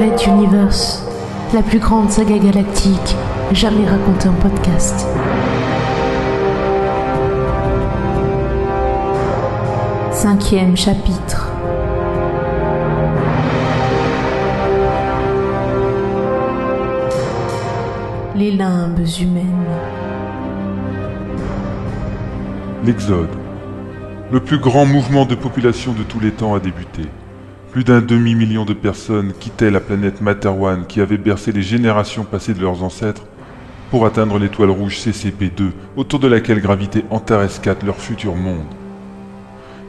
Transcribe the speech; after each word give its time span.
Universe, 0.00 1.02
la 1.52 1.60
plus 1.60 1.80
grande 1.80 2.08
saga 2.08 2.38
galactique 2.38 3.16
jamais 3.50 3.84
racontée 3.84 4.28
en 4.28 4.34
podcast. 4.34 5.04
Cinquième 10.12 10.76
chapitre. 10.76 11.50
Les 18.36 18.52
limbes 18.52 19.04
humaines. 19.20 19.66
L'Exode. 22.84 23.28
Le 24.30 24.38
plus 24.38 24.60
grand 24.60 24.86
mouvement 24.86 25.26
de 25.26 25.34
population 25.34 25.92
de 25.92 26.04
tous 26.04 26.20
les 26.20 26.30
temps 26.30 26.54
a 26.54 26.60
débuté. 26.60 27.02
Plus 27.70 27.84
d'un 27.84 28.00
demi-million 28.00 28.64
de 28.64 28.72
personnes 28.72 29.34
quittaient 29.38 29.70
la 29.70 29.80
planète 29.80 30.22
Materwan 30.22 30.86
qui 30.86 31.02
avait 31.02 31.18
bercé 31.18 31.52
les 31.52 31.60
générations 31.60 32.24
passées 32.24 32.54
de 32.54 32.62
leurs 32.62 32.82
ancêtres 32.82 33.24
pour 33.90 34.06
atteindre 34.06 34.38
l'étoile 34.38 34.70
rouge 34.70 34.96
CCP-2 34.96 35.72
autour 35.94 36.18
de 36.18 36.28
laquelle 36.28 36.62
gravitait 36.62 37.04
Antares 37.10 37.60
4, 37.60 37.84
leur 37.84 37.96
futur 37.96 38.34
monde. 38.36 38.64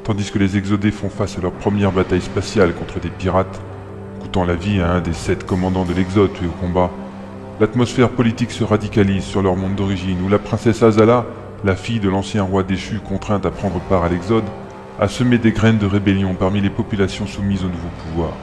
Tandis 0.03 0.29
que 0.29 0.39
les 0.39 0.57
exodés 0.57 0.91
font 0.91 1.09
face 1.09 1.37
à 1.37 1.41
leur 1.41 1.53
première 1.53 1.93
bataille 1.93 2.21
spatiale 2.21 2.73
contre 2.73 2.99
des 2.99 3.09
pirates, 3.09 3.61
coûtant 4.19 4.43
la 4.43 4.55
vie 4.55 4.81
à 4.81 4.91
un 4.91 4.99
des 4.99 5.13
sept 5.13 5.45
commandants 5.45 5.85
de 5.85 5.93
l'Exode 5.93 6.33
tués 6.33 6.47
au 6.47 6.65
combat, 6.65 6.91
l'atmosphère 7.61 8.09
politique 8.09 8.51
se 8.51 8.65
radicalise 8.65 9.23
sur 9.23 9.41
leur 9.41 9.55
monde 9.55 9.75
d'origine 9.75 10.21
où 10.21 10.27
la 10.27 10.39
princesse 10.39 10.83
Azala, 10.83 11.25
la 11.63 11.77
fille 11.77 12.01
de 12.01 12.09
l'ancien 12.09 12.43
roi 12.43 12.63
déchu 12.63 12.99
contrainte 12.99 13.45
à 13.45 13.51
prendre 13.51 13.79
part 13.79 14.03
à 14.03 14.09
l'Exode, 14.09 14.43
a 14.99 15.07
semé 15.07 15.37
des 15.37 15.53
graines 15.53 15.77
de 15.77 15.85
rébellion 15.85 16.33
parmi 16.33 16.59
les 16.59 16.69
populations 16.69 17.25
soumises 17.25 17.63
au 17.63 17.69
nouveau 17.69 17.87
pouvoir. 18.03 18.33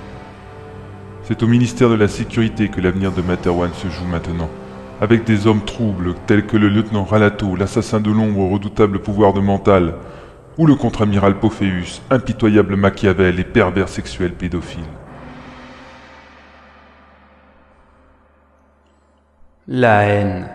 C'est 1.22 1.42
au 1.42 1.46
ministère 1.46 1.90
de 1.90 1.94
la 1.94 2.08
Sécurité 2.08 2.68
que 2.68 2.80
l'avenir 2.80 3.12
de 3.12 3.20
Materwan 3.20 3.72
se 3.74 3.88
joue 3.88 4.06
maintenant, 4.06 4.48
avec 5.00 5.24
des 5.24 5.46
hommes 5.46 5.64
troubles 5.64 6.14
tels 6.26 6.46
que 6.46 6.56
le 6.56 6.68
lieutenant 6.68 7.04
Ralato, 7.04 7.56
l'assassin 7.56 8.00
de 8.00 8.10
l'ombre 8.10 8.38
au 8.38 8.48
redoutable 8.48 9.00
pouvoir 9.00 9.34
de 9.34 9.40
mental, 9.40 9.94
ou 10.56 10.66
le 10.66 10.74
contre-amiral 10.74 11.38
Pophéus, 11.38 12.00
impitoyable 12.08 12.76
Machiavel 12.76 13.38
et 13.38 13.44
pervers 13.44 13.90
sexuel 13.90 14.32
pédophile. 14.32 14.80
La 19.68 20.04
haine, 20.04 20.48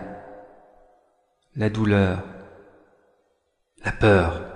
la 1.54 1.70
douleur, 1.70 2.24
la 3.84 3.92
peur, 3.92 4.51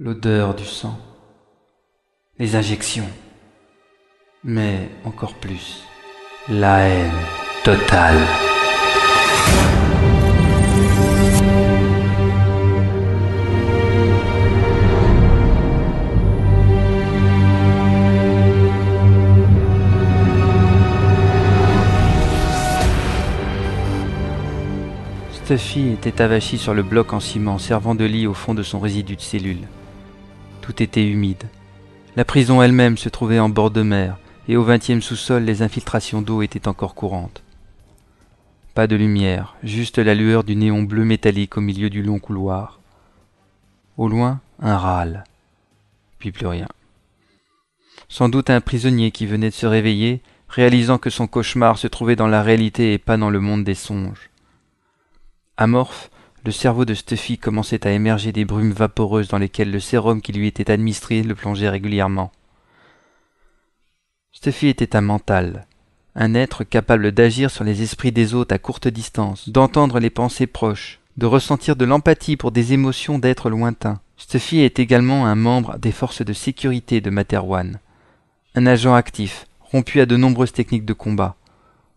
l'odeur 0.00 0.54
du 0.56 0.64
sang, 0.64 0.98
les 2.40 2.56
injections, 2.56 3.08
mais 4.42 4.88
encore 5.04 5.34
plus, 5.34 5.84
la 6.48 6.80
haine 6.80 7.12
totale. 7.62 8.18
Stuffy 25.44 25.90
était 25.90 26.20
avachi 26.20 26.58
sur 26.58 26.74
le 26.74 26.82
bloc 26.82 27.12
en 27.12 27.20
ciment 27.20 27.58
servant 27.58 27.94
de 27.94 28.04
lit 28.04 28.26
au 28.26 28.34
fond 28.34 28.54
de 28.54 28.64
son 28.64 28.80
résidu 28.80 29.14
de 29.14 29.20
cellule. 29.20 29.68
Tout 30.64 30.82
était 30.82 31.06
humide. 31.06 31.44
La 32.16 32.24
prison 32.24 32.62
elle-même 32.62 32.96
se 32.96 33.10
trouvait 33.10 33.38
en 33.38 33.50
bord 33.50 33.70
de 33.70 33.82
mer, 33.82 34.16
et 34.48 34.56
au 34.56 34.64
vingtième 34.64 35.02
sous-sol 35.02 35.42
les 35.42 35.60
infiltrations 35.60 36.22
d'eau 36.22 36.40
étaient 36.40 36.68
encore 36.68 36.94
courantes. 36.94 37.42
Pas 38.72 38.86
de 38.86 38.96
lumière, 38.96 39.56
juste 39.62 39.98
la 39.98 40.14
lueur 40.14 40.42
du 40.42 40.56
néon 40.56 40.82
bleu 40.82 41.04
métallique 41.04 41.58
au 41.58 41.60
milieu 41.60 41.90
du 41.90 42.02
long 42.02 42.18
couloir. 42.18 42.80
Au 43.98 44.08
loin, 44.08 44.40
un 44.58 44.78
râle. 44.78 45.24
Puis 46.18 46.32
plus 46.32 46.46
rien. 46.46 46.68
Sans 48.08 48.30
doute 48.30 48.48
un 48.48 48.62
prisonnier 48.62 49.10
qui 49.10 49.26
venait 49.26 49.50
de 49.50 49.54
se 49.54 49.66
réveiller, 49.66 50.22
réalisant 50.48 50.96
que 50.96 51.10
son 51.10 51.26
cauchemar 51.26 51.76
se 51.76 51.88
trouvait 51.88 52.16
dans 52.16 52.26
la 52.26 52.42
réalité 52.42 52.94
et 52.94 52.98
pas 52.98 53.18
dans 53.18 53.28
le 53.28 53.40
monde 53.40 53.64
des 53.64 53.74
songes. 53.74 54.30
Amorphe, 55.58 56.10
le 56.44 56.52
cerveau 56.52 56.84
de 56.84 56.92
Stuffy 56.92 57.38
commençait 57.38 57.86
à 57.86 57.90
émerger 57.90 58.30
des 58.30 58.44
brumes 58.44 58.72
vaporeuses 58.72 59.28
dans 59.28 59.38
lesquelles 59.38 59.70
le 59.70 59.80
sérum 59.80 60.20
qui 60.20 60.32
lui 60.32 60.46
était 60.46 60.70
administré 60.70 61.22
le 61.22 61.34
plongeait 61.34 61.70
régulièrement. 61.70 62.32
Stuffy 64.32 64.68
était 64.68 64.94
un 64.94 65.00
mental, 65.00 65.66
un 66.14 66.34
être 66.34 66.62
capable 66.62 67.12
d'agir 67.12 67.50
sur 67.50 67.64
les 67.64 67.82
esprits 67.82 68.12
des 68.12 68.34
autres 68.34 68.54
à 68.54 68.58
courte 68.58 68.88
distance, 68.88 69.48
d'entendre 69.48 70.00
les 70.00 70.10
pensées 70.10 70.46
proches, 70.46 71.00
de 71.16 71.24
ressentir 71.24 71.76
de 71.76 71.86
l'empathie 71.86 72.36
pour 72.36 72.52
des 72.52 72.74
émotions 72.74 73.18
d'êtres 73.18 73.48
lointains. 73.48 74.00
Stuffy 74.18 74.60
est 74.60 74.78
également 74.78 75.26
un 75.26 75.36
membre 75.36 75.78
des 75.78 75.92
forces 75.92 76.22
de 76.22 76.32
sécurité 76.34 77.00
de 77.00 77.08
Materwan, 77.08 77.78
un 78.54 78.66
agent 78.66 78.94
actif, 78.94 79.46
rompu 79.60 80.00
à 80.00 80.06
de 80.06 80.16
nombreuses 80.16 80.52
techniques 80.52 80.84
de 80.84 80.92
combat, 80.92 81.36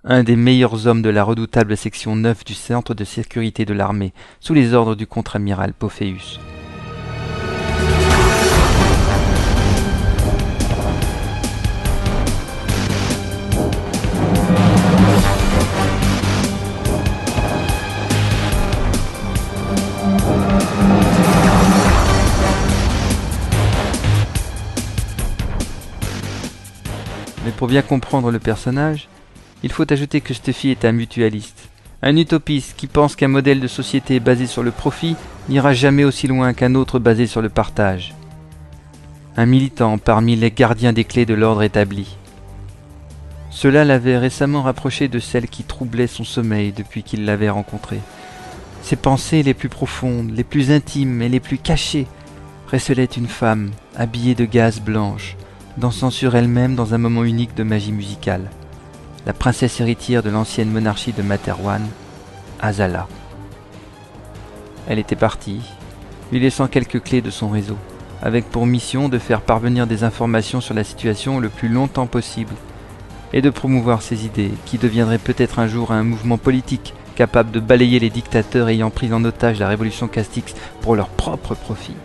un 0.09 0.23
des 0.23 0.37
meilleurs 0.37 0.87
hommes 0.87 1.01
de 1.01 1.09
la 1.09 1.21
redoutable 1.21 1.75
section 1.75 2.15
9 2.15 2.45
du 2.45 2.53
centre 2.53 2.93
de 2.93 3.03
sécurité 3.03 3.65
de 3.65 3.73
l'armée, 3.73 4.13
sous 4.39 4.53
les 4.53 4.73
ordres 4.73 4.95
du 4.95 5.05
contre-amiral 5.05 5.73
Pophéus. 5.73 6.39
Mais 27.43 27.51
pour 27.51 27.67
bien 27.67 27.81
comprendre 27.81 28.31
le 28.31 28.39
personnage, 28.39 29.09
il 29.63 29.71
faut 29.71 29.91
ajouter 29.91 30.21
que 30.21 30.33
Stuffy 30.33 30.69
est 30.69 30.85
un 30.85 30.91
mutualiste, 30.91 31.69
un 32.03 32.15
utopiste 32.15 32.75
qui 32.77 32.85
pense 32.85 33.15
qu'un 33.15 33.27
modèle 33.27 33.59
de 33.59 33.67
société 33.67 34.19
basé 34.19 34.45
sur 34.45 34.61
le 34.61 34.69
profit 34.69 35.15
n'ira 35.49 35.73
jamais 35.73 36.03
aussi 36.03 36.27
loin 36.27 36.53
qu'un 36.53 36.75
autre 36.75 36.99
basé 36.99 37.25
sur 37.25 37.41
le 37.41 37.49
partage. 37.49 38.13
Un 39.35 39.47
militant 39.47 39.97
parmi 39.97 40.35
les 40.35 40.51
gardiens 40.51 40.93
des 40.93 41.05
clés 41.05 41.25
de 41.25 41.33
l'ordre 41.33 41.63
établi. 41.63 42.17
Cela 43.49 43.83
l'avait 43.83 44.19
récemment 44.19 44.61
rapproché 44.61 45.07
de 45.07 45.17
celle 45.17 45.47
qui 45.47 45.63
troublait 45.63 46.05
son 46.05 46.23
sommeil 46.23 46.71
depuis 46.71 47.01
qu'il 47.01 47.25
l'avait 47.25 47.49
rencontrée. 47.49 48.01
Ses 48.83 48.95
pensées 48.95 49.41
les 49.41 49.55
plus 49.55 49.69
profondes, 49.69 50.31
les 50.35 50.43
plus 50.43 50.69
intimes 50.69 51.23
et 51.23 51.29
les 51.29 51.39
plus 51.39 51.57
cachées 51.57 52.05
recelaient 52.71 53.05
une 53.05 53.27
femme 53.27 53.71
habillée 53.95 54.35
de 54.35 54.45
gaze 54.45 54.79
blanche, 54.79 55.35
dansant 55.77 56.11
sur 56.11 56.35
elle-même 56.35 56.75
dans 56.75 56.93
un 56.93 56.99
moment 56.99 57.23
unique 57.23 57.55
de 57.55 57.63
magie 57.63 57.91
musicale 57.91 58.51
la 59.27 59.33
princesse 59.33 59.81
héritière 59.81 60.23
de 60.23 60.29
l'ancienne 60.29 60.71
monarchie 60.71 61.11
de 61.11 61.21
Materwan, 61.21 61.85
Azala. 62.61 63.09
Elle 64.87 64.99
était 64.99 65.17
partie, 65.17 65.59
lui 66.31 66.39
laissant 66.39 66.67
quelques 66.67 67.03
clés 67.03 67.21
de 67.21 67.29
son 67.29 67.49
réseau, 67.49 67.75
avec 68.21 68.45
pour 68.45 68.65
mission 68.65 69.09
de 69.09 69.19
faire 69.19 69.41
parvenir 69.41 69.85
des 69.85 70.05
informations 70.05 70.61
sur 70.61 70.73
la 70.73 70.85
situation 70.85 71.41
le 71.41 71.49
plus 71.49 71.67
longtemps 71.67 72.07
possible, 72.07 72.53
et 73.33 73.41
de 73.41 73.49
promouvoir 73.49 74.01
ses 74.01 74.25
idées, 74.25 74.53
qui 74.65 74.77
deviendraient 74.77 75.17
peut-être 75.17 75.59
un 75.59 75.67
jour 75.67 75.91
un 75.91 76.03
mouvement 76.03 76.37
politique 76.37 76.93
capable 77.17 77.51
de 77.51 77.59
balayer 77.59 77.99
les 77.99 78.09
dictateurs 78.09 78.69
ayant 78.69 78.91
pris 78.91 79.11
en 79.11 79.25
otage 79.25 79.59
la 79.59 79.67
révolution 79.67 80.07
Castix 80.07 80.55
pour 80.79 80.95
leur 80.95 81.09
propre 81.09 81.53
profit. 81.53 81.97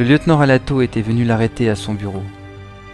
Le 0.00 0.06
lieutenant 0.06 0.38
Ralato 0.38 0.80
était 0.80 1.02
venu 1.02 1.24
l'arrêter 1.24 1.68
à 1.68 1.76
son 1.76 1.92
bureau. 1.92 2.22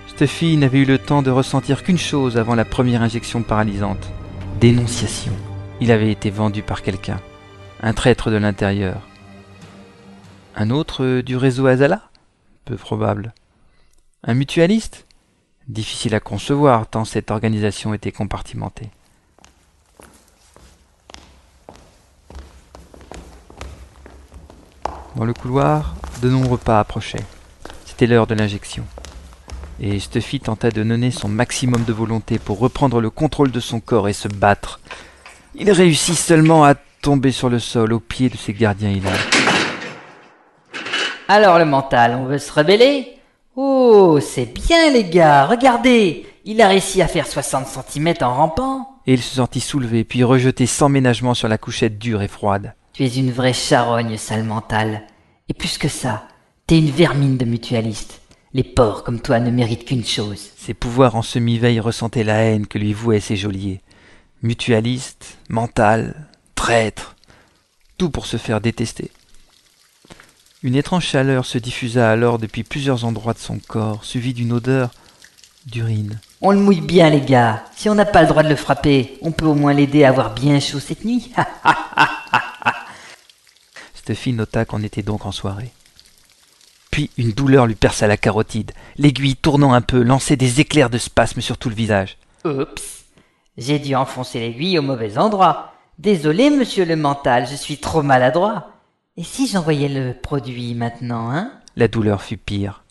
Stuffy 0.08 0.56
n'avait 0.56 0.80
eu 0.80 0.84
le 0.84 0.98
temps 0.98 1.22
de 1.22 1.30
ressentir 1.30 1.84
qu'une 1.84 1.98
chose 1.98 2.36
avant 2.36 2.56
la 2.56 2.64
première 2.64 3.00
injection 3.00 3.44
paralysante. 3.44 4.10
Dénonciation. 4.58 5.32
Il 5.80 5.92
avait 5.92 6.10
été 6.10 6.30
vendu 6.30 6.64
par 6.64 6.82
quelqu'un. 6.82 7.20
Un 7.80 7.92
traître 7.92 8.32
de 8.32 8.36
l'intérieur. 8.36 9.02
Un 10.56 10.70
autre 10.70 11.20
du 11.20 11.36
réseau 11.36 11.68
Azala? 11.68 12.10
Peu 12.64 12.74
probable. 12.74 13.34
Un 14.24 14.34
mutualiste? 14.34 15.06
Difficile 15.68 16.16
à 16.16 16.18
concevoir 16.18 16.88
tant 16.88 17.04
cette 17.04 17.30
organisation 17.30 17.94
était 17.94 18.10
compartimentée. 18.10 18.90
Dans 25.14 25.24
le 25.24 25.34
couloir, 25.34 25.94
de 26.20 26.28
nombreux 26.28 26.58
pas 26.58 26.80
approchaient. 26.80 27.24
C'était 27.84 28.06
l'heure 28.06 28.26
de 28.26 28.34
l'injection. 28.34 28.84
et 29.80 29.98
Stuffy 29.98 30.40
tenta 30.40 30.70
de 30.70 30.82
donner 30.82 31.10
son 31.10 31.28
maximum 31.28 31.84
de 31.84 31.92
volonté 31.92 32.38
pour 32.38 32.58
reprendre 32.58 33.00
le 33.00 33.10
contrôle 33.10 33.50
de 33.50 33.60
son 33.60 33.80
corps 33.80 34.08
et 34.08 34.12
se 34.12 34.28
battre. 34.28 34.80
Il 35.54 35.70
réussit 35.70 36.14
seulement 36.16 36.64
à 36.64 36.74
tomber 37.02 37.32
sur 37.32 37.48
le 37.48 37.58
sol 37.58 37.92
au 37.92 38.00
pied 38.00 38.28
de 38.28 38.36
ses 38.36 38.52
gardiens 38.52 38.90
hilarieux. 38.90 39.18
Alors 41.28 41.58
le 41.58 41.64
mental, 41.64 42.16
on 42.18 42.24
veut 42.26 42.38
se 42.38 42.52
rebeller? 42.52 43.18
Oh, 43.56 44.18
c'est 44.20 44.46
bien 44.46 44.90
les 44.90 45.04
gars, 45.04 45.46
regardez 45.46 46.26
Il 46.44 46.60
a 46.60 46.68
réussi 46.68 47.00
à 47.00 47.08
faire 47.08 47.26
60 47.26 47.66
cm 47.66 48.14
en 48.20 48.34
rampant 48.34 49.00
Et 49.06 49.14
il 49.14 49.22
se 49.22 49.36
sentit 49.36 49.60
soulevé, 49.60 50.04
puis 50.04 50.24
rejeté 50.24 50.66
sans 50.66 50.88
ménagement 50.88 51.34
sur 51.34 51.48
la 51.48 51.58
couchette 51.58 51.98
dure 51.98 52.22
et 52.22 52.28
froide. 52.28 52.74
Tu 52.92 53.04
es 53.04 53.08
une 53.16 53.32
vraie 53.32 53.52
charogne, 53.52 54.16
sale 54.16 54.44
mental. 54.44 55.02
Et 55.48 55.54
plus 55.54 55.78
que 55.78 55.88
ça, 55.88 56.26
t'es 56.66 56.78
une 56.78 56.90
vermine 56.90 57.36
de 57.36 57.44
mutualiste. 57.44 58.20
Les 58.52 58.64
porcs 58.64 59.04
comme 59.04 59.20
toi 59.20 59.38
ne 59.38 59.50
méritent 59.50 59.84
qu'une 59.84 60.04
chose. 60.04 60.50
Ses 60.56 60.74
pouvoirs 60.74 61.14
en 61.14 61.22
semi-veille 61.22 61.78
ressentaient 61.78 62.24
la 62.24 62.38
haine 62.38 62.66
que 62.66 62.78
lui 62.78 62.92
vouaient 62.92 63.20
ses 63.20 63.36
geôliers. 63.36 63.80
Mutualiste, 64.42 65.38
mental, 65.48 66.26
traître, 66.54 67.14
tout 67.96 68.10
pour 68.10 68.26
se 68.26 68.38
faire 68.38 68.60
détester. 68.60 69.10
Une 70.62 70.74
étrange 70.74 71.06
chaleur 71.06 71.46
se 71.46 71.58
diffusa 71.58 72.10
alors 72.10 72.38
depuis 72.38 72.64
plusieurs 72.64 73.04
endroits 73.04 73.34
de 73.34 73.38
son 73.38 73.58
corps, 73.58 74.04
suivie 74.04 74.34
d'une 74.34 74.52
odeur 74.52 74.90
d'urine. 75.66 76.18
On 76.40 76.50
le 76.50 76.58
mouille 76.58 76.80
bien, 76.80 77.08
les 77.10 77.20
gars. 77.20 77.64
Si 77.76 77.88
on 77.88 77.94
n'a 77.94 78.04
pas 78.04 78.22
le 78.22 78.28
droit 78.28 78.42
de 78.42 78.48
le 78.48 78.56
frapper, 78.56 79.18
on 79.22 79.32
peut 79.32 79.46
au 79.46 79.54
moins 79.54 79.74
l'aider 79.74 80.04
à 80.04 80.08
avoir 80.08 80.34
bien 80.34 80.58
chaud 80.58 80.80
cette 80.80 81.04
nuit. 81.04 81.32
Stuffy 84.06 84.32
nota 84.34 84.64
qu'on 84.64 84.84
était 84.84 85.02
donc 85.02 85.26
en 85.26 85.32
soirée. 85.32 85.72
Puis 86.92 87.10
une 87.18 87.32
douleur 87.32 87.66
lui 87.66 87.74
perça 87.74 88.06
la 88.06 88.16
carotide. 88.16 88.70
L'aiguille 88.98 89.34
tournant 89.34 89.72
un 89.72 89.80
peu 89.80 90.00
lançait 90.00 90.36
des 90.36 90.60
éclairs 90.60 90.90
de 90.90 90.98
spasme 90.98 91.40
sur 91.40 91.58
tout 91.58 91.68
le 91.68 91.74
visage. 91.74 92.16
Oups. 92.44 93.04
J'ai 93.58 93.80
dû 93.80 93.96
enfoncer 93.96 94.38
l'aiguille 94.38 94.78
au 94.78 94.82
mauvais 94.82 95.18
endroit. 95.18 95.72
Désolé, 95.98 96.50
monsieur 96.50 96.84
le 96.84 96.94
mental, 96.94 97.48
je 97.50 97.56
suis 97.56 97.78
trop 97.78 98.02
maladroit. 98.02 98.68
Et 99.16 99.24
si 99.24 99.48
j'envoyais 99.48 99.88
le 99.88 100.14
produit 100.14 100.76
maintenant, 100.76 101.32
hein? 101.32 101.50
La 101.74 101.88
douleur 101.88 102.22
fut 102.22 102.36
pire. 102.36 102.84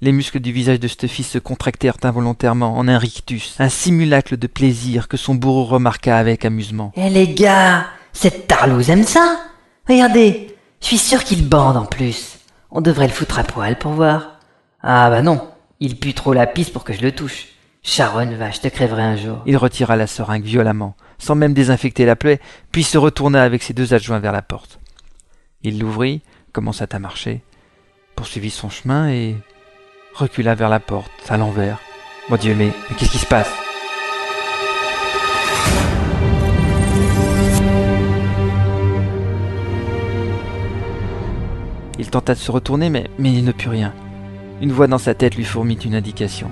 Les 0.00 0.12
muscles 0.12 0.38
du 0.38 0.52
visage 0.52 0.78
de 0.78 0.86
Stuffy 0.86 1.24
se 1.24 1.38
contractèrent 1.38 1.98
involontairement 2.04 2.78
en 2.78 2.86
un 2.86 2.98
rictus, 2.98 3.56
un 3.58 3.68
simulacre 3.68 4.36
de 4.36 4.46
plaisir 4.46 5.08
que 5.08 5.16
son 5.16 5.34
bourreau 5.34 5.64
remarqua 5.64 6.18
avec 6.18 6.44
amusement. 6.44 6.92
Eh 6.94 7.10
les 7.10 7.34
gars, 7.34 7.86
cette 8.12 8.46
tarlouse 8.46 8.90
aime 8.90 9.02
ça 9.02 9.40
Regardez, 9.88 10.51
je 10.82 10.86
suis 10.88 10.98
sûr 10.98 11.24
qu'il 11.24 11.48
bande 11.48 11.76
en 11.76 11.86
plus. 11.86 12.38
On 12.70 12.80
devrait 12.80 13.06
le 13.06 13.12
foutre 13.12 13.38
à 13.38 13.44
poil 13.44 13.78
pour 13.78 13.92
voir. 13.92 14.40
Ah 14.82 15.08
bah 15.08 15.22
non, 15.22 15.48
il 15.80 15.98
pue 15.98 16.12
trop 16.12 16.32
la 16.32 16.46
piste 16.46 16.72
pour 16.72 16.84
que 16.84 16.92
je 16.92 17.00
le 17.00 17.12
touche. 17.12 17.46
Sharon, 17.82 18.36
va, 18.36 18.50
je 18.50 18.60
te 18.60 18.68
crèverai 18.68 19.02
un 19.02 19.16
jour. 19.16 19.42
Il 19.46 19.56
retira 19.56 19.96
la 19.96 20.06
seringue 20.06 20.44
violemment, 20.44 20.96
sans 21.18 21.34
même 21.34 21.54
désinfecter 21.54 22.04
la 22.04 22.16
plaie, 22.16 22.40
puis 22.70 22.84
se 22.84 22.98
retourna 22.98 23.42
avec 23.42 23.62
ses 23.62 23.74
deux 23.74 23.94
adjoints 23.94 24.18
vers 24.18 24.32
la 24.32 24.42
porte. 24.42 24.80
Il 25.62 25.78
l'ouvrit, 25.78 26.22
commença 26.52 26.86
à 26.90 26.98
marcher, 26.98 27.42
poursuivit 28.14 28.50
son 28.50 28.70
chemin 28.70 29.08
et 29.08 29.36
recula 30.14 30.54
vers 30.54 30.68
la 30.68 30.80
porte, 30.80 31.10
à 31.28 31.36
l'envers. 31.36 31.78
Mon 32.28 32.36
Dieu, 32.36 32.54
mais 32.54 32.72
qu'est-ce 32.96 33.10
qui 33.10 33.18
se 33.18 33.26
passe? 33.26 33.61
Il 42.02 42.10
tenta 42.10 42.34
de 42.34 42.38
se 42.40 42.50
retourner, 42.50 42.90
mais, 42.90 43.08
il 43.20 43.44
ne 43.44 43.52
put 43.52 43.68
rien. 43.68 43.92
Une 44.60 44.72
voix 44.72 44.88
dans 44.88 44.98
sa 44.98 45.14
tête 45.14 45.36
lui 45.36 45.44
fourmit 45.44 45.76
une 45.76 45.94
indication. 45.94 46.50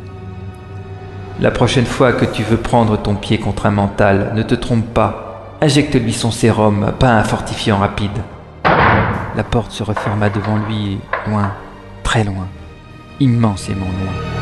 La 1.40 1.50
prochaine 1.50 1.86
fois 1.86 2.12
que 2.12 2.24
tu 2.24 2.44
veux 2.44 2.56
prendre 2.56 2.96
ton 2.96 3.16
pied 3.16 3.38
contre 3.38 3.66
un 3.66 3.72
mental, 3.72 4.30
ne 4.36 4.44
te 4.44 4.54
trompe 4.54 4.94
pas. 4.94 5.56
Injecte-lui 5.60 6.12
son 6.12 6.30
sérum, 6.30 6.92
pas 7.00 7.14
un 7.14 7.24
fortifiant 7.24 7.78
rapide. 7.78 8.22
La 9.34 9.42
porte 9.42 9.72
se 9.72 9.82
referma 9.82 10.30
devant 10.30 10.56
lui, 10.56 11.00
loin, 11.26 11.50
très 12.04 12.22
loin, 12.22 12.46
immensément 13.18 13.86
loin. 13.86 14.39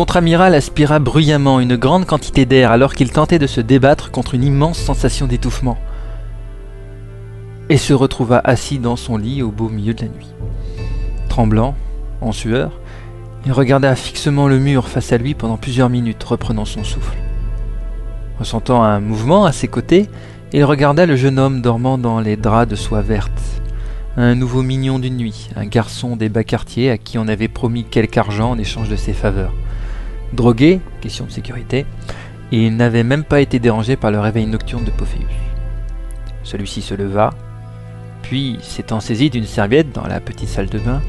Contre-amiral 0.00 0.54
aspira 0.54 0.98
bruyamment 0.98 1.60
une 1.60 1.76
grande 1.76 2.06
quantité 2.06 2.46
d'air 2.46 2.72
alors 2.72 2.94
qu'il 2.94 3.12
tentait 3.12 3.38
de 3.38 3.46
se 3.46 3.60
débattre 3.60 4.10
contre 4.10 4.34
une 4.34 4.44
immense 4.44 4.78
sensation 4.78 5.26
d'étouffement 5.26 5.76
et 7.68 7.76
se 7.76 7.92
retrouva 7.92 8.40
assis 8.42 8.78
dans 8.78 8.96
son 8.96 9.18
lit 9.18 9.42
au 9.42 9.50
beau 9.50 9.68
milieu 9.68 9.92
de 9.92 10.00
la 10.00 10.08
nuit. 10.08 10.32
Tremblant, 11.28 11.74
en 12.22 12.32
sueur, 12.32 12.80
il 13.44 13.52
regarda 13.52 13.94
fixement 13.94 14.48
le 14.48 14.58
mur 14.58 14.88
face 14.88 15.12
à 15.12 15.18
lui 15.18 15.34
pendant 15.34 15.58
plusieurs 15.58 15.90
minutes, 15.90 16.24
reprenant 16.24 16.64
son 16.64 16.82
souffle. 16.82 17.18
Ressentant 18.38 18.82
un 18.82 19.00
mouvement 19.00 19.44
à 19.44 19.52
ses 19.52 19.68
côtés, 19.68 20.08
il 20.54 20.64
regarda 20.64 21.04
le 21.04 21.16
jeune 21.16 21.38
homme 21.38 21.60
dormant 21.60 21.98
dans 21.98 22.20
les 22.20 22.38
draps 22.38 22.70
de 22.70 22.74
soie 22.74 23.02
verte. 23.02 23.60
Un 24.16 24.34
nouveau 24.34 24.62
mignon 24.62 24.98
d'une 24.98 25.18
nuit, 25.18 25.50
un 25.56 25.66
garçon 25.66 26.16
des 26.16 26.30
bas 26.30 26.42
quartiers 26.42 26.90
à 26.90 26.96
qui 26.96 27.18
on 27.18 27.28
avait 27.28 27.48
promis 27.48 27.84
quelque 27.84 28.16
argent 28.16 28.52
en 28.52 28.58
échange 28.58 28.88
de 28.88 28.96
ses 28.96 29.12
faveurs. 29.12 29.52
Drogué, 30.32 30.80
question 31.00 31.24
de 31.24 31.30
sécurité, 31.30 31.86
il 32.52 32.76
n'avait 32.76 33.04
même 33.04 33.24
pas 33.24 33.40
été 33.40 33.58
dérangé 33.58 33.96
par 33.96 34.10
le 34.10 34.20
réveil 34.20 34.46
nocturne 34.46 34.84
de 34.84 34.90
Pophéus. 34.90 35.26
Celui-ci 36.42 36.82
se 36.82 36.94
leva, 36.94 37.30
puis, 38.22 38.58
s'étant 38.62 39.00
saisi 39.00 39.30
d'une 39.30 39.44
serviette 39.44 39.92
dans 39.92 40.06
la 40.06 40.20
petite 40.20 40.48
salle 40.48 40.68
de 40.68 40.78
bain, 40.78 41.00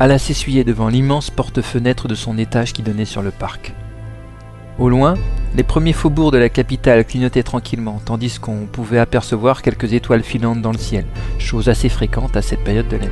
alla 0.00 0.18
s'essuyer 0.18 0.64
devant 0.64 0.88
l'immense 0.88 1.30
porte-fenêtre 1.30 2.08
de 2.08 2.14
son 2.14 2.38
étage 2.38 2.72
qui 2.72 2.82
donnait 2.82 3.04
sur 3.04 3.22
le 3.22 3.30
parc. 3.30 3.74
Au 4.78 4.88
loin, 4.88 5.14
les 5.56 5.64
premiers 5.64 5.92
faubourgs 5.92 6.30
de 6.30 6.38
la 6.38 6.48
capitale 6.48 7.04
clignotaient 7.04 7.42
tranquillement, 7.42 8.00
tandis 8.04 8.38
qu'on 8.38 8.66
pouvait 8.70 8.98
apercevoir 8.98 9.62
quelques 9.62 9.92
étoiles 9.92 10.22
filantes 10.22 10.62
dans 10.62 10.72
le 10.72 10.78
ciel, 10.78 11.04
chose 11.38 11.68
assez 11.68 11.88
fréquente 11.88 12.36
à 12.36 12.42
cette 12.42 12.62
période 12.62 12.88
de 12.88 12.96
l'année. 12.96 13.10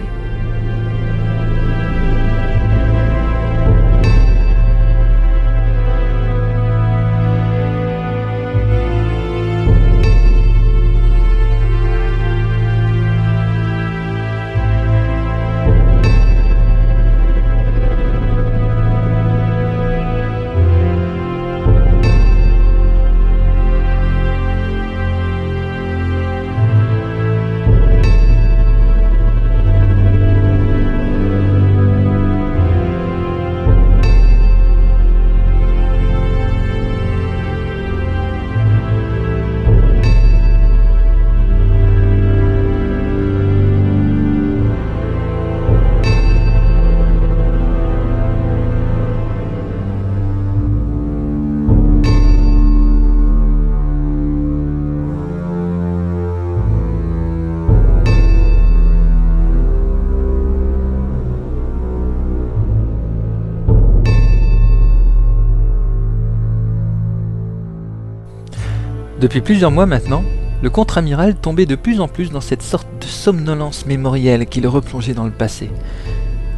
Depuis 69.27 69.41
plusieurs 69.41 69.73
mois 69.73 69.87
maintenant, 69.87 70.23
le 70.63 70.71
contre-amiral 70.71 71.35
tombait 71.35 71.67
de 71.67 71.75
plus 71.75 72.01
en 72.01 72.07
plus 72.07 72.31
dans 72.31 72.41
cette 72.41 72.63
sorte 72.63 72.87
de 73.01 73.07
somnolence 73.07 73.85
mémorielle 73.85 74.47
qui 74.47 74.61
le 74.61 74.69
replongeait 74.69 75.15
dans 75.15 75.25
le 75.25 75.33
passé. 75.33 75.69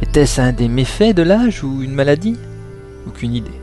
Était-ce 0.03 0.39
un 0.39 0.51
des 0.51 0.67
méfaits 0.67 1.15
de 1.15 1.23
l'âge 1.23 1.63
ou 1.63 1.81
une 1.81 1.95
maladie? 1.95 2.37
Aucune 3.07 3.33
idée. 3.33 3.59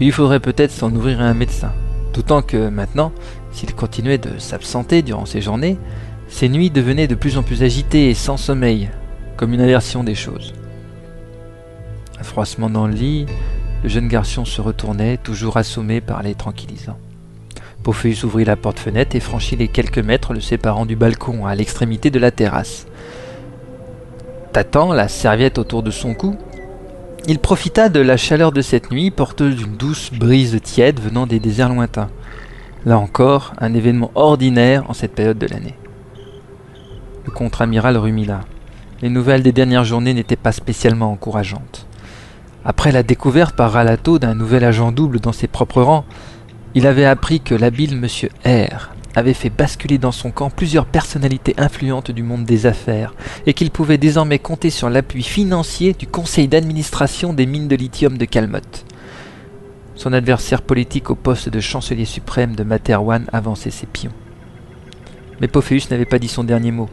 Il 0.00 0.12
faudrait 0.12 0.40
peut-être 0.40 0.70
s'en 0.70 0.90
ouvrir 0.90 1.20
à 1.20 1.24
un 1.24 1.34
médecin. 1.34 1.72
D'autant 2.14 2.40
que 2.40 2.70
maintenant, 2.70 3.12
s'il 3.52 3.74
continuait 3.74 4.16
de 4.16 4.38
s'absenter 4.38 5.02
durant 5.02 5.26
ses 5.26 5.42
journées, 5.42 5.76
ses 6.28 6.48
nuits 6.48 6.70
devenaient 6.70 7.06
de 7.06 7.14
plus 7.14 7.36
en 7.36 7.42
plus 7.42 7.62
agitées 7.62 8.08
et 8.08 8.14
sans 8.14 8.38
sommeil, 8.38 8.88
comme 9.36 9.52
une 9.52 9.60
aversion 9.60 10.04
des 10.04 10.14
choses. 10.14 10.54
Un 12.18 12.24
froissement 12.24 12.70
dans 12.70 12.86
le 12.86 12.94
lit, 12.94 13.26
le 13.82 13.90
jeune 13.90 14.08
garçon 14.08 14.46
se 14.46 14.62
retournait, 14.62 15.18
toujours 15.18 15.58
assommé 15.58 16.00
par 16.00 16.22
les 16.22 16.34
tranquillisants. 16.34 16.98
Pophéus 17.88 18.22
ouvrit 18.22 18.44
la 18.44 18.56
porte-fenêtre 18.56 19.16
et 19.16 19.20
franchit 19.20 19.56
les 19.56 19.68
quelques 19.68 19.96
mètres 19.98 20.34
le 20.34 20.42
séparant 20.42 20.84
du 20.84 20.94
balcon 20.94 21.46
à 21.46 21.54
l'extrémité 21.54 22.10
de 22.10 22.18
la 22.18 22.30
terrasse. 22.30 22.86
Tâtant 24.52 24.92
la 24.92 25.08
serviette 25.08 25.56
autour 25.56 25.82
de 25.82 25.90
son 25.90 26.12
cou, 26.12 26.36
il 27.26 27.38
profita 27.38 27.88
de 27.88 28.00
la 28.00 28.18
chaleur 28.18 28.52
de 28.52 28.60
cette 28.60 28.90
nuit, 28.90 29.10
porteuse 29.10 29.56
d'une 29.56 29.78
douce 29.78 30.10
brise 30.12 30.60
tiède 30.62 31.00
venant 31.00 31.26
des 31.26 31.40
déserts 31.40 31.70
lointains. 31.70 32.10
Là 32.84 32.98
encore, 32.98 33.54
un 33.58 33.72
événement 33.72 34.10
ordinaire 34.14 34.84
en 34.90 34.92
cette 34.92 35.14
période 35.14 35.38
de 35.38 35.46
l'année. 35.46 35.74
Le 37.24 37.30
contre-amiral 37.30 37.96
rumila. 37.96 38.40
Les 39.00 39.08
nouvelles 39.08 39.42
des 39.42 39.52
dernières 39.52 39.84
journées 39.84 40.12
n'étaient 40.12 40.36
pas 40.36 40.52
spécialement 40.52 41.10
encourageantes. 41.10 41.86
Après 42.66 42.92
la 42.92 43.02
découverte 43.02 43.56
par 43.56 43.72
Ralato 43.72 44.18
d'un 44.18 44.34
nouvel 44.34 44.64
agent 44.64 44.92
double 44.92 45.20
dans 45.20 45.32
ses 45.32 45.48
propres 45.48 45.80
rangs, 45.80 46.04
il 46.74 46.86
avait 46.86 47.04
appris 47.04 47.40
que 47.40 47.54
l'habile 47.54 47.96
monsieur 47.96 48.28
R 48.44 48.90
avait 49.16 49.34
fait 49.34 49.50
basculer 49.50 49.98
dans 49.98 50.12
son 50.12 50.30
camp 50.30 50.50
plusieurs 50.50 50.86
personnalités 50.86 51.54
influentes 51.56 52.10
du 52.10 52.22
monde 52.22 52.44
des 52.44 52.66
affaires 52.66 53.14
et 53.46 53.54
qu'il 53.54 53.70
pouvait 53.70 53.98
désormais 53.98 54.38
compter 54.38 54.70
sur 54.70 54.90
l'appui 54.90 55.22
financier 55.22 55.92
du 55.92 56.06
conseil 56.06 56.46
d'administration 56.46 57.32
des 57.32 57.46
mines 57.46 57.68
de 57.68 57.76
lithium 57.76 58.16
de 58.16 58.24
Calmotte. 58.24 58.84
Son 59.94 60.12
adversaire 60.12 60.62
politique 60.62 61.10
au 61.10 61.16
poste 61.16 61.48
de 61.48 61.58
chancelier 61.58 62.04
suprême 62.04 62.54
de 62.54 62.62
Materwan 62.62 63.26
avançait 63.32 63.72
ses 63.72 63.86
pions. 63.86 64.12
Mais 65.40 65.48
Pophéus 65.48 65.90
n'avait 65.90 66.04
pas 66.04 66.18
dit 66.18 66.28
son 66.28 66.44
dernier 66.44 66.72
mot. 66.72 66.88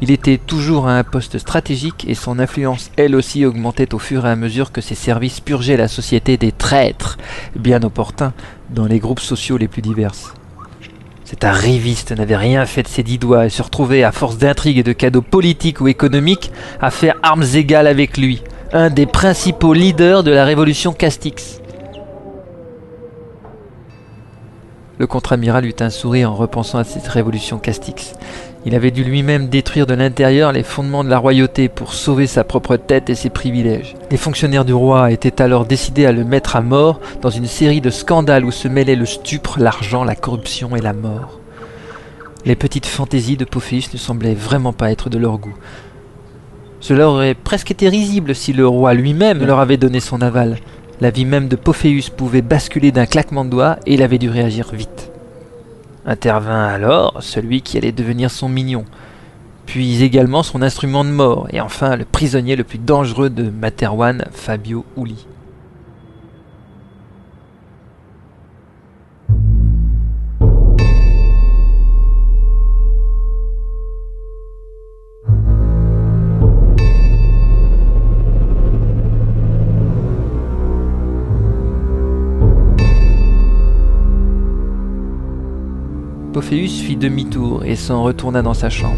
Il 0.00 0.10
était 0.10 0.38
toujours 0.38 0.88
à 0.88 0.98
un 0.98 1.04
poste 1.04 1.38
stratégique 1.38 2.06
et 2.08 2.14
son 2.14 2.38
influence 2.38 2.90
elle 2.96 3.14
aussi 3.14 3.44
augmentait 3.44 3.94
au 3.94 3.98
fur 3.98 4.26
et 4.26 4.30
à 4.30 4.36
mesure 4.36 4.72
que 4.72 4.80
ses 4.80 4.94
services 4.94 5.40
purgeaient 5.40 5.76
la 5.76 5.88
société 5.88 6.36
des 6.36 6.52
traîtres, 6.52 7.18
bien 7.56 7.82
opportuns, 7.82 8.32
dans 8.70 8.86
les 8.86 8.98
groupes 8.98 9.20
sociaux 9.20 9.56
les 9.56 9.68
plus 9.68 9.82
divers. 9.82 10.12
Cet 11.24 11.44
arriviste 11.44 12.12
n'avait 12.12 12.36
rien 12.36 12.66
fait 12.66 12.82
de 12.82 12.88
ses 12.88 13.02
dix 13.02 13.18
doigts 13.18 13.46
et 13.46 13.50
se 13.50 13.62
retrouvait, 13.62 14.02
à 14.02 14.10
force 14.10 14.36
d'intrigues 14.36 14.78
et 14.78 14.82
de 14.82 14.92
cadeaux 14.92 15.22
politiques 15.22 15.80
ou 15.80 15.88
économiques, 15.88 16.50
à 16.80 16.90
faire 16.90 17.14
armes 17.22 17.44
égales 17.54 17.86
avec 17.86 18.16
lui, 18.16 18.42
un 18.72 18.90
des 18.90 19.06
principaux 19.06 19.72
leaders 19.72 20.24
de 20.24 20.32
la 20.32 20.44
révolution 20.44 20.92
Castix. 20.92 21.60
Le 24.98 25.06
contre-amiral 25.06 25.64
eut 25.64 25.76
un 25.80 25.88
sourire 25.88 26.32
en 26.32 26.34
repensant 26.34 26.78
à 26.78 26.84
cette 26.84 27.08
révolution 27.08 27.58
Castix. 27.58 28.14
Il 28.66 28.74
avait 28.74 28.90
dû 28.90 29.04
lui-même 29.04 29.48
détruire 29.48 29.86
de 29.86 29.94
l'intérieur 29.94 30.52
les 30.52 30.62
fondements 30.62 31.02
de 31.02 31.08
la 31.08 31.16
royauté 31.16 31.70
pour 31.70 31.94
sauver 31.94 32.26
sa 32.26 32.44
propre 32.44 32.76
tête 32.76 33.08
et 33.08 33.14
ses 33.14 33.30
privilèges. 33.30 33.94
Les 34.10 34.18
fonctionnaires 34.18 34.66
du 34.66 34.74
roi 34.74 35.10
étaient 35.12 35.40
alors 35.40 35.64
décidés 35.64 36.04
à 36.04 36.12
le 36.12 36.24
mettre 36.24 36.56
à 36.56 36.60
mort 36.60 37.00
dans 37.22 37.30
une 37.30 37.46
série 37.46 37.80
de 37.80 37.88
scandales 37.88 38.44
où 38.44 38.50
se 38.50 38.68
mêlaient 38.68 38.96
le 38.96 39.06
stupre, 39.06 39.58
l'argent, 39.58 40.04
la 40.04 40.14
corruption 40.14 40.76
et 40.76 40.82
la 40.82 40.92
mort. 40.92 41.40
Les 42.44 42.54
petites 42.54 42.86
fantaisies 42.86 43.38
de 43.38 43.46
Pophéus 43.46 43.92
ne 43.94 43.98
semblaient 43.98 44.34
vraiment 44.34 44.74
pas 44.74 44.90
être 44.90 45.08
de 45.08 45.18
leur 45.18 45.38
goût. 45.38 45.56
Cela 46.80 47.08
aurait 47.08 47.34
presque 47.34 47.70
été 47.70 47.88
risible 47.88 48.34
si 48.34 48.52
le 48.52 48.66
roi 48.66 48.92
lui-même 48.92 49.44
leur 49.44 49.60
avait 49.60 49.78
donné 49.78 50.00
son 50.00 50.20
aval. 50.20 50.58
La 51.00 51.10
vie 51.10 51.24
même 51.24 51.48
de 51.48 51.56
Pophéus 51.56 52.10
pouvait 52.10 52.42
basculer 52.42 52.92
d'un 52.92 53.06
claquement 53.06 53.46
de 53.46 53.50
doigts 53.50 53.76
et 53.86 53.94
il 53.94 54.02
avait 54.02 54.18
dû 54.18 54.28
réagir 54.28 54.70
vite. 54.74 55.09
Intervint 56.10 56.66
alors 56.66 57.18
celui 57.22 57.62
qui 57.62 57.78
allait 57.78 57.92
devenir 57.92 58.32
son 58.32 58.48
mignon, 58.48 58.84
puis 59.64 60.02
également 60.02 60.42
son 60.42 60.60
instrument 60.60 61.04
de 61.04 61.10
mort, 61.10 61.46
et 61.52 61.60
enfin 61.60 61.94
le 61.94 62.04
prisonnier 62.04 62.56
le 62.56 62.64
plus 62.64 62.78
dangereux 62.78 63.30
de 63.30 63.48
Materwan, 63.48 64.24
Fabio 64.32 64.84
Uli. 64.96 65.24
Pophéus 86.40 86.80
fit 86.80 86.96
demi-tour 86.96 87.66
et 87.66 87.76
s'en 87.76 88.02
retourna 88.02 88.40
dans 88.40 88.54
sa 88.54 88.70
chambre. 88.70 88.96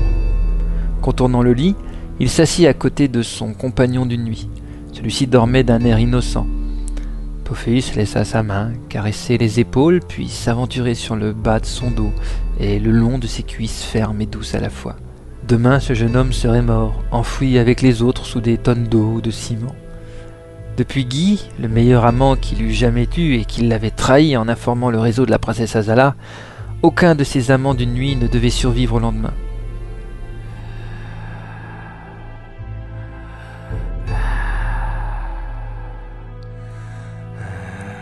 Contournant 1.01 1.43
le 1.43 1.53
lit, 1.53 1.75
il 2.21 2.31
s'assit 2.31 2.69
à 2.69 2.73
côté 2.73 3.09
de 3.09 3.21
son 3.21 3.53
compagnon 3.53 4.07
d'une 4.07 4.23
nuit. 4.23 4.49
Celui-ci 4.93 5.27
dormait 5.27 5.65
d'un 5.65 5.81
air 5.81 5.99
innocent. 5.99 6.47
Pophéus 7.43 7.97
laissa 7.97 8.23
sa 8.23 8.45
main 8.45 8.71
caresser 8.89 9.39
les 9.39 9.59
épaules, 9.59 9.99
puis 10.07 10.29
s'aventurer 10.29 10.95
sur 10.95 11.17
le 11.17 11.33
bas 11.33 11.59
de 11.59 11.67
son 11.67 11.91
dos 11.91 12.13
et 12.61 12.79
le 12.79 12.93
long 12.93 13.19
de 13.19 13.27
ses 13.27 13.43
cuisses 13.43 13.83
fermes 13.83 14.21
et 14.21 14.27
douces 14.27 14.55
à 14.55 14.61
la 14.61 14.71
fois. 14.71 14.95
Demain, 15.49 15.81
ce 15.81 15.95
jeune 15.95 16.15
homme 16.15 16.33
serait 16.33 16.63
mort, 16.63 17.03
enfoui 17.11 17.59
avec 17.59 17.83
les 17.83 18.03
autres 18.03 18.25
sous 18.25 18.41
des 18.41 18.57
tonnes 18.57 18.87
d'eau 18.87 19.15
ou 19.17 19.21
de 19.21 19.33
ciment. 19.33 19.75
Depuis 20.77 21.05
Guy, 21.07 21.45
le 21.61 21.67
meilleur 21.67 22.07
amant 22.07 22.37
qu'il 22.37 22.63
eût 22.63 22.73
jamais 22.73 23.09
eu 23.17 23.35
et 23.35 23.45
qui 23.45 23.63
l'avait 23.63 23.91
trahi 23.91 24.37
en 24.37 24.49
informant 24.49 24.91
le 24.91 25.01
réseau 25.01 25.27
de 25.27 25.33
la 25.33 25.41
princesse 25.41 25.75
Azala, 25.75 26.15
aucun 26.83 27.15
de 27.15 27.25
ces 27.25 27.51
amants 27.51 27.75
d'une 27.75 27.95
nuit 27.95 28.17
ne 28.17 28.27
devait 28.27 28.51
survivre 28.51 28.97
au 28.97 28.99
lendemain. 28.99 29.33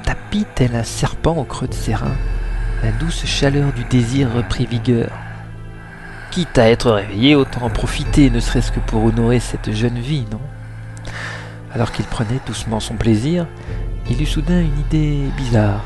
Tapis 0.05 0.47
tel 0.55 0.75
un 0.75 0.83
serpent 0.83 1.37
au 1.37 1.45
creux 1.45 1.69
de 1.69 1.75
ses 1.75 1.95
reins, 1.95 2.17
la 2.83 2.91
douce 2.93 3.27
chaleur 3.27 3.73
du 3.73 3.85
désir 3.85 4.33
reprit 4.35 4.67
vigueur. 4.67 5.11
Quitte 6.31 6.59
à 6.59 6.71
être 6.71 6.91
réveillé, 6.93 7.35
autant 7.35 7.63
en 7.63 7.71
profiter, 7.71 8.31
ne 8.31 8.41
serait-ce 8.41 8.73
que 8.73 8.81
pour 8.81 9.05
honorer 9.05 9.41
cette 9.41 9.73
jeune 9.73 9.99
vie, 9.99 10.25
non? 10.31 10.41
Alors 11.73 11.93
qu'il 11.93 12.07
prenait 12.07 12.41
doucement 12.47 12.81
son 12.81 12.95
plaisir, 12.95 13.47
il 14.09 14.23
eut 14.23 14.27
soudain 14.27 14.61
une 14.61 14.81
idée 14.81 15.29
bizarre. 15.37 15.85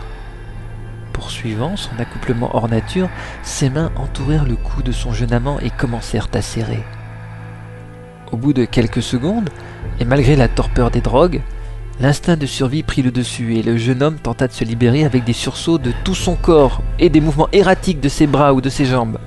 Poursuivant 1.14 1.76
son 1.76 1.92
accouplement 2.00 2.54
hors 2.54 2.68
nature, 2.68 3.09
ses 3.44 3.71
mains 3.71 3.92
entourèrent 3.97 4.44
le 4.44 4.56
cou 4.56 4.83
de 4.83 4.90
son 4.90 5.12
jeune 5.12 5.33
amant 5.33 5.61
et 5.61 5.71
commencèrent 5.71 6.28
à 6.35 6.42
serrer. 6.42 6.83
Au 8.33 8.37
bout 8.37 8.52
de 8.52 8.64
quelques 8.64 9.02
secondes, 9.02 9.49
et 10.00 10.04
malgré 10.04 10.35
la 10.35 10.49
torpeur 10.49 10.90
des 10.90 11.00
drogues, 11.00 11.40
l'instinct 12.00 12.37
de 12.37 12.47
survie 12.47 12.83
prit 12.83 13.02
le 13.02 13.12
dessus 13.12 13.54
et 13.54 13.62
le 13.62 13.76
jeune 13.76 14.02
homme 14.02 14.16
tenta 14.16 14.49
de 14.49 14.52
se 14.52 14.64
libérer 14.64 15.04
avec 15.04 15.23
des 15.23 15.33
sursauts 15.33 15.78
de 15.78 15.92
tout 16.02 16.16
son 16.16 16.35
corps 16.35 16.83
et 16.99 17.11
des 17.11 17.21
mouvements 17.21 17.49
erratiques 17.52 18.00
de 18.00 18.09
ses 18.09 18.26
bras 18.26 18.52
ou 18.52 18.61
de 18.61 18.68
ses 18.68 18.85
jambes. 18.85 19.18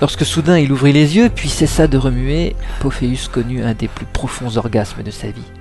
Lorsque 0.00 0.24
soudain 0.24 0.58
il 0.58 0.72
ouvrit 0.72 0.94
les 0.94 1.16
yeux 1.16 1.28
puis 1.28 1.50
cessa 1.50 1.86
de 1.86 1.98
remuer, 1.98 2.56
Pophéus 2.80 3.28
connut 3.28 3.62
un 3.62 3.74
des 3.74 3.88
plus 3.88 4.06
profonds 4.06 4.56
orgasmes 4.56 5.02
de 5.02 5.10
sa 5.10 5.26
vie. 5.26 5.52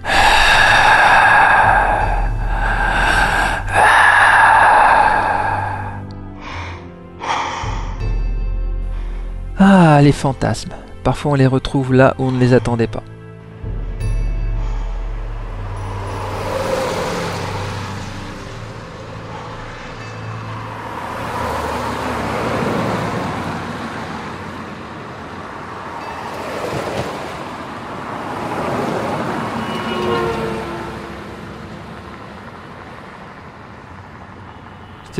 Ah, 9.57 9.99
les 10.01 10.11
fantasmes. 10.11 10.73
Parfois 11.03 11.31
on 11.33 11.35
les 11.35 11.47
retrouve 11.47 11.93
là 11.93 12.15
où 12.19 12.25
on 12.25 12.31
ne 12.31 12.39
les 12.39 12.53
attendait 12.53 12.87
pas. 12.87 13.03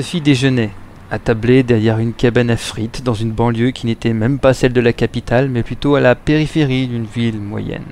Fille 0.06 0.22
déjeunait, 0.22 0.70
attablé 1.12 1.64
derrière 1.64 2.00
une 2.00 2.14
cabane 2.14 2.50
à 2.50 2.58
frites 2.58 3.04
dans 3.04 3.14
une 3.14 3.32
banlieue 3.32 3.72
qui 3.72 3.86
n'était 3.86 4.14
même 4.14 4.40
pas 4.40 4.54
celle 4.54 4.74
de 4.74 4.82
la 4.82 4.94
capitale, 4.94 5.50
mais 5.50 5.64
plutôt 5.64 5.96
à 5.96 6.02
la 6.02 6.16
périphérie 6.16 6.88
d'une 6.88 7.06
ville 7.06 7.40
moyenne. 7.40 7.86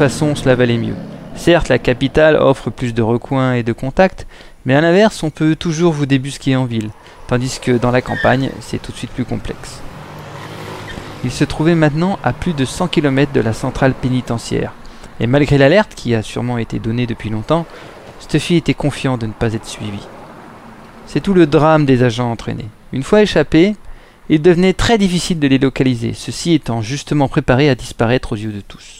Façon, 0.00 0.34
cela 0.34 0.54
valait 0.54 0.78
mieux. 0.78 0.94
Certes, 1.34 1.68
la 1.68 1.78
capitale 1.78 2.36
offre 2.36 2.70
plus 2.70 2.94
de 2.94 3.02
recoins 3.02 3.52
et 3.52 3.62
de 3.62 3.74
contacts, 3.74 4.26
mais 4.64 4.74
à 4.74 4.80
l'inverse, 4.80 5.22
on 5.22 5.28
peut 5.28 5.54
toujours 5.56 5.92
vous 5.92 6.06
débusquer 6.06 6.56
en 6.56 6.64
ville, 6.64 6.88
tandis 7.28 7.60
que 7.60 7.72
dans 7.72 7.90
la 7.90 8.00
campagne, 8.00 8.48
c'est 8.60 8.80
tout 8.80 8.92
de 8.92 8.96
suite 8.96 9.10
plus 9.10 9.26
complexe. 9.26 9.82
Il 11.22 11.30
se 11.30 11.44
trouvait 11.44 11.74
maintenant 11.74 12.18
à 12.24 12.32
plus 12.32 12.54
de 12.54 12.64
100 12.64 12.88
km 12.88 13.30
de 13.34 13.42
la 13.42 13.52
centrale 13.52 13.92
pénitentiaire, 13.92 14.72
et 15.20 15.26
malgré 15.26 15.58
l'alerte 15.58 15.94
qui 15.94 16.14
a 16.14 16.22
sûrement 16.22 16.56
été 16.56 16.78
donnée 16.78 17.06
depuis 17.06 17.28
longtemps, 17.28 17.66
Stuffy 18.20 18.56
était 18.56 18.72
confiant 18.72 19.18
de 19.18 19.26
ne 19.26 19.32
pas 19.32 19.52
être 19.52 19.68
suivi. 19.68 20.00
C'est 21.04 21.20
tout 21.20 21.34
le 21.34 21.46
drame 21.46 21.84
des 21.84 22.02
agents 22.02 22.32
entraînés. 22.32 22.70
Une 22.94 23.02
fois 23.02 23.20
échappés, 23.20 23.76
il 24.30 24.40
devenait 24.40 24.72
très 24.72 24.96
difficile 24.96 25.40
de 25.40 25.48
les 25.48 25.58
localiser, 25.58 26.14
ceux-ci 26.14 26.54
étant 26.54 26.80
justement 26.80 27.28
préparés 27.28 27.68
à 27.68 27.74
disparaître 27.74 28.32
aux 28.32 28.36
yeux 28.36 28.52
de 28.52 28.62
tous. 28.62 28.99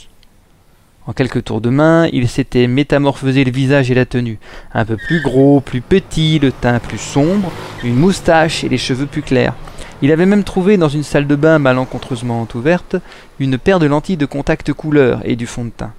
En 1.07 1.13
quelques 1.13 1.45
tours 1.45 1.61
de 1.61 1.71
main, 1.71 2.09
il 2.13 2.29
s'était 2.29 2.67
métamorphosé 2.67 3.45
le 3.45 3.51
visage 3.51 3.91
et 3.91 3.95
la 3.95 4.05
tenue. 4.05 4.39
Un 4.75 4.85
peu 4.85 4.97
plus 4.97 5.23
gros, 5.23 5.61
plus 5.61 5.81
petit, 5.81 6.39
le 6.39 6.53
teint 6.53 6.79
plus 6.79 6.99
sombre, 6.99 7.51
une 7.83 7.97
moustache 7.97 8.65
et 8.65 8.69
les 8.69 8.79
cheveux 8.79 9.07
plus 9.07 9.23
clairs. 9.23 9.55
Il 10.03 10.13
avait 10.13 10.27
même 10.27 10.45
trouvé 10.45 10.77
dans 10.77 10.89
une 10.89 11.03
salle 11.03 11.27
de 11.27 11.37
bain 11.37 11.59
malencontreusement 11.59 12.47
ouverte 12.55 12.97
une 13.39 13.59
paire 13.59 13.79
de 13.79 13.87
lentilles 13.87 14.17
de 14.17 14.27
contact 14.27 14.73
couleur 14.73 15.21
et 15.25 15.37
du 15.37 15.47
fond 15.47 15.65
de 15.65 15.71
teint. 15.71 15.93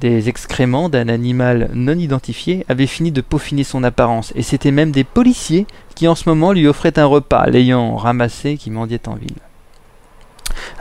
Des 0.00 0.28
excréments 0.28 0.88
d'un 0.88 1.08
animal 1.08 1.70
non 1.72 1.96
identifié 1.96 2.66
avaient 2.68 2.88
fini 2.88 3.12
de 3.12 3.20
peaufiner 3.20 3.62
son 3.62 3.84
apparence, 3.84 4.32
et 4.34 4.42
c'étaient 4.42 4.72
même 4.72 4.90
des 4.90 5.04
policiers 5.04 5.68
qui 5.94 6.08
en 6.08 6.16
ce 6.16 6.28
moment 6.28 6.52
lui 6.52 6.66
offraient 6.66 6.98
un 6.98 7.04
repas, 7.04 7.46
l'ayant 7.46 7.94
ramassé 7.94 8.56
qui 8.56 8.72
mendiait 8.72 9.08
en 9.08 9.14
ville. 9.14 9.36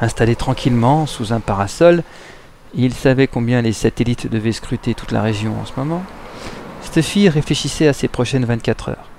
Installé 0.01 0.35
tranquillement 0.35 1.05
sous 1.05 1.31
un 1.31 1.39
parasol, 1.39 2.03
il 2.75 2.93
savait 2.93 3.27
combien 3.27 3.61
les 3.61 3.73
satellites 3.73 4.27
devaient 4.27 4.51
scruter 4.51 4.95
toute 4.95 5.11
la 5.11 5.21
région 5.21 5.53
en 5.61 5.65
ce 5.65 5.73
moment. 5.77 6.03
Stuffy 6.81 7.29
réfléchissait 7.29 7.87
à 7.87 7.93
ses 7.93 8.07
prochaines 8.07 8.45
24 8.45 8.89
heures. 8.89 9.09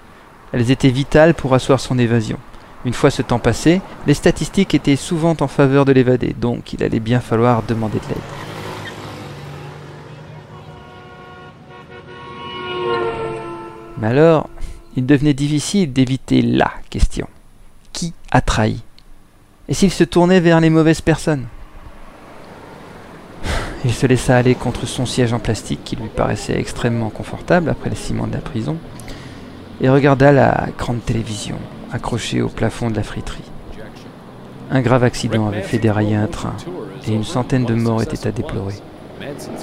Elles 0.53 0.71
étaient 0.71 0.91
vitales 0.91 1.35
pour 1.35 1.55
asseoir 1.55 1.81
son 1.81 1.99
évasion. 1.99 2.39
Une 2.85 2.93
fois 2.93 3.11
ce 3.11 3.23
temps 3.23 3.39
passé, 3.39 3.81
les 4.07 4.15
statistiques 4.15 4.75
étaient 4.75 4.97
souvent 4.97 5.37
en 5.41 5.49
faveur 5.49 5.85
de 5.85 5.93
l'évader, 5.93 6.35
donc 6.39 6.73
il 6.73 6.83
allait 6.83 7.01
bien 7.01 7.21
falloir 7.21 7.63
demander 7.63 7.99
de 7.99 8.09
l'aide. 8.09 8.19
Mais 13.99 14.09
alors, 14.09 14.51
il 14.97 15.07
devenait 15.07 15.35
difficile 15.35 15.93
d'éviter 15.93 16.43
la 16.43 16.71
question. 16.91 17.29
Qui 17.93 18.13
a 18.31 18.41
trahi? 18.41 18.83
Et 19.69 19.75
s'il 19.75 19.91
se 19.91 20.05
tournait 20.05 20.41
vers 20.41 20.61
les 20.61 20.71
mauvaises 20.71 21.01
personnes? 21.01 21.47
Il 23.85 23.93
se 23.93 24.07
laissa 24.07 24.37
aller 24.37 24.55
contre 24.55 24.87
son 24.87 25.05
siège 25.05 25.33
en 25.35 25.39
plastique 25.39 25.85
qui 25.85 25.97
lui 25.97 26.09
paraissait 26.09 26.59
extrêmement 26.59 27.11
confortable 27.11 27.69
après 27.69 27.91
le 27.91 27.97
ciment 27.97 28.27
de 28.27 28.33
la 28.33 28.39
prison 28.39 28.79
et 29.81 29.89
regarda 29.89 30.33
la 30.33 30.69
grande 30.79 31.05
télévision 31.05 31.57
accrochée 31.93 32.41
au 32.41 32.49
plafond 32.49 32.91
de 32.91 32.97
la 32.97 33.03
friterie. 33.03 33.51
Un 34.71 34.81
grave 34.81 35.05
accident 35.05 35.49
avait 35.49 35.63
fait 35.63 35.79
dérailler 35.79 36.17
un 36.17 36.27
train 36.27 36.55
et 37.07 37.13
une 37.13 37.25
centaine 37.25 37.67
de 37.67 37.75
morts 37.75 38.03
étaient 38.03 38.27
à 38.27 38.33
déplorer. 38.33 38.75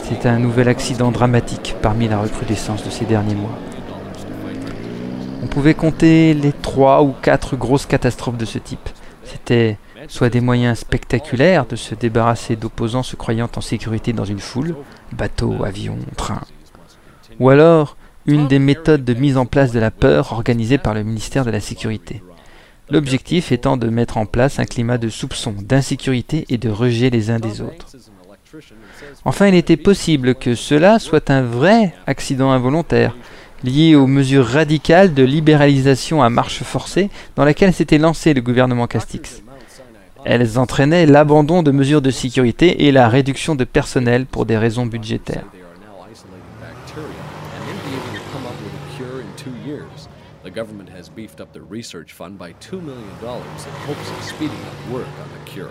C'était 0.03 0.29
un 0.29 0.39
nouvel 0.39 0.67
accident 0.67 1.11
dramatique 1.11 1.75
parmi 1.81 2.07
la 2.07 2.19
recrudescence 2.19 2.83
de 2.83 2.91
ces 2.91 3.05
derniers 3.05 3.35
mois. 3.35 3.57
On 5.43 5.47
pouvait 5.47 5.73
compter 5.73 6.35
les 6.35 6.53
trois 6.53 7.01
ou 7.01 7.13
quatre 7.21 7.55
grosses 7.55 7.87
catastrophes 7.87 8.37
de 8.37 8.45
ce 8.45 8.59
type. 8.59 8.89
C'était 9.23 9.77
soit 10.07 10.29
des 10.29 10.41
moyens 10.41 10.79
spectaculaires 10.79 11.65
de 11.65 11.75
se 11.75 11.95
débarrasser 11.95 12.55
d'opposants 12.55 13.03
se 13.03 13.15
croyant 13.15 13.49
en 13.55 13.61
sécurité 13.61 14.13
dans 14.13 14.25
une 14.25 14.39
foule, 14.39 14.75
bateau, 15.13 15.63
avion, 15.63 15.97
train, 16.17 16.41
ou 17.39 17.49
alors 17.49 17.97
une 18.25 18.47
des 18.47 18.59
méthodes 18.59 19.03
de 19.03 19.13
mise 19.13 19.37
en 19.37 19.45
place 19.45 19.71
de 19.71 19.79
la 19.79 19.91
peur 19.91 20.31
organisée 20.33 20.77
par 20.77 20.93
le 20.93 21.03
ministère 21.03 21.45
de 21.45 21.51
la 21.51 21.59
Sécurité. 21.59 22.21
L'objectif 22.89 23.51
étant 23.51 23.77
de 23.77 23.89
mettre 23.89 24.17
en 24.17 24.25
place 24.25 24.59
un 24.59 24.65
climat 24.65 24.97
de 24.97 25.09
soupçon, 25.09 25.55
d'insécurité 25.57 26.45
et 26.49 26.57
de 26.57 26.69
rejet 26.69 27.09
les 27.09 27.31
uns 27.31 27.39
des 27.39 27.61
autres. 27.61 27.87
Enfin, 29.23 29.47
il 29.47 29.55
était 29.55 29.77
possible 29.77 30.35
que 30.35 30.55
cela 30.55 30.99
soit 30.99 31.29
un 31.29 31.41
vrai 31.41 31.93
accident 32.05 32.51
involontaire, 32.51 33.15
lié 33.63 33.95
aux 33.95 34.07
mesures 34.07 34.45
radicales 34.45 35.13
de 35.13 35.23
libéralisation 35.23 36.21
à 36.21 36.29
marche 36.29 36.63
forcée 36.63 37.09
dans 37.35 37.45
laquelle 37.45 37.73
s'était 37.73 37.97
lancé 37.97 38.33
le 38.33 38.41
gouvernement 38.41 38.87
Castix. 38.87 39.41
Elles 40.25 40.59
entraînaient 40.59 41.05
l'abandon 41.05 41.63
de 41.63 41.71
mesures 41.71 42.01
de 42.01 42.11
sécurité 42.11 42.85
et 42.85 42.91
la 42.91 43.09
réduction 43.09 43.55
de 43.55 43.63
personnel 43.63 44.25
pour 44.25 44.45
des 44.45 44.57
raisons 44.57 44.85
budgétaires. 44.85 45.45
The 50.43 50.49
government 50.49 50.89
has 50.89 51.07
beefed 51.07 51.39
up 51.39 51.53
the 51.53 51.61
research 51.61 52.13
fund 52.13 52.39
by 52.39 52.53
$2 52.53 52.81
million 52.81 53.05
in 53.21 53.71
hopes 53.85 54.09
of 54.09 54.23
speeding 54.23 54.57
up 54.65 54.91
work 54.91 55.05
on 55.21 55.29
the 55.29 55.45
cure. 55.45 55.69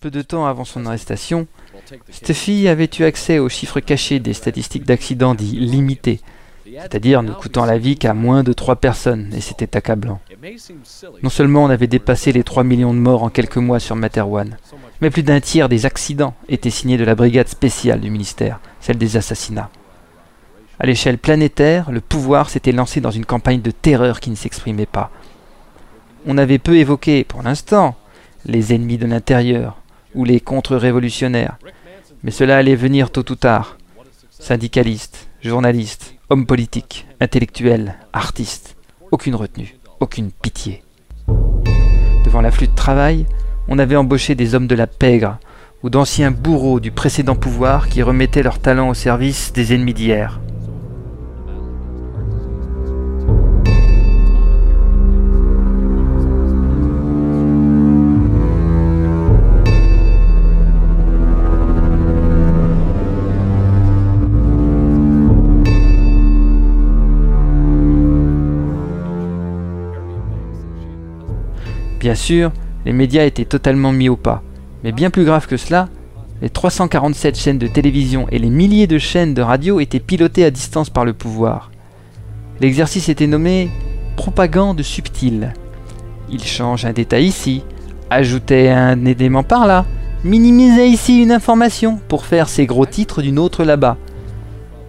Peu 0.00 0.10
de 0.10 0.22
temps 0.22 0.46
avant 0.46 0.64
son 0.64 0.84
arrestation, 0.84 1.46
Steffi 2.10 2.68
avait 2.68 2.90
eu 2.98 3.04
accès 3.04 3.38
aux 3.38 3.48
chiffres 3.48 3.80
cachés 3.80 4.20
des 4.20 4.34
statistiques 4.34 4.84
d'accidents 4.84 5.34
dits 5.34 5.56
limités, 5.56 6.20
c'est-à-dire 6.78 7.22
ne 7.22 7.32
coûtant 7.32 7.64
la 7.64 7.78
vie 7.78 7.96
qu'à 7.96 8.14
moins 8.14 8.42
de 8.42 8.52
3 8.52 8.76
personnes, 8.76 9.32
et 9.34 9.40
c'était 9.40 9.76
accablant. 9.76 10.20
Non 11.22 11.30
seulement 11.30 11.64
on 11.64 11.70
avait 11.70 11.86
dépassé 11.86 12.32
les 12.32 12.44
3 12.44 12.64
millions 12.64 12.94
de 12.94 12.98
morts 12.98 13.22
en 13.22 13.30
quelques 13.30 13.56
mois 13.56 13.80
sur 13.80 13.96
Materwan, 13.96 14.56
mais 15.00 15.10
plus 15.10 15.22
d'un 15.22 15.40
tiers 15.40 15.68
des 15.68 15.86
accidents 15.86 16.34
étaient 16.48 16.70
signés 16.70 16.96
de 16.98 17.04
la 17.04 17.14
brigade 17.14 17.48
spéciale 17.48 18.00
du 18.00 18.10
ministère, 18.10 18.60
celle 18.80 18.98
des 18.98 19.16
assassinats. 19.16 19.70
À 20.78 20.86
l'échelle 20.86 21.18
planétaire, 21.18 21.90
le 21.90 22.00
pouvoir 22.00 22.48
s'était 22.48 22.72
lancé 22.72 23.00
dans 23.00 23.10
une 23.10 23.26
campagne 23.26 23.60
de 23.60 23.70
terreur 23.70 24.20
qui 24.20 24.30
ne 24.30 24.36
s'exprimait 24.36 24.86
pas. 24.86 25.10
On 26.26 26.38
avait 26.38 26.58
peu 26.58 26.76
évoqué, 26.76 27.24
pour 27.24 27.42
l'instant, 27.42 27.96
les 28.46 28.74
ennemis 28.74 28.98
de 28.98 29.06
l'intérieur 29.06 29.76
ou 30.14 30.24
les 30.24 30.40
contre-révolutionnaires, 30.40 31.58
mais 32.22 32.30
cela 32.30 32.56
allait 32.56 32.76
venir 32.76 33.10
tôt 33.10 33.30
ou 33.30 33.34
tard. 33.34 33.76
Syndicalistes, 34.30 35.28
journalistes, 35.42 36.14
hommes 36.30 36.46
politiques, 36.46 37.08
intellectuels, 37.20 37.96
artistes, 38.12 38.76
aucune 39.10 39.34
retenue, 39.34 39.76
aucune 39.98 40.30
pitié. 40.30 40.84
Devant 42.24 42.40
l'afflux 42.40 42.68
de 42.68 42.74
travail, 42.74 43.26
on 43.66 43.80
avait 43.80 43.96
embauché 43.96 44.36
des 44.36 44.54
hommes 44.54 44.68
de 44.68 44.76
la 44.76 44.86
pègre 44.86 45.38
ou 45.82 45.90
d'anciens 45.90 46.30
bourreaux 46.30 46.78
du 46.78 46.92
précédent 46.92 47.34
pouvoir 47.34 47.88
qui 47.88 48.04
remettaient 48.04 48.44
leur 48.44 48.60
talent 48.60 48.90
au 48.90 48.94
service 48.94 49.52
des 49.52 49.74
ennemis 49.74 49.94
d'hier. 49.94 50.40
Bien 72.00 72.14
sûr, 72.14 72.50
les 72.86 72.94
médias 72.94 73.26
étaient 73.26 73.44
totalement 73.44 73.92
mis 73.92 74.08
au 74.08 74.16
pas. 74.16 74.42
Mais 74.82 74.90
bien 74.90 75.10
plus 75.10 75.26
grave 75.26 75.46
que 75.46 75.58
cela, 75.58 75.90
les 76.40 76.48
347 76.48 77.36
chaînes 77.36 77.58
de 77.58 77.66
télévision 77.66 78.26
et 78.30 78.38
les 78.38 78.48
milliers 78.48 78.86
de 78.86 78.96
chaînes 78.96 79.34
de 79.34 79.42
radio 79.42 79.80
étaient 79.80 80.00
pilotées 80.00 80.46
à 80.46 80.50
distance 80.50 80.88
par 80.88 81.04
le 81.04 81.12
pouvoir. 81.12 81.70
L'exercice 82.58 83.10
était 83.10 83.26
nommé 83.26 83.70
propagande 84.16 84.80
subtile. 84.80 85.52
Il 86.30 86.42
change 86.42 86.86
un 86.86 86.94
détail 86.94 87.26
ici, 87.26 87.64
ajoutait 88.08 88.70
un 88.70 89.04
élément 89.04 89.42
par 89.42 89.66
là, 89.66 89.84
minimisait 90.24 90.88
ici 90.88 91.20
une 91.20 91.32
information 91.32 92.00
pour 92.08 92.24
faire 92.24 92.48
ses 92.48 92.64
gros 92.64 92.86
titres 92.86 93.20
d'une 93.20 93.38
autre 93.38 93.62
là-bas. 93.62 93.98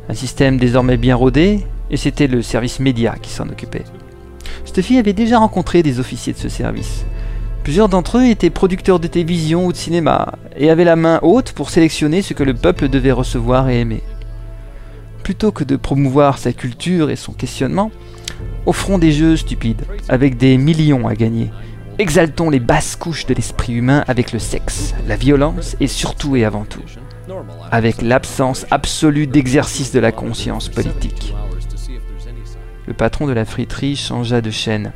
Un 0.07 0.13
système 0.13 0.57
désormais 0.57 0.97
bien 0.97 1.17
rodé, 1.17 1.65
et 1.89 1.97
c'était 1.97 2.27
le 2.27 2.41
service 2.41 2.79
média 2.79 3.15
qui 3.21 3.31
s'en 3.31 3.49
occupait. 3.49 3.83
Stuffy 4.65 4.97
avait 4.97 5.13
déjà 5.13 5.39
rencontré 5.39 5.83
des 5.83 5.99
officiers 5.99 6.33
de 6.33 6.37
ce 6.37 6.49
service. 6.49 7.05
Plusieurs 7.63 7.89
d'entre 7.89 8.17
eux 8.17 8.25
étaient 8.25 8.49
producteurs 8.49 8.99
de 8.99 9.07
télévision 9.07 9.67
ou 9.67 9.71
de 9.71 9.77
cinéma, 9.77 10.33
et 10.55 10.69
avaient 10.69 10.83
la 10.83 10.95
main 10.95 11.19
haute 11.21 11.51
pour 11.51 11.69
sélectionner 11.69 12.21
ce 12.21 12.33
que 12.33 12.43
le 12.43 12.55
peuple 12.55 12.89
devait 12.89 13.11
recevoir 13.11 13.69
et 13.69 13.79
aimer. 13.79 14.01
Plutôt 15.23 15.51
que 15.51 15.63
de 15.63 15.75
promouvoir 15.75 16.39
sa 16.39 16.53
culture 16.53 17.11
et 17.11 17.15
son 17.15 17.33
questionnement, 17.33 17.91
offrons 18.65 18.97
des 18.97 19.11
jeux 19.11 19.37
stupides, 19.37 19.83
avec 20.09 20.37
des 20.37 20.57
millions 20.57 21.07
à 21.07 21.13
gagner. 21.13 21.51
Exaltons 21.99 22.49
les 22.49 22.59
basses 22.59 22.95
couches 22.95 23.27
de 23.27 23.35
l'esprit 23.35 23.73
humain 23.73 24.03
avec 24.07 24.31
le 24.31 24.39
sexe, 24.39 24.95
la 25.07 25.15
violence 25.15 25.75
et 25.79 25.87
surtout 25.87 26.35
et 26.35 26.45
avant 26.45 26.65
tout, 26.65 26.81
avec 27.71 28.01
l'absence 28.01 28.65
absolue 28.71 29.27
d'exercice 29.27 29.91
de 29.91 29.99
la 29.99 30.11
conscience 30.11 30.67
politique. 30.67 31.35
Le 32.91 32.97
patron 32.97 33.25
de 33.25 33.31
la 33.31 33.45
friterie 33.45 33.95
changea 33.95 34.41
de 34.41 34.51
chaîne. 34.51 34.91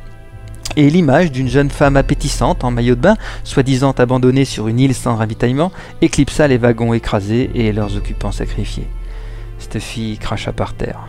et 0.76 0.90
l'image 0.90 1.32
d'une 1.32 1.48
jeune 1.48 1.70
femme 1.70 1.96
appétissante 1.96 2.62
en 2.62 2.70
maillot 2.70 2.94
de 2.94 3.00
bain, 3.00 3.16
soi-disant 3.42 3.92
abandonnée 3.92 4.44
sur 4.44 4.68
une 4.68 4.78
île 4.78 4.94
sans 4.94 5.16
ravitaillement, 5.16 5.72
éclipsa 6.02 6.46
les 6.46 6.58
wagons 6.58 6.92
écrasés 6.92 7.50
et 7.54 7.72
leurs 7.72 7.96
occupants 7.96 8.32
sacrifiés. 8.32 8.86
Cette 9.58 9.78
fille 9.78 10.18
cracha 10.18 10.52
par 10.52 10.74
terre, 10.74 11.06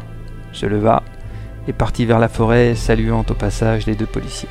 se 0.53 0.65
leva 0.65 1.03
et 1.67 1.73
partit 1.73 2.05
vers 2.05 2.19
la 2.19 2.29
forêt, 2.29 2.73
saluant 2.73 3.25
au 3.29 3.33
passage 3.33 3.85
les 3.85 3.95
deux 3.95 4.05
policiers. 4.05 4.47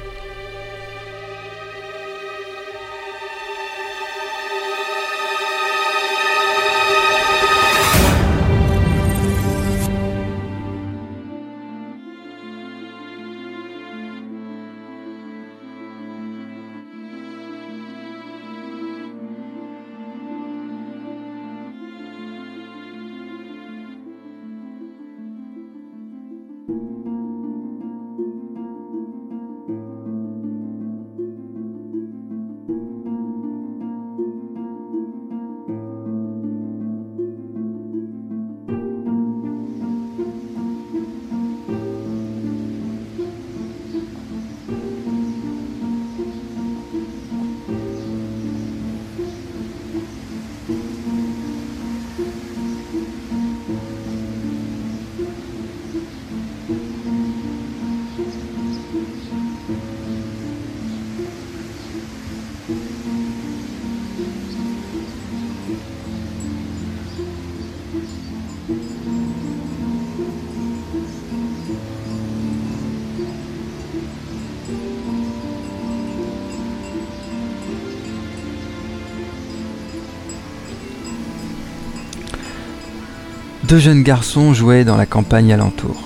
Deux 83.68 83.78
jeunes 83.78 84.04
garçons 84.04 84.54
jouaient 84.54 84.84
dans 84.84 84.96
la 84.96 85.06
campagne 85.06 85.52
alentour. 85.52 85.96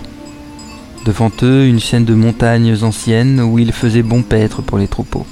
Devant 1.05 1.31
eux, 1.42 1.66
une 1.66 1.79
chaîne 1.79 2.07
de 2.07 2.14
montagnes 2.14 2.75
anciennes 2.83 3.38
où 3.38 3.59
il 3.59 3.73
faisait 3.73 4.03
bon 4.03 4.23
paître 4.23 4.62
pour 4.62 4.79
les 4.79 4.88
troupeaux. 4.88 5.27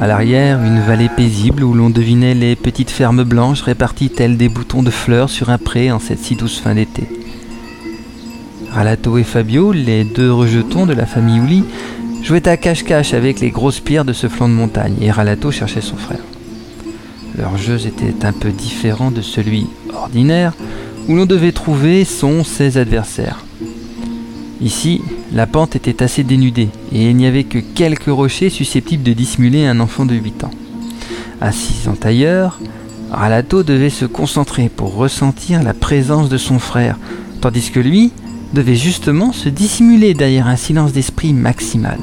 À 0.00 0.08
l'arrière, 0.08 0.60
une 0.64 0.80
vallée 0.80 1.08
paisible 1.08 1.62
où 1.62 1.74
l'on 1.74 1.90
devinait 1.90 2.34
les 2.34 2.56
petites 2.56 2.90
fermes 2.90 3.22
blanches 3.22 3.62
réparties 3.62 4.10
telles 4.10 4.36
des 4.36 4.48
boutons 4.48 4.82
de 4.82 4.90
fleurs 4.90 5.30
sur 5.30 5.50
un 5.50 5.58
pré 5.58 5.92
en 5.92 6.00
cette 6.00 6.18
si 6.18 6.34
douce 6.34 6.58
fin 6.58 6.74
d'été. 6.74 7.04
Ralato 8.72 9.16
et 9.16 9.22
Fabio, 9.22 9.70
les 9.70 10.02
deux 10.02 10.32
rejetons 10.32 10.86
de 10.86 10.94
la 10.94 11.06
famille 11.06 11.38
Ouli, 11.38 11.64
jouaient 12.24 12.48
à 12.48 12.56
cache-cache 12.56 13.14
avec 13.14 13.38
les 13.38 13.50
grosses 13.50 13.80
pierres 13.80 14.04
de 14.04 14.12
ce 14.12 14.28
flanc 14.28 14.48
de 14.48 14.54
montagne 14.54 14.96
et 15.00 15.12
Ralato 15.12 15.52
cherchait 15.52 15.82
son 15.82 15.96
frère. 15.96 16.18
Leur 17.36 17.56
jeu 17.56 17.78
était 17.86 18.26
un 18.26 18.32
peu 18.32 18.50
différent 18.50 19.12
de 19.12 19.22
celui 19.22 19.68
ordinaire 19.94 20.54
où 21.08 21.16
l'on 21.16 21.26
devait 21.26 21.52
trouver 21.52 22.04
son 22.04 22.44
ses 22.44 22.76
adversaires. 22.76 23.44
Ici, 24.60 25.00
la 25.32 25.46
pente 25.46 25.76
était 25.76 26.02
assez 26.02 26.22
dénudée 26.22 26.68
et 26.92 27.10
il 27.10 27.16
n'y 27.16 27.26
avait 27.26 27.44
que 27.44 27.58
quelques 27.58 28.06
rochers 28.10 28.50
susceptibles 28.50 29.02
de 29.02 29.12
dissimuler 29.12 29.66
un 29.66 29.80
enfant 29.80 30.04
de 30.04 30.14
8 30.14 30.44
ans. 30.44 30.50
Assis 31.40 31.88
en 31.88 31.94
tailleur, 31.94 32.60
Ralato 33.10 33.62
devait 33.62 33.90
se 33.90 34.04
concentrer 34.04 34.68
pour 34.68 34.94
ressentir 34.94 35.62
la 35.62 35.74
présence 35.74 36.28
de 36.28 36.36
son 36.36 36.58
frère, 36.58 36.98
tandis 37.40 37.70
que 37.70 37.80
lui 37.80 38.12
devait 38.52 38.74
justement 38.74 39.32
se 39.32 39.48
dissimuler 39.48 40.14
derrière 40.14 40.48
un 40.48 40.56
silence 40.56 40.92
d'esprit 40.92 41.32
maximal. 41.32 41.98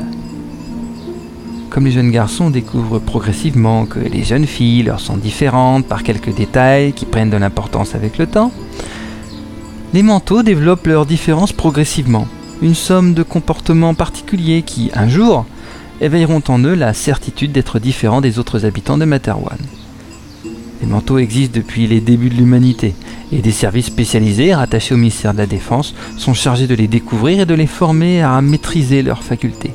Comme 1.70 1.86
les 1.86 1.91
jeunes 1.91 2.12
garçons 2.12 2.50
découvrent 2.50 3.00
progressivement 3.00 3.86
que 3.86 4.00
les 4.00 4.24
jeunes 4.24 4.46
filles 4.46 4.84
leur 4.84 5.02
sont 5.02 5.18
différentes 5.18 5.86
par 5.86 6.04
quelques 6.04 6.34
détails 6.34 6.94
qui 6.94 7.06
prennent 7.06 7.30
de 7.30 7.38
l'importance 7.38 7.96
avec 7.96 8.18
le 8.18 8.28
temps, 8.28 8.52
les 9.95 10.03
manteaux 10.03 10.43
développent 10.43 10.88
leurs 10.88 11.05
différences 11.05 11.53
progressivement, 11.53 12.27
une 12.62 12.75
somme 12.75 13.13
de 13.13 13.23
comportements 13.23 13.93
particuliers 13.93 14.62
qui, 14.62 14.91
un 14.93 15.08
jour, 15.08 15.45
éveilleront 16.01 16.43
en 16.49 16.60
eux 16.65 16.73
la 16.73 16.93
certitude 16.93 17.53
d'être 17.53 17.79
différents 17.79 18.19
des 18.19 18.38
autres 18.38 18.65
habitants 18.65 18.97
de 18.97 19.05
Materwan. 19.05 19.58
Les 20.81 20.88
manteaux 20.88 21.17
existent 21.17 21.55
depuis 21.55 21.88
les 21.88 22.01
débuts 22.01 22.27
de 22.27 22.36
l'humanité, 22.36 22.93
et 23.31 23.38
des 23.38 23.53
services 23.53 23.86
spécialisés 23.86 24.53
rattachés 24.53 24.95
au 24.95 24.97
ministère 24.97 25.31
de 25.31 25.38
la 25.38 25.45
Défense 25.45 25.95
sont 26.17 26.34
chargés 26.34 26.67
de 26.67 26.75
les 26.75 26.89
découvrir 26.89 27.39
et 27.39 27.45
de 27.45 27.53
les 27.53 27.65
former 27.65 28.21
à 28.21 28.41
maîtriser 28.41 29.01
leurs 29.01 29.23
facultés. 29.23 29.73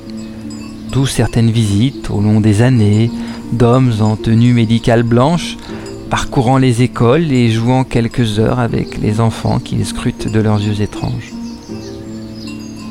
D'où 0.92 1.06
certaines 1.06 1.50
visites, 1.50 2.10
au 2.10 2.20
long 2.20 2.42
des 2.42 2.60
années, 2.60 3.10
d'hommes 3.52 3.94
en 4.02 4.16
tenue 4.16 4.52
médicale 4.52 5.02
blanche, 5.02 5.56
parcourant 6.10 6.58
les 6.58 6.82
écoles 6.82 7.30
et 7.30 7.50
jouant 7.50 7.84
quelques 7.84 8.40
heures 8.40 8.58
avec 8.58 8.98
les 8.98 9.20
enfants 9.20 9.60
qui 9.60 9.76
les 9.76 9.84
scrutent 9.84 10.26
de 10.26 10.40
leurs 10.40 10.60
yeux 10.60 10.82
étranges. 10.82 11.32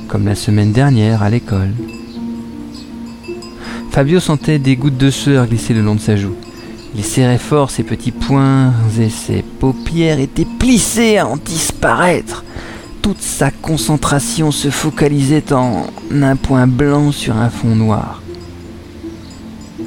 Comme 0.07 0.25
la 0.25 0.35
semaine 0.35 0.71
dernière 0.71 1.21
à 1.21 1.29
l'école. 1.29 1.73
Fabio 3.91 4.21
sentait 4.21 4.57
des 4.57 4.77
gouttes 4.77 4.97
de 4.97 5.09
sueur 5.09 5.47
glisser 5.47 5.73
le 5.73 5.81
long 5.81 5.95
de 5.95 5.99
sa 5.99 6.15
joue. 6.15 6.35
Il 6.95 7.03
serrait 7.03 7.37
fort 7.37 7.71
ses 7.71 7.83
petits 7.83 8.13
poings 8.13 8.73
et 8.99 9.09
ses 9.09 9.43
paupières 9.43 10.19
étaient 10.19 10.47
plissées 10.57 11.17
à 11.17 11.27
en 11.27 11.35
disparaître. 11.35 12.45
Toute 13.01 13.21
sa 13.21 13.51
concentration 13.51 14.51
se 14.51 14.69
focalisait 14.69 15.51
en 15.51 15.87
un 16.11 16.35
point 16.37 16.67
blanc 16.67 17.11
sur 17.11 17.35
un 17.35 17.49
fond 17.49 17.75
noir. 17.75 18.21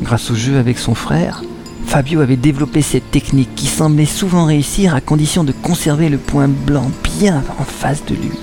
Grâce 0.02 0.30
au 0.30 0.34
jeu 0.34 0.58
avec 0.58 0.78
son 0.78 0.94
frère, 0.94 1.42
Fabio 1.86 2.20
avait 2.20 2.36
développé 2.36 2.82
cette 2.82 3.10
technique 3.10 3.54
qui 3.54 3.66
semblait 3.66 4.06
souvent 4.06 4.46
réussir 4.46 4.94
à 4.94 5.00
condition 5.00 5.44
de 5.44 5.52
conserver 5.52 6.08
le 6.08 6.18
point 6.18 6.48
blanc 6.48 6.90
bien 7.02 7.44
en 7.58 7.64
face 7.64 8.04
de 8.06 8.14
lui. 8.14 8.38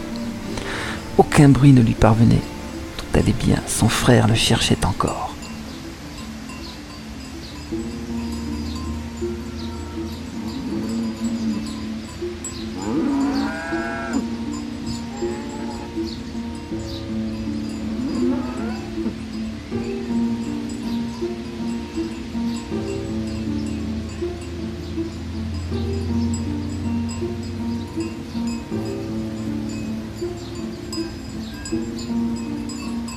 Aucun 1.18 1.50
bruit 1.50 1.74
ne 1.74 1.82
lui 1.82 1.94
parvenait. 1.94 2.42
Tout 2.98 3.20
allait 3.20 3.34
bien, 3.34 3.58
son 3.68 3.90
frère 3.90 4.28
le 4.28 4.36
cherchait 4.36 4.86
encore. 4.86 5.29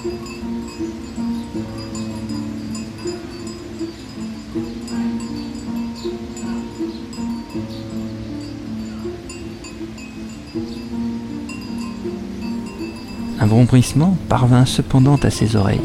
Un 0.04 0.08
bruissement 13.64 14.16
parvint 14.28 14.66
cependant 14.66 15.14
à 15.22 15.30
ses 15.30 15.54
oreilles, 15.54 15.78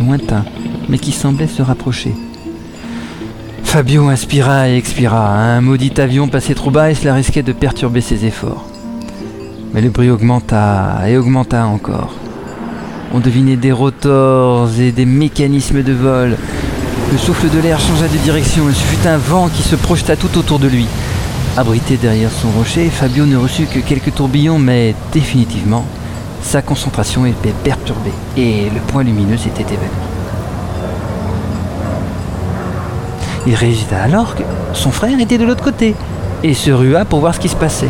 lointain, 0.00 0.46
mais 0.88 0.98
qui 0.98 1.12
semblait 1.12 1.46
se 1.46 1.60
rapprocher. 1.60 2.14
Fabio 3.64 4.08
inspira 4.08 4.70
et 4.70 4.78
expira. 4.78 5.28
Un 5.28 5.60
maudit 5.60 5.92
avion 5.98 6.28
passait 6.28 6.54
trop 6.54 6.70
bas 6.70 6.90
et 6.90 6.94
cela 6.94 7.12
risquait 7.12 7.42
de 7.42 7.52
perturber 7.52 8.00
ses 8.00 8.24
efforts. 8.24 8.64
Mais 9.74 9.82
le 9.82 9.90
bruit 9.90 10.08
augmenta 10.08 11.06
et 11.06 11.18
augmenta 11.18 11.66
encore. 11.66 12.17
On 13.14 13.20
devinait 13.20 13.56
des 13.56 13.72
rotors 13.72 14.68
et 14.78 14.92
des 14.92 15.06
mécanismes 15.06 15.82
de 15.82 15.92
vol. 15.92 16.36
Le 17.10 17.18
souffle 17.18 17.48
de 17.48 17.58
l'air 17.58 17.80
changea 17.80 18.06
de 18.06 18.18
direction 18.18 18.68
et 18.68 18.74
ce 18.74 18.82
fut 18.82 19.08
un 19.08 19.16
vent 19.16 19.48
qui 19.48 19.62
se 19.62 19.76
projeta 19.76 20.14
tout 20.14 20.36
autour 20.38 20.58
de 20.58 20.68
lui. 20.68 20.86
Abrité 21.56 21.96
derrière 21.96 22.30
son 22.30 22.50
rocher, 22.50 22.90
Fabio 22.90 23.24
ne 23.24 23.36
reçut 23.36 23.64
que 23.64 23.78
quelques 23.78 24.14
tourbillons, 24.14 24.58
mais 24.58 24.94
définitivement, 25.12 25.86
sa 26.42 26.60
concentration 26.60 27.24
était 27.24 27.54
perturbée 27.64 28.12
et 28.36 28.64
le 28.72 28.80
point 28.86 29.02
lumineux 29.02 29.38
s'était 29.38 29.62
évanoui. 29.62 29.88
Il 33.46 33.54
réalisa 33.54 34.02
alors 34.02 34.34
que 34.34 34.42
son 34.74 34.90
frère 34.90 35.18
était 35.18 35.38
de 35.38 35.44
l'autre 35.44 35.64
côté 35.64 35.94
et 36.44 36.52
se 36.52 36.70
rua 36.70 37.06
pour 37.06 37.20
voir 37.20 37.34
ce 37.34 37.40
qui 37.40 37.48
se 37.48 37.56
passait. 37.56 37.88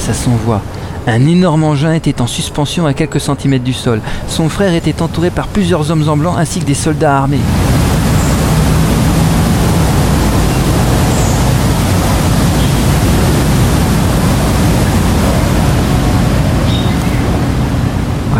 Sans 0.00 0.36
voix. 0.44 0.62
Un 1.06 1.26
énorme 1.26 1.64
engin 1.64 1.92
était 1.92 2.20
en 2.20 2.26
suspension 2.26 2.86
à 2.86 2.94
quelques 2.94 3.20
centimètres 3.20 3.64
du 3.64 3.72
sol. 3.72 4.00
Son 4.28 4.48
frère 4.48 4.74
était 4.74 5.02
entouré 5.02 5.30
par 5.30 5.46
plusieurs 5.48 5.90
hommes 5.90 6.08
en 6.08 6.16
blanc 6.16 6.36
ainsi 6.36 6.60
que 6.60 6.66
des 6.66 6.74
soldats 6.74 7.18
armés. 7.18 7.38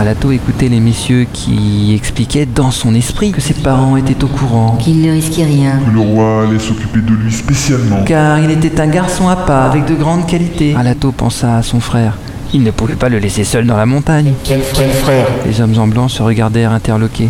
Ralato 0.00 0.32
écoutait 0.32 0.70
les 0.70 0.80
messieurs 0.80 1.26
qui 1.30 1.92
expliquaient 1.94 2.46
dans 2.46 2.70
son 2.70 2.94
esprit 2.94 3.32
que 3.32 3.42
ses 3.42 3.52
parents 3.52 3.98
étaient 3.98 4.24
au 4.24 4.28
courant, 4.28 4.78
Qu'il 4.80 5.02
ne 5.02 5.12
risquait 5.12 5.44
rien. 5.44 5.78
Que 5.84 5.90
le 5.90 6.00
roi 6.00 6.44
allait 6.44 6.58
s'occuper 6.58 7.00
de 7.00 7.12
lui 7.12 7.30
spécialement. 7.30 8.02
car 8.06 8.38
il 8.38 8.50
était 8.50 8.80
un 8.80 8.86
garçon 8.86 9.28
à 9.28 9.36
part 9.36 9.70
avec 9.70 9.84
de 9.84 9.94
grandes 9.94 10.26
qualités. 10.26 10.72
Ralato 10.74 11.12
pensa 11.12 11.58
à 11.58 11.62
son 11.62 11.80
frère. 11.80 12.16
Il 12.54 12.62
ne 12.62 12.70
pouvait 12.70 12.94
pas 12.94 13.10
le 13.10 13.18
laisser 13.18 13.44
seul 13.44 13.66
dans 13.66 13.76
la 13.76 13.84
montagne. 13.84 14.32
Quel 14.42 14.62
frère? 14.62 15.26
Les 15.44 15.60
hommes 15.60 15.78
en 15.78 15.86
blanc 15.86 16.08
se 16.08 16.22
regardèrent 16.22 16.72
interloqués. 16.72 17.28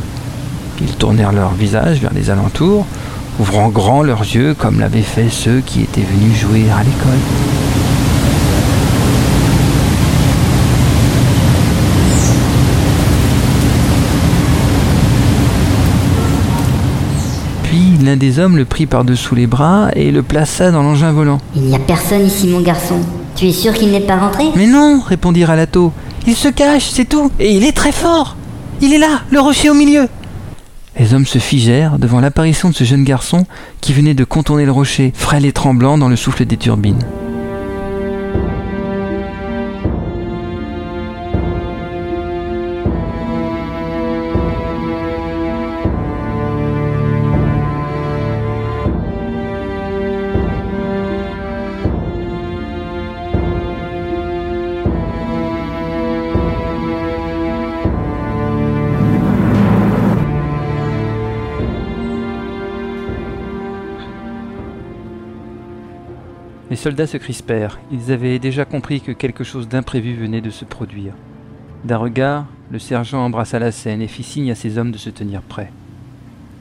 Ils 0.81 0.95
tournèrent 0.95 1.33
leur 1.33 1.53
visage 1.55 2.01
vers 2.01 2.15
les 2.15 2.31
alentours, 2.31 2.87
ouvrant 3.41 3.69
grand 3.71 4.05
leurs 4.05 4.23
yeux 4.23 4.55
comme 4.55 4.79
l'avaient 4.79 5.03
fait 5.03 5.29
ceux 5.29 5.61
qui 5.67 5.81
étaient 5.81 6.07
venus 6.09 6.39
jouer 6.39 6.67
à 6.71 6.85
l'école. 6.85 7.19
Puis 17.71 18.05
l'un 18.05 18.17
des 18.17 18.41
hommes 18.41 18.57
le 18.57 18.65
prit 18.65 18.87
par-dessous 18.87 19.37
les 19.37 19.47
bras 19.47 19.91
et 19.95 20.11
le 20.11 20.25
plaça 20.25 20.73
dans 20.73 20.83
l'engin 20.83 21.13
volant. 21.13 21.39
Il 21.55 21.63
n'y 21.63 21.75
a 21.77 21.79
personne 21.79 22.27
ici, 22.27 22.49
mon 22.49 22.63
garçon. 22.63 22.99
Tu 23.37 23.47
es 23.47 23.53
sûr 23.53 23.73
qu'il 23.75 23.93
n'est 23.93 24.01
pas 24.01 24.19
rentré? 24.19 24.43
Mais 24.57 24.67
non, 24.67 24.99
répondit 24.99 25.45
Ralato. 25.45 25.93
Il 26.27 26.35
se 26.35 26.49
cache, 26.49 26.89
c'est 26.91 27.09
tout. 27.09 27.31
Et 27.39 27.55
il 27.55 27.63
est 27.63 27.71
très 27.71 27.93
fort. 27.93 28.35
Il 28.81 28.93
est 28.93 28.99
là, 28.99 29.21
le 29.31 29.39
rocher 29.39 29.71
au 29.71 29.75
milieu. 29.75 30.09
Les 30.99 31.15
hommes 31.15 31.27
se 31.27 31.39
figèrent 31.39 32.01
devant 32.01 32.19
l'apparition 32.19 32.71
de 32.71 32.75
ce 32.75 32.83
jeune 32.83 33.05
garçon 33.05 33.47
qui 33.81 33.93
venait 33.93 34.15
de 34.15 34.25
contourner 34.25 34.65
le 34.65 34.73
rocher, 34.73 35.13
frêle 35.15 35.47
et 35.47 35.53
tremblant 35.53 35.97
dans 35.97 36.09
le 36.09 36.17
souffle 36.17 36.47
des 36.47 36.57
turbines. 36.57 37.05
Soldats 66.81 67.07
se 67.07 67.19
crispèrent. 67.19 67.79
Ils 67.93 68.11
avaient 68.11 68.39
déjà 68.39 68.65
compris 68.65 69.03
que 69.03 69.13
quelque 69.13 69.45
chose 69.45 69.69
d'imprévu 69.69 70.15
venait 70.15 70.41
de 70.41 70.51
se 70.51 70.65
produire. 70.65 71.13
D'un 71.85 71.99
regard, 71.99 72.47
le 72.71 72.79
sergent 72.79 73.25
embrassa 73.25 73.59
la 73.59 73.71
scène 73.71 74.01
et 74.01 74.09
fit 74.09 74.23
signe 74.23 74.51
à 74.51 74.55
ses 74.55 74.79
hommes 74.79 74.91
de 74.91 74.99
se 74.99 75.11
tenir 75.11 75.43
prêts. 75.43 75.71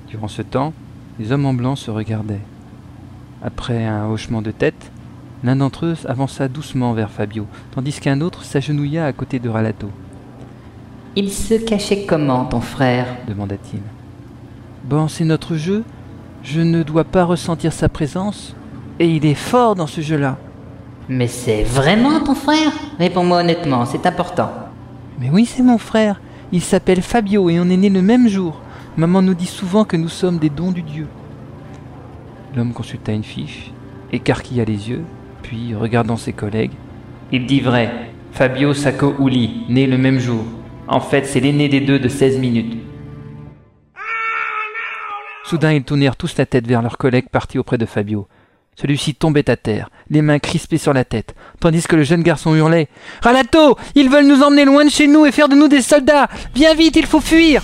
Durant 0.10 0.28
ce 0.28 0.42
temps, 0.42 0.74
les 1.20 1.32
hommes 1.32 1.46
en 1.46 1.54
blanc 1.54 1.76
se 1.78 1.90
regardaient. 1.90 2.42
Après 3.42 3.86
un 3.86 4.08
hochement 4.08 4.42
de 4.42 4.52
tête, 4.52 4.92
l'un 5.44 5.56
d'entre 5.56 5.86
eux 5.86 5.96
avança 6.06 6.50
doucement 6.50 6.94
vers 6.94 7.12
Fabio, 7.12 7.48
tandis 7.72 7.98
qu'un 8.00 8.20
autre 8.20 8.44
s'agenouilla 8.44 9.06
à 9.06 9.14
côté 9.14 9.40
de 9.40 9.48
Ralato. 9.48 9.90
Il 11.16 11.32
se 11.32 11.54
cachait 11.54 12.06
comment, 12.06 12.44
ton 12.46 12.62
frère 12.62 13.08
demanda-t-il. 13.28 13.82
Bon, 14.84 15.08
c'est 15.08 15.26
notre 15.26 15.56
jeu. 15.56 15.84
Je 16.44 16.60
ne 16.60 16.84
dois 16.84 17.06
pas 17.06 17.24
ressentir 17.24 17.72
sa 17.72 17.88
présence. 17.88 18.56
Et 19.00 19.08
il 19.08 19.26
est 19.26 19.34
fort 19.34 19.76
dans 19.76 19.88
ce 19.88 20.02
jeu-là. 20.02 20.38
Mais 21.08 21.28
c'est 21.28 21.64
vraiment 21.64 22.20
ton 22.20 22.36
frère? 22.36 22.72
Réponds-moi 23.00 23.40
honnêtement, 23.40 23.86
c'est 23.86 24.06
important. 24.06 24.52
Mais 25.20 25.30
oui, 25.30 25.46
c'est 25.46 25.64
mon 25.64 25.78
frère. 25.78 26.22
Il 26.52 26.62
s'appelle 26.62 27.02
Fabio 27.02 27.50
et 27.50 27.60
on 27.60 27.70
est 27.70 27.78
nés 27.78 27.90
le 27.90 28.02
même 28.02 28.28
jour. 28.28 28.62
Maman 28.98 29.22
nous 29.22 29.34
dit 29.34 29.46
souvent 29.46 29.86
que 29.86 29.98
nous 29.98 30.10
sommes 30.10 30.38
des 30.38 30.50
dons 30.50 30.72
du 30.72 30.82
Dieu. 30.82 31.08
L'homme 32.56 32.74
consulta 32.74 33.12
une 33.12 33.24
fiche, 33.24 33.72
écarquilla 34.12 34.66
les 34.66 34.90
yeux, 34.90 35.04
puis, 35.42 35.74
regardant 35.74 36.18
ses 36.18 36.34
collègues, 36.34 36.74
Il 37.32 37.46
dit 37.46 37.60
vrai. 37.60 38.12
Fabio 38.32 38.74
Sacco 38.74 39.16
Uli, 39.20 39.66
né 39.70 39.88
le 39.88 39.98
même 39.98 40.20
jour. 40.20 40.44
En 40.88 41.00
fait, 41.00 41.26
c'est 41.26 41.40
l'aîné 41.40 41.70
des 41.70 41.82
deux 41.82 42.00
de 42.00 42.08
16 42.08 42.38
minutes. 42.40 42.78
Soudain, 45.44 45.74
ils 45.74 45.84
tournèrent 45.84 46.16
tous 46.16 46.38
la 46.38 46.46
tête 46.46 46.68
vers 46.68 46.82
leur 46.82 46.98
collègue 46.98 47.30
parti 47.30 47.58
auprès 47.58 47.78
de 47.78 47.86
Fabio. 47.86 48.28
Celui-ci 48.80 49.14
tombait 49.14 49.50
à 49.50 49.58
terre, 49.58 49.90
les 50.10 50.22
mains 50.22 50.40
crispées 50.40 50.78
sur 50.78 50.94
la 50.94 51.04
tête, 51.04 51.36
tandis 51.60 51.84
que 51.84 51.98
le 51.98 52.04
jeune 52.04 52.24
garçon 52.24 52.56
hurlait. 52.56 52.88
Ralato 53.22 53.78
Ils 53.96 54.10
veulent 54.10 54.28
nous 54.28 54.42
emmener 54.42 54.64
loin 54.64 54.86
de 54.86 54.90
chez 54.90 55.08
nous 55.08 55.26
et 55.26 55.34
faire 55.34 55.50
de 55.50 55.56
nous 55.56 55.68
des 55.68 55.82
soldats. 55.82 56.30
Viens 56.56 56.76
vite, 56.76 56.96
il 56.96 57.06
faut 57.06 57.20
fuir 57.20 57.62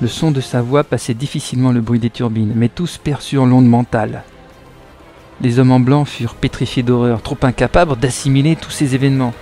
Le 0.00 0.08
son 0.08 0.30
de 0.30 0.40
sa 0.40 0.62
voix 0.62 0.82
passait 0.82 1.12
difficilement 1.12 1.72
le 1.72 1.82
bruit 1.82 1.98
des 1.98 2.08
turbines, 2.08 2.52
mais 2.56 2.70
tous 2.70 2.96
perçurent 2.96 3.44
l'onde 3.44 3.66
mentale. 3.66 4.22
Les 5.42 5.58
hommes 5.58 5.72
en 5.72 5.80
blanc 5.80 6.06
furent 6.06 6.34
pétrifiés 6.34 6.82
d'horreur, 6.82 7.20
trop 7.20 7.36
incapables 7.42 7.96
d'assimiler 7.96 8.56
tous 8.56 8.70
ces 8.70 8.94
événements. 8.94 9.34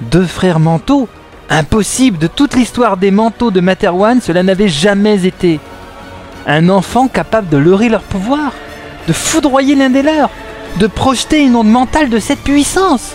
Deux 0.00 0.24
frères 0.24 0.60
manteaux 0.60 1.08
Impossible 1.48 2.18
De 2.18 2.26
toute 2.26 2.54
l'histoire 2.54 2.96
des 2.96 3.10
manteaux 3.10 3.50
de 3.50 3.60
Materwan, 3.60 4.20
cela 4.20 4.42
n'avait 4.42 4.68
jamais 4.68 5.26
été. 5.26 5.60
Un 6.46 6.68
enfant 6.68 7.08
capable 7.08 7.48
de 7.48 7.56
leurrer 7.56 7.88
leur 7.88 8.02
pouvoir, 8.02 8.52
de 9.06 9.12
foudroyer 9.12 9.74
l'un 9.74 9.90
des 9.90 10.02
leurs, 10.02 10.30
de 10.78 10.86
projeter 10.86 11.44
une 11.44 11.56
onde 11.56 11.70
mentale 11.70 12.08
de 12.08 12.18
cette 12.18 12.42
puissance. 12.42 13.12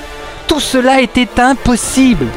Tout 0.47 0.59
cela 0.59 1.01
était 1.01 1.41
impossible. 1.41 2.27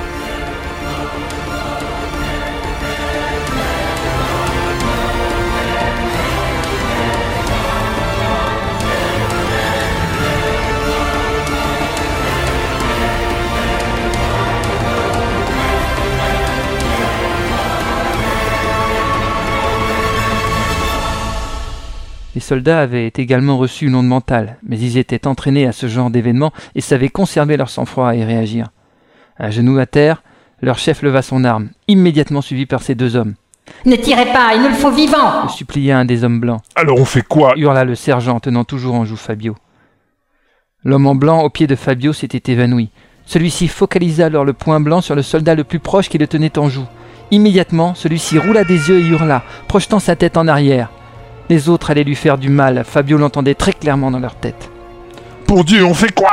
Soldats 22.44 22.80
avaient 22.80 23.10
également 23.16 23.58
reçu 23.58 23.86
une 23.86 23.94
onde 23.96 24.06
mentale, 24.06 24.58
mais 24.62 24.78
ils 24.78 24.98
étaient 24.98 25.26
entraînés 25.26 25.66
à 25.66 25.72
ce 25.72 25.88
genre 25.88 26.10
d'événement 26.10 26.52
et 26.74 26.80
savaient 26.80 27.08
conserver 27.08 27.56
leur 27.56 27.70
sang-froid 27.70 28.14
et 28.14 28.24
réagir. 28.24 28.68
À 29.38 29.50
genoux 29.50 29.78
à 29.78 29.86
terre, 29.86 30.22
leur 30.60 30.78
chef 30.78 31.02
leva 31.02 31.22
son 31.22 31.42
arme, 31.44 31.70
immédiatement 31.88 32.42
suivi 32.42 32.66
par 32.66 32.82
ses 32.82 32.94
deux 32.94 33.16
hommes. 33.16 33.34
Ne 33.86 33.96
tirez 33.96 34.26
pas, 34.26 34.54
il 34.54 34.62
nous 34.62 34.68
le 34.68 34.74
faut 34.74 34.90
vivant 34.90 35.44
Le 35.44 35.48
supplia 35.48 35.98
un 35.98 36.04
des 36.04 36.22
hommes 36.22 36.38
blancs, 36.38 36.60
Alors 36.74 37.00
on 37.00 37.04
fait 37.06 37.22
quoi? 37.22 37.54
hurla 37.56 37.84
le 37.84 37.94
sergent 37.94 38.38
tenant 38.38 38.64
toujours 38.64 38.94
en 38.94 39.04
joue 39.06 39.16
Fabio. 39.16 39.56
L'homme 40.84 41.06
en 41.06 41.14
blanc 41.14 41.40
au 41.42 41.48
pied 41.50 41.66
de 41.66 41.74
Fabio 41.74 42.12
s'était 42.12 42.52
évanoui. 42.52 42.90
Celui-ci 43.26 43.68
focalisa 43.68 44.26
alors 44.26 44.44
le 44.44 44.52
point 44.52 44.80
blanc 44.80 45.00
sur 45.00 45.14
le 45.14 45.22
soldat 45.22 45.54
le 45.54 45.64
plus 45.64 45.78
proche 45.78 46.10
qui 46.10 46.18
le 46.18 46.26
tenait 46.26 46.58
en 46.58 46.68
joue. 46.68 46.86
Immédiatement, 47.30 47.94
celui-ci 47.94 48.38
roula 48.38 48.64
des 48.64 48.90
yeux 48.90 48.98
et 48.98 49.06
hurla, 49.06 49.42
projetant 49.66 49.98
sa 49.98 50.14
tête 50.14 50.36
en 50.36 50.46
arrière. 50.46 50.90
Les 51.50 51.68
autres 51.68 51.90
allaient 51.90 52.04
lui 52.04 52.14
faire 52.14 52.38
du 52.38 52.48
mal, 52.48 52.84
Fabio 52.84 53.18
l'entendait 53.18 53.54
très 53.54 53.74
clairement 53.74 54.10
dans 54.10 54.18
leur 54.18 54.34
tête. 54.34 54.70
Pour 55.46 55.64
Dieu, 55.64 55.84
on 55.84 55.92
fait 55.92 56.12
quoi? 56.14 56.30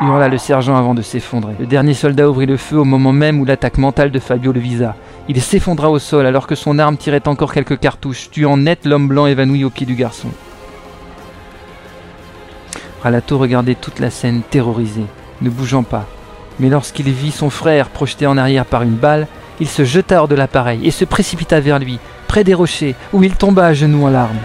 Hurla 0.00 0.28
le 0.28 0.38
sergent 0.38 0.76
avant 0.76 0.94
de 0.94 1.02
s'effondrer. 1.02 1.54
Le 1.58 1.66
dernier 1.66 1.94
soldat 1.94 2.30
ouvrit 2.30 2.46
le 2.46 2.56
feu 2.56 2.78
au 2.78 2.84
moment 2.84 3.12
même 3.12 3.40
où 3.40 3.44
l'attaque 3.44 3.78
mentale 3.78 4.12
de 4.12 4.20
Fabio 4.20 4.52
le 4.52 4.60
visa. 4.60 4.94
Il 5.28 5.42
s'effondra 5.42 5.90
au 5.90 5.98
sol 5.98 6.26
alors 6.26 6.46
que 6.46 6.54
son 6.54 6.78
arme 6.78 6.96
tirait 6.96 7.26
encore 7.26 7.52
quelques 7.52 7.80
cartouches, 7.80 8.30
tuant 8.30 8.56
net 8.56 8.84
l'homme 8.84 9.08
blanc 9.08 9.26
évanoui 9.26 9.64
au 9.64 9.70
pied 9.70 9.84
du 9.84 9.96
garçon. 9.96 10.28
Ralato 13.02 13.36
regardait 13.36 13.74
toute 13.74 13.98
la 13.98 14.10
scène 14.10 14.42
terrorisé, 14.48 15.02
ne 15.42 15.50
bougeant 15.50 15.82
pas. 15.82 16.06
Mais 16.60 16.68
lorsqu'il 16.68 17.10
vit 17.10 17.32
son 17.32 17.50
frère 17.50 17.88
projeté 17.88 18.26
en 18.26 18.38
arrière 18.38 18.64
par 18.64 18.82
une 18.82 18.94
balle, 18.94 19.26
il 19.58 19.68
se 19.68 19.84
jeta 19.84 20.20
hors 20.20 20.28
de 20.28 20.34
l'appareil 20.34 20.86
et 20.86 20.90
se 20.90 21.04
précipita 21.04 21.58
vers 21.60 21.78
lui, 21.78 21.98
près 22.26 22.44
des 22.44 22.54
rochers, 22.54 22.94
où 23.12 23.22
il 23.22 23.34
tomba 23.34 23.66
à 23.66 23.74
genoux 23.74 24.04
en 24.04 24.10
larmes. 24.10 24.38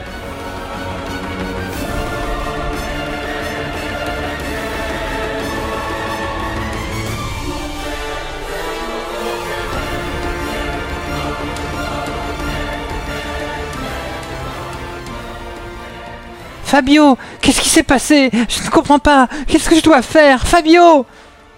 Fabio, 16.72 17.18
qu'est-ce 17.42 17.60
qui 17.60 17.68
s'est 17.68 17.84
passé? 17.84 18.30
Je 18.48 18.64
ne 18.64 18.70
comprends 18.70 18.98
pas. 18.98 19.28
Qu'est-ce 19.46 19.70
que 19.70 19.76
je 19.76 19.82
dois 19.82 20.02
faire? 20.02 20.48
Fabio 20.48 21.06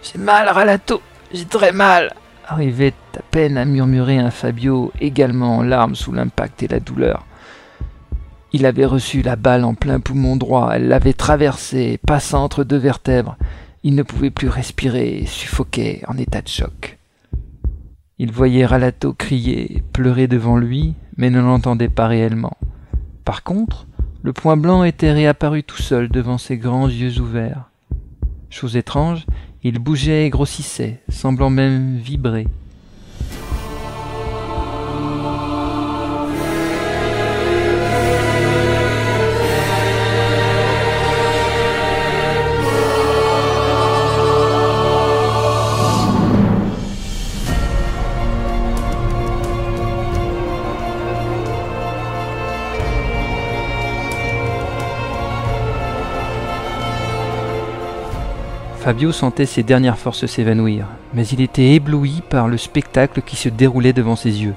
J'ai 0.01 0.17
mal, 0.17 0.49
Ralato. 0.49 1.03
J'ai 1.31 1.45
très 1.45 1.71
mal. 1.71 2.11
Arrivait 2.45 2.93
à 3.17 3.21
peine 3.21 3.57
à 3.57 3.65
murmurer 3.65 4.17
un 4.17 4.31
Fabio, 4.31 4.91
également 4.99 5.57
en 5.57 5.61
larmes 5.61 5.95
sous 5.95 6.11
l'impact 6.11 6.63
et 6.63 6.67
la 6.67 6.79
douleur. 6.79 7.25
Il 8.51 8.65
avait 8.65 8.85
reçu 8.85 9.21
la 9.21 9.35
balle 9.35 9.63
en 9.63 9.73
plein 9.73 9.99
poumon 9.99 10.35
droit, 10.35 10.71
elle 10.73 10.87
l'avait 10.87 11.13
traversé, 11.13 11.99
passant 12.05 12.43
entre 12.43 12.63
deux 12.63 12.77
vertèbres. 12.77 13.37
Il 13.83 13.95
ne 13.95 14.03
pouvait 14.03 14.29
plus 14.29 14.49
respirer 14.49 15.19
et 15.19 15.25
suffoquait 15.25 16.01
en 16.07 16.17
état 16.17 16.41
de 16.41 16.47
choc. 16.47 16.99
Il 18.19 18.31
voyait 18.31 18.65
Ralato 18.65 19.13
crier, 19.13 19.83
pleurer 19.91 20.27
devant 20.27 20.57
lui, 20.57 20.93
mais 21.17 21.29
ne 21.29 21.41
l'entendait 21.41 21.89
pas 21.89 22.07
réellement. 22.07 22.57
Par 23.25 23.43
contre, 23.43 23.87
le 24.21 24.33
point 24.33 24.55
blanc 24.55 24.83
était 24.83 25.11
réapparu 25.11 25.63
tout 25.63 25.81
seul 25.81 26.09
devant 26.09 26.37
ses 26.37 26.57
grands 26.57 26.87
yeux 26.87 27.19
ouverts. 27.19 27.69
Chose 28.49 28.77
étrange, 28.77 29.25
il 29.63 29.79
bougeait 29.79 30.25
et 30.25 30.29
grossissait, 30.29 30.99
semblant 31.09 31.49
même 31.49 31.97
vibrer. 31.97 32.47
Fabio 58.83 59.13
sentait 59.13 59.45
ses 59.45 59.63
dernières 59.63 59.97
forces 59.97 60.25
s'évanouir, 60.25 60.87
mais 61.13 61.25
il 61.27 61.39
était 61.39 61.69
ébloui 61.69 62.21
par 62.29 62.49
le 62.49 62.57
spectacle 62.57 63.21
qui 63.21 63.37
se 63.37 63.47
déroulait 63.47 63.93
devant 63.93 64.17
ses 64.17 64.43
yeux. 64.43 64.55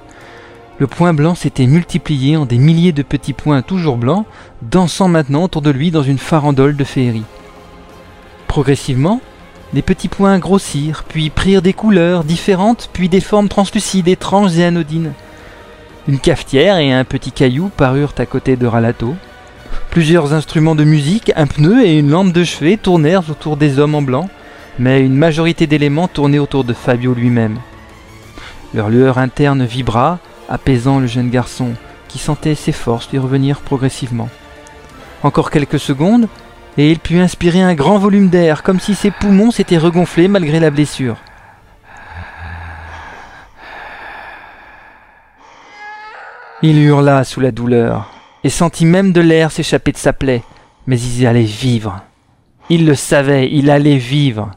Le 0.80 0.88
point 0.88 1.14
blanc 1.14 1.36
s'était 1.36 1.68
multiplié 1.68 2.36
en 2.36 2.44
des 2.44 2.58
milliers 2.58 2.90
de 2.90 3.04
petits 3.04 3.34
points 3.34 3.62
toujours 3.62 3.96
blancs, 3.98 4.26
dansant 4.62 5.06
maintenant 5.06 5.44
autour 5.44 5.62
de 5.62 5.70
lui 5.70 5.92
dans 5.92 6.02
une 6.02 6.18
farandole 6.18 6.74
de 6.74 6.82
féerie. 6.82 7.22
Progressivement, 8.48 9.20
les 9.72 9.82
petits 9.82 10.08
points 10.08 10.40
grossirent, 10.40 11.04
puis 11.06 11.30
prirent 11.30 11.62
des 11.62 11.72
couleurs 11.72 12.24
différentes, 12.24 12.90
puis 12.92 13.08
des 13.08 13.20
formes 13.20 13.48
translucides, 13.48 14.08
étranges 14.08 14.58
et 14.58 14.64
anodines. 14.64 15.12
Une 16.08 16.18
cafetière 16.18 16.78
et 16.78 16.92
un 16.92 17.04
petit 17.04 17.30
caillou 17.30 17.70
parurent 17.76 18.14
à 18.18 18.26
côté 18.26 18.56
de 18.56 18.66
Ralato, 18.66 19.14
Plusieurs 19.96 20.35
instruments 20.35 20.74
de 20.74 20.85
musique, 20.85 21.32
un 21.37 21.46
pneu 21.46 21.82
et 21.82 21.98
une 21.98 22.11
lampe 22.11 22.30
de 22.30 22.44
chevet 22.44 22.76
tournèrent 22.76 23.30
autour 23.30 23.56
des 23.56 23.78
hommes 23.78 23.94
en 23.94 24.02
blanc, 24.02 24.28
mais 24.78 25.00
une 25.00 25.16
majorité 25.16 25.66
d'éléments 25.66 26.06
tournaient 26.06 26.38
autour 26.38 26.64
de 26.64 26.74
Fabio 26.74 27.14
lui-même. 27.14 27.59
Leur 28.74 28.90
lueur 28.90 29.16
interne 29.16 29.64
vibra, 29.64 30.18
apaisant 30.50 30.98
le 30.98 31.06
jeune 31.06 31.30
garçon, 31.30 31.70
qui 32.09 32.18
sentait 32.18 32.54
ses 32.54 32.72
forces 32.72 33.11
lui 33.11 33.18
revenir 33.18 33.61
progressivement. 33.61 34.28
Encore 35.22 35.50
quelques 35.50 35.80
secondes, 35.80 36.28
et 36.76 36.90
il 36.90 36.98
put 36.98 37.18
inspirer 37.18 37.62
un 37.62 37.74
grand 37.74 37.96
volume 37.96 38.28
d'air, 38.28 38.62
comme 38.62 38.80
si 38.80 38.94
ses 38.94 39.11
poumons 39.11 39.50
s'étaient 39.50 39.78
regonflés 39.78 40.28
malgré 40.28 40.61
la 40.61 40.68
blessure. 40.68 41.16
Il 46.61 46.82
hurla 46.82 47.24
sous 47.24 47.40
la 47.40 47.50
douleur 47.50 48.15
et 48.46 48.48
sentit 48.48 48.87
même 48.87 49.11
de 49.11 49.20
l'air 49.20 49.50
s'échapper 49.50 49.90
de 49.90 49.96
sa 49.96 50.12
plaie. 50.12 50.40
Mais 50.87 51.00
il 51.00 51.26
allait 51.26 51.42
vivre. 51.42 52.02
Il 52.70 52.87
le 52.87 52.94
savait, 52.94 53.50
il 53.50 53.70
allait 53.70 53.96
vivre. 53.96 54.52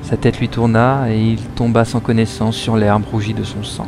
Sa 0.00 0.16
tête 0.16 0.40
lui 0.40 0.48
tourna 0.48 1.12
et 1.12 1.20
il 1.20 1.42
tomba 1.42 1.84
sans 1.84 2.00
connaissance 2.00 2.56
sur 2.56 2.78
l'herbe 2.78 3.04
rougie 3.04 3.34
de 3.34 3.44
son 3.44 3.62
sang. 3.62 3.86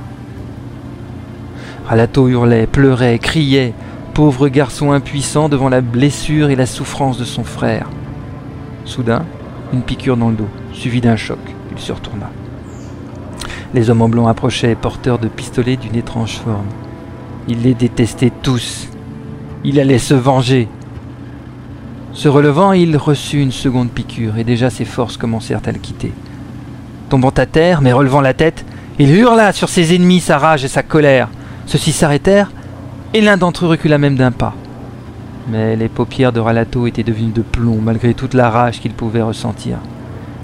Ralato 1.87 2.29
hurlait, 2.29 2.67
pleurait, 2.67 3.19
criait, 3.19 3.73
pauvre 4.13 4.49
garçon 4.49 4.93
impuissant 4.93 5.49
devant 5.49 5.71
la 5.71 5.81
blessure 5.81 6.51
et 6.51 6.57
la 6.57 6.67
souffrance 6.67 7.17
de 7.17 7.25
son 7.25 7.45
frère. 7.45 7.89
Soudain, 8.85 9.25
une 9.73 9.83
piqûre 9.83 10.17
dans 10.17 10.31
le 10.31 10.37
dos, 10.37 10.49
suivie 10.73 11.01
d'un 11.01 11.17
choc. 11.17 11.39
Il 11.73 11.79
se 11.79 11.93
retourna. 11.93 12.31
Les 13.73 13.89
hommes 13.89 14.03
en 14.03 14.09
blanc 14.09 14.27
approchaient, 14.27 14.75
porteurs 14.75 15.19
de 15.19 15.29
pistolets 15.29 15.77
d'une 15.77 15.97
étrange 15.97 16.39
forme. 16.39 16.67
Il 17.49 17.63
les 17.63 17.75
détestait 17.75 18.33
tous. 18.43 18.89
Il 19.65 19.79
allait 19.79 19.99
se 19.99 20.15
venger. 20.15 20.69
Se 22.13 22.29
relevant, 22.29 22.73
il 22.73 22.97
reçut 22.97 23.41
une 23.41 23.53
seconde 23.53 23.91
piqûre, 23.91 24.39
et 24.39 24.45
déjà 24.45 24.71
ses 24.71 24.85
forces 24.85 25.17
commencèrent 25.17 25.63
à 25.65 25.73
le 25.73 25.79
quitter. 25.79 26.13
Tombant 27.09 27.31
à 27.31 27.47
terre, 27.47 27.81
mais 27.81 27.93
relevant 27.93 28.21
la 28.21 28.35
tête, 28.35 28.65
il 28.99 29.15
hurla 29.17 29.53
sur 29.53 29.69
ses 29.69 29.95
ennemis 29.95 30.21
sa 30.21 30.39
rage 30.39 30.65
et 30.65 30.69
sa 30.69 30.83
colère. 30.83 31.29
Ceux-ci 31.67 31.93
s'arrêtèrent, 31.93 32.51
et 33.15 33.21
l'un 33.21 33.37
d'entre 33.37 33.65
eux 33.65 33.69
recula 33.69 33.99
même 33.99 34.17
d'un 34.17 34.33
pas. 34.33 34.55
Mais 35.49 35.77
les 35.77 35.89
paupières 35.89 36.33
de 36.33 36.41
Ralato 36.41 36.87
étaient 36.87 37.03
devenues 37.03 37.33
de 37.33 37.43
plomb 37.43 37.79
malgré 37.83 38.15
toute 38.15 38.35
la 38.35 38.51
rage 38.51 38.81
qu'il 38.81 38.93
pouvait 38.93 39.23
ressentir. 39.23 39.79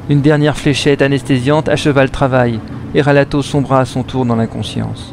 Une 0.08 0.20
dernière 0.20 0.56
fléchette 0.56 1.02
anesthésiante 1.02 1.68
acheva 1.68 2.02
le 2.02 2.08
travail, 2.08 2.60
et 2.94 3.02
Ralato 3.02 3.42
sombra 3.42 3.80
à 3.80 3.84
son 3.84 4.02
tour 4.02 4.24
dans 4.24 4.36
l'inconscience. 4.36 5.12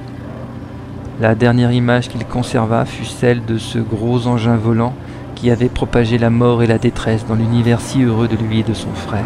La 1.20 1.36
dernière 1.36 1.72
image 1.72 2.10
qu'il 2.10 2.26
conserva 2.26 2.86
fut 2.86 3.06
celle 3.06 3.46
de 3.46 3.58
ce 3.58 3.80
gros 3.80 4.28
engin 4.28 4.56
volant 4.56 4.94
qui 5.36 5.52
avait 5.52 5.70
propagé 5.70 6.18
la 6.18 6.30
mort 6.30 6.64
et 6.64 6.68
la 6.68 6.78
détresse 6.78 7.26
dans 7.28 7.36
l'univers 7.36 7.82
si 7.82 8.04
heureux 8.04 8.28
de 8.28 8.36
lui 8.36 8.60
et 8.60 8.64
de 8.64 8.74
son 8.74 8.94
frère. 8.94 9.26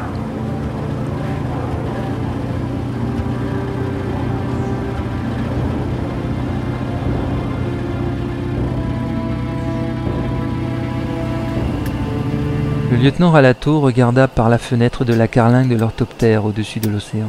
Le 12.98 13.04
lieutenant 13.04 13.30
Ralato 13.30 13.80
regarda 13.80 14.28
par 14.28 14.50
la 14.50 14.58
fenêtre 14.58 15.06
de 15.06 15.14
la 15.14 15.28
carlingue 15.28 15.70
de 15.70 15.80
l'orthoptère 15.80 16.46
au-dessus 16.46 16.80
de 16.80 16.90
l'océan. 16.90 17.28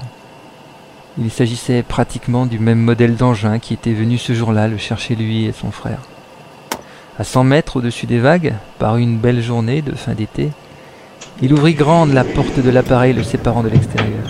Il 1.18 1.30
s'agissait 1.30 1.82
pratiquement 1.82 2.46
du 2.46 2.58
même 2.58 2.78
modèle 2.78 3.16
d'engin 3.16 3.58
qui 3.58 3.74
était 3.74 3.92
venu 3.92 4.16
ce 4.16 4.32
jour-là 4.32 4.66
le 4.66 4.78
chercher 4.78 5.14
lui 5.14 5.44
et 5.44 5.52
son 5.52 5.70
frère. 5.70 5.98
À 7.18 7.24
cent 7.24 7.44
mètres 7.44 7.76
au-dessus 7.76 8.06
des 8.06 8.18
vagues, 8.18 8.54
par 8.78 8.96
une 8.96 9.18
belle 9.18 9.42
journée 9.42 9.82
de 9.82 9.94
fin 9.94 10.14
d'été, 10.14 10.52
il 11.42 11.52
ouvrit 11.52 11.74
grande 11.74 12.14
la 12.14 12.24
porte 12.24 12.60
de 12.60 12.70
l'appareil 12.70 13.12
le 13.12 13.22
séparant 13.22 13.62
de 13.62 13.68
l'extérieur. 13.68 14.24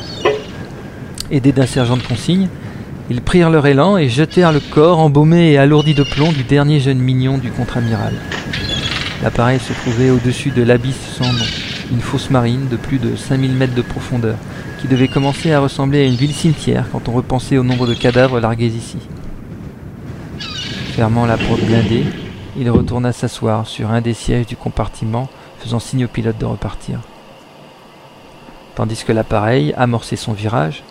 Aidés 1.31 1.53
d'un 1.53 1.67
sergent 1.67 1.97
de 1.97 2.03
consigne, 2.03 2.49
ils 3.11 3.23
prirent 3.23 3.51
leur 3.51 3.67
élan 3.69 3.97
et 3.97 4.09
jetèrent 4.09 4.53
le 4.53 4.61
corps 4.61 4.99
embaumé 4.99 5.53
et 5.53 5.59
alourdi 5.59 5.95
de 5.95 6.03
plomb 6.03 6.33
du 6.33 6.43
dernier 6.43 6.81
jeune 6.81 6.99
mignon 6.99 7.39
du 7.39 7.53
contre-amiral. 7.53 8.15
L'appareil 9.23 9.59
se 9.59 9.73
trouvait 9.73 10.11
au-dessus 10.11 10.51
de 10.51 10.63
l'abysse 10.63 11.17
sans 11.17 11.33
nom, 11.33 11.45
une 11.91 12.01
fosse 12.01 12.31
marine 12.31 12.69
de 12.69 12.77
plus 12.77 12.99
de 12.99 13.17
5000 13.17 13.53
mètres 13.53 13.75
de 13.75 13.83
profondeur, 13.83 14.37
qui 14.81 14.87
devait 14.87 15.09
commencer 15.09 15.53
à 15.53 15.59
ressembler 15.59 16.03
à 16.03 16.05
une 16.05 16.15
ville 16.15 16.35
cimetière 16.35 16.87
quand 16.93 17.09
on 17.09 17.13
repensait 17.13 17.59
au 17.59 17.65
nombre 17.65 17.89
de 17.89 17.95
cadavres 17.95 18.39
largués 18.39 18.67
ici. 18.67 18.99
Fermant 20.93 21.27
la 21.27 21.37
porte 21.37 21.63
blindée, 21.63 22.05
il 22.57 22.71
retourna 22.71 23.13
s'asseoir 23.13 23.67
sur 23.67 23.91
un 23.91 24.01
des 24.01 24.15
sièges 24.15 24.47
du 24.47 24.57
compartiment, 24.57 25.29
faisant 25.59 25.81
signe 25.81 26.05
au 26.05 26.09
pilote 26.09 26.39
de 26.39 26.45
repartir. 26.45 27.01
Tandis 28.77 29.03
que 29.05 29.13
l'appareil 29.13 29.75
amorçait 29.77 30.17
son 30.17 30.33
virage, 30.33 30.85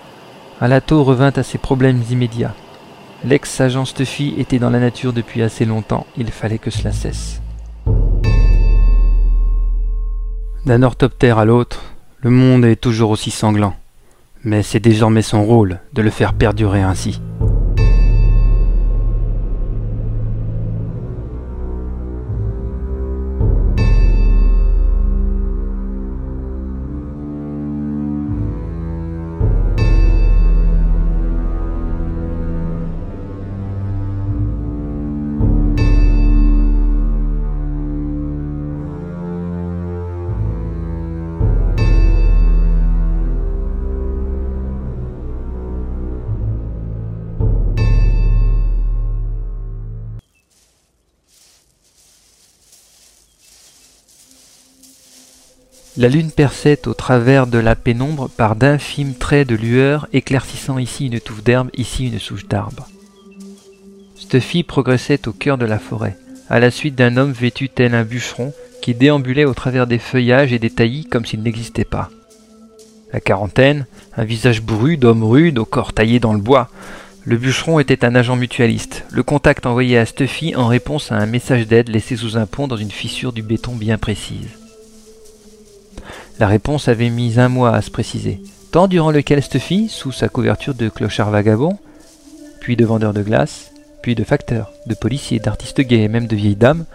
Alato 0.59 1.01
revint 1.03 1.31
à 1.35 1.43
ses 1.43 1.57
problèmes 1.57 2.01
immédiats. 2.11 2.55
L'ex-agent 3.23 3.85
Stuffy 3.85 4.33
était 4.37 4.59
dans 4.59 4.69
la 4.69 4.79
nature 4.79 5.13
depuis 5.13 5.41
assez 5.41 5.63
longtemps, 5.63 6.05
il 6.17 6.29
fallait 6.29 6.57
que 6.57 6.71
cela 6.71 6.91
cesse. 6.91 7.41
D'un 10.67 10.83
orthoptère 10.83 11.37
à 11.37 11.45
l'autre, 11.45 11.81
le 12.19 12.29
monde 12.29 12.65
est 12.65 12.75
toujours 12.75 13.11
aussi 13.11 13.31
sanglant, 13.31 13.73
mais 14.43 14.63
c'est 14.63 14.81
désormais 14.81 15.21
son 15.21 15.45
rôle 15.45 15.79
de 15.93 16.01
le 16.01 16.09
faire 16.09 16.33
perdurer 16.33 16.81
ainsi. 16.81 17.21
La 55.97 56.09
lune 56.09 56.29
perçait 56.29 56.87
au 56.87 56.93
travers 56.93 57.47
de 57.47 57.57
la 57.57 57.75
pénombre 57.75 58.29
par 58.29 58.55
d'infimes 58.55 59.15
traits 59.15 59.47
de 59.47 59.55
lueur, 59.55 60.07
éclaircissant 60.13 60.77
ici 60.77 61.07
une 61.07 61.19
touffe 61.19 61.43
d'herbe, 61.43 61.71
ici 61.75 62.05
une 62.05 62.19
souche 62.19 62.47
d'arbre. 62.47 62.87
Stuffy 64.15 64.61
progressait 64.61 65.27
au 65.27 65.31
cœur 65.31 65.57
de 65.57 65.65
la 65.65 65.79
forêt, 65.79 66.15
à 66.51 66.59
la 66.59 66.69
suite 66.69 66.93
d'un 66.93 67.17
homme 67.17 67.31
vêtu 67.31 67.69
tel 67.69 67.95
un 67.95 68.03
bûcheron 68.03 68.53
qui 68.83 68.93
déambulait 68.93 69.45
au 69.45 69.55
travers 69.55 69.87
des 69.87 69.97
feuillages 69.97 70.53
et 70.53 70.59
des 70.59 70.69
taillis 70.69 71.05
comme 71.05 71.25
s'il 71.25 71.41
n'existait 71.41 71.83
pas. 71.83 72.11
La 73.11 73.19
quarantaine, 73.19 73.87
un 74.15 74.23
visage 74.23 74.61
bourru 74.61 74.97
d'homme 74.97 75.23
rude 75.23 75.57
au 75.57 75.65
corps 75.65 75.93
taillé 75.93 76.19
dans 76.19 76.33
le 76.33 76.41
bois. 76.41 76.69
Le 77.25 77.37
bûcheron 77.37 77.79
était 77.79 78.05
un 78.05 78.13
agent 78.13 78.35
mutualiste, 78.35 79.03
le 79.11 79.23
contact 79.23 79.65
envoyé 79.65 79.97
à 79.97 80.05
Stuffy 80.05 80.55
en 80.55 80.67
réponse 80.67 81.11
à 81.11 81.15
un 81.15 81.25
message 81.25 81.65
d'aide 81.65 81.89
laissé 81.89 82.15
sous 82.15 82.37
un 82.37 82.45
pont 82.45 82.67
dans 82.67 82.77
une 82.77 82.91
fissure 82.91 83.33
du 83.33 83.41
béton 83.41 83.75
bien 83.75 83.97
précise. 83.97 84.47
La 86.39 86.47
réponse 86.47 86.87
avait 86.87 87.09
mis 87.09 87.39
un 87.39 87.49
mois 87.49 87.73
à 87.73 87.81
se 87.81 87.89
préciser, 87.89 88.39
temps 88.71 88.87
durant 88.87 89.09
lequel 89.09 89.41
Stuffy, 89.41 89.89
sous 89.89 90.11
sa 90.11 90.29
couverture 90.29 90.75
de 90.75 90.87
clochard 90.87 91.31
vagabond, 91.31 91.79
puis 92.59 92.75
de 92.75 92.85
vendeur 92.85 93.11
de 93.11 93.23
glace, 93.23 93.71
puis 94.03 94.13
de 94.13 94.23
facteur, 94.23 94.71
de 94.85 94.93
policier, 94.93 95.39
d'artiste 95.39 95.81
gay 95.81 96.03
et 96.03 96.07
même 96.07 96.27
de 96.27 96.35
vieilles 96.35 96.55
dames, 96.55 96.85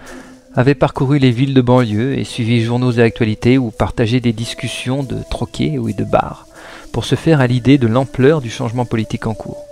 avait 0.55 0.77
parcouru 0.77 1.19
les 1.19 1.33
villes 1.33 1.55
de 1.55 1.61
banlieue 1.61 2.17
et 2.17 2.25
suivi 2.25 2.63
journaux 2.63 2.93
et 2.93 3.03
actualités 3.03 3.59
ou 3.59 3.73
partagé 3.73 4.21
des 4.21 4.33
discussions 4.33 5.03
de 5.03 5.17
troquets 5.29 5.77
ou 5.79 5.93
de 5.93 6.05
bars, 6.05 6.47
pour 6.93 7.05
se 7.05 7.17
faire 7.17 7.41
à 7.41 7.49
l'idée 7.49 7.79
de 7.79 7.89
l'ampleur 7.89 8.43
du 8.43 8.51
changement 8.51 8.85
politique 8.85 9.27
en 9.27 9.35
cours. 9.35 9.65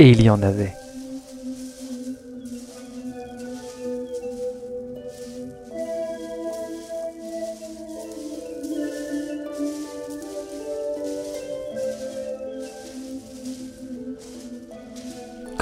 Et 0.00 0.10
il 0.10 0.20
y 0.20 0.30
en 0.30 0.42
avait. 0.42 0.72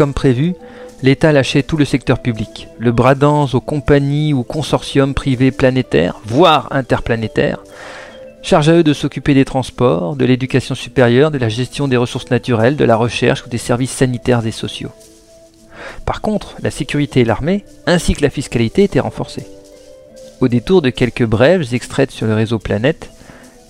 Comme 0.03 0.15
prévu, 0.15 0.57
l'État 1.05 1.31
lâchait 1.31 1.63
tout 1.63 1.77
le 1.77 1.85
secteur 1.85 2.19
public, 2.19 2.67
le 2.81 2.91
bradans 2.91 3.47
aux 3.53 3.61
compagnies 3.61 4.35
ou 4.35 4.43
consortiums 4.43 5.15
privés 5.15 5.53
planétaires, 5.53 6.19
voire 6.25 6.67
interplanétaires, 6.73 7.61
charge 8.43 8.69
à 8.69 8.73
eux 8.73 8.83
de 8.83 8.95
s'occuper 8.95 9.33
des 9.33 9.45
transports, 9.45 10.17
de 10.17 10.25
l'éducation 10.25 10.75
supérieure, 10.75 11.31
de 11.31 11.39
la 11.39 11.49
gestion 11.49 11.87
des 11.87 11.97
ressources 11.97 12.33
naturelles, 12.33 12.75
de 12.75 12.85
la 12.85 12.97
recherche 12.97 13.47
ou 13.47 13.49
des 13.49 13.59
services 13.59 13.93
sanitaires 13.93 14.45
et 14.45 14.51
sociaux. 14.51 14.91
Par 16.05 16.21
contre, 16.21 16.57
la 16.65 16.73
sécurité 16.73 17.21
et 17.21 17.25
l'armée, 17.25 17.65
ainsi 17.87 18.15
que 18.15 18.23
la 18.23 18.31
fiscalité, 18.31 18.83
étaient 18.83 18.99
renforcées. 18.99 19.47
Au 20.41 20.49
détour 20.49 20.83
de 20.83 20.91
quelques 20.91 21.27
brèves 21.27 21.75
extraites 21.75 22.11
sur 22.11 22.27
le 22.27 22.35
réseau 22.35 22.59
Planète, 22.59 23.09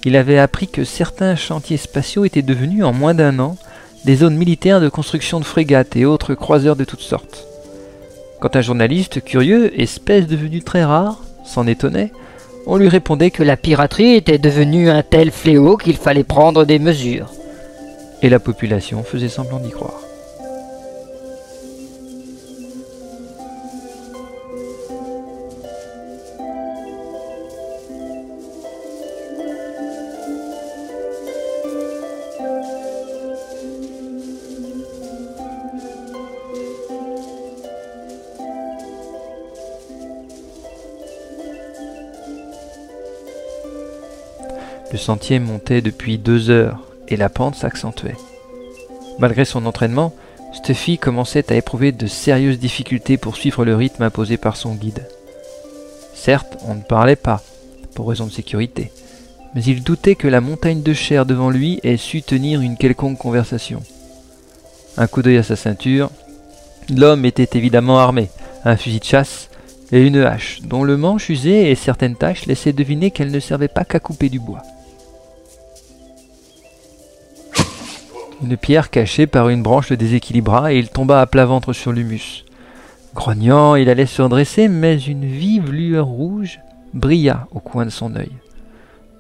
il 0.07 0.17
avait 0.17 0.39
appris 0.39 0.69
que 0.69 0.85
certains 0.85 1.37
chantiers 1.37 1.77
spatiaux 1.77 2.25
étaient 2.25 2.41
devenus 2.41 2.85
en 2.85 2.95
moins 2.95 3.13
d'un 3.13 3.39
an 3.39 3.59
des 4.05 4.17
zones 4.17 4.37
militaires 4.37 4.81
de 4.81 4.89
construction 4.89 5.39
de 5.39 5.45
frégates 5.45 5.97
et 5.97 6.05
autres 6.05 6.35
croiseurs 6.35 6.77
de 6.77 6.85
toutes 6.85 7.01
sortes. 7.01 7.47
Quand 8.41 8.57
un 8.57 8.61
journaliste 8.61 9.23
curieux, 9.23 9.81
espèce 9.81 10.27
devenue 10.27 10.63
très 10.63 10.85
rare, 10.85 11.23
s'en 11.45 11.67
étonnait, 11.67 12.13
on 12.67 12.77
lui 12.77 12.89
répondait 12.89 13.31
que 13.31 13.43
la 13.43 13.57
piraterie 13.57 14.15
était 14.15 14.39
devenue 14.39 14.89
un 14.91 15.03
tel 15.03 15.31
fléau 15.31 15.77
qu'il 15.77 15.97
fallait 15.97 16.25
prendre 16.25 16.65
des 16.65 16.79
mesures. 16.79 17.31
Et 18.23 18.29
la 18.29 18.39
population 18.39 19.03
faisait 19.03 19.29
semblant 19.29 19.59
d'y 19.59 19.71
croire. 19.71 20.01
Le 44.93 44.99
sentier 44.99 45.39
montait 45.39 45.81
depuis 45.81 46.19
deux 46.19 46.51
heures 46.51 46.81
et 47.09 47.17
la 47.17 47.31
pente 47.31 47.57
s'accentuait. 47.57 48.17
Malgré 49.19 49.47
son 49.47 49.65
entraînement, 49.65 50.15
Stuffy 50.53 50.99
commençait 50.99 51.51
à 51.51 51.57
éprouver 51.57 51.93
de 51.93 52.07
sérieuses 52.07 52.59
difficultés 52.59 53.17
pour 53.17 53.37
suivre 53.37 53.65
le 53.65 53.75
rythme 53.75 54.03
imposé 54.03 54.37
par 54.37 54.57
son 54.57 54.75
guide. 54.75 55.07
Certes, 56.15 56.59
on 56.67 56.75
ne 56.75 56.83
parlait 56.83 57.17
pas, 57.17 57.43
pour 57.95 58.09
raison 58.09 58.27
de 58.27 58.33
sécurité, 58.33 58.93
mais 59.55 59.65
il 59.65 59.83
doutait 59.83 60.15
que 60.15 60.29
la 60.29 60.43
montagne 60.43 60.83
de 60.83 60.93
chair 60.93 61.25
devant 61.25 61.49
lui 61.49 61.81
ait 61.83 61.97
su 61.97 62.23
tenir 62.23 62.61
une 62.61 62.77
quelconque 62.77 63.19
conversation. 63.19 63.83
Un 64.99 65.07
coup 65.07 65.23
d'œil 65.23 65.39
à 65.39 65.43
sa 65.43 65.57
ceinture, 65.57 66.11
l'homme 66.91 67.25
était 67.25 67.57
évidemment 67.57 67.99
armé, 67.99 68.29
un 68.67 68.77
fusil 68.77 69.01
de 69.01 69.05
chasse 69.05 69.49
et 69.91 70.03
une 70.07 70.19
hache, 70.19 70.61
dont 70.63 70.85
le 70.85 70.99
manche 70.99 71.31
usé 71.31 71.71
et 71.71 71.75
certaines 71.77 72.17
taches 72.17 72.45
laissaient 72.47 72.75
deviner 72.75 73.11
qu'elle 73.11 73.31
ne 73.31 73.41
servait 73.41 73.69
pas 73.69 73.85
qu'à 73.85 74.01
couper 74.01 74.29
du 74.29 74.39
bois. 74.39 74.63
Une 78.43 78.57
pierre 78.57 78.91
cachée 78.91 79.29
par 79.29 79.49
une 79.51 79.63
branche 79.63 79.91
le 79.91 79.97
déséquilibra 79.97 80.73
et 80.73 80.79
il 80.79 80.89
tomba 80.89 81.21
à 81.21 81.27
plat 81.27 81.45
ventre 81.45 81.73
sur 81.73 81.93
l'humus. 81.93 82.45
Grognant, 83.15 83.77
il 83.77 83.89
allait 83.89 84.07
se 84.07 84.21
redresser, 84.21 84.67
mais 84.67 84.99
une 84.99 85.25
vive 85.25 85.71
lueur 85.71 86.07
rouge 86.07 86.59
brilla 86.93 87.47
au 87.53 87.61
coin 87.61 87.85
de 87.85 87.91
son 87.91 88.17
œil. 88.17 88.33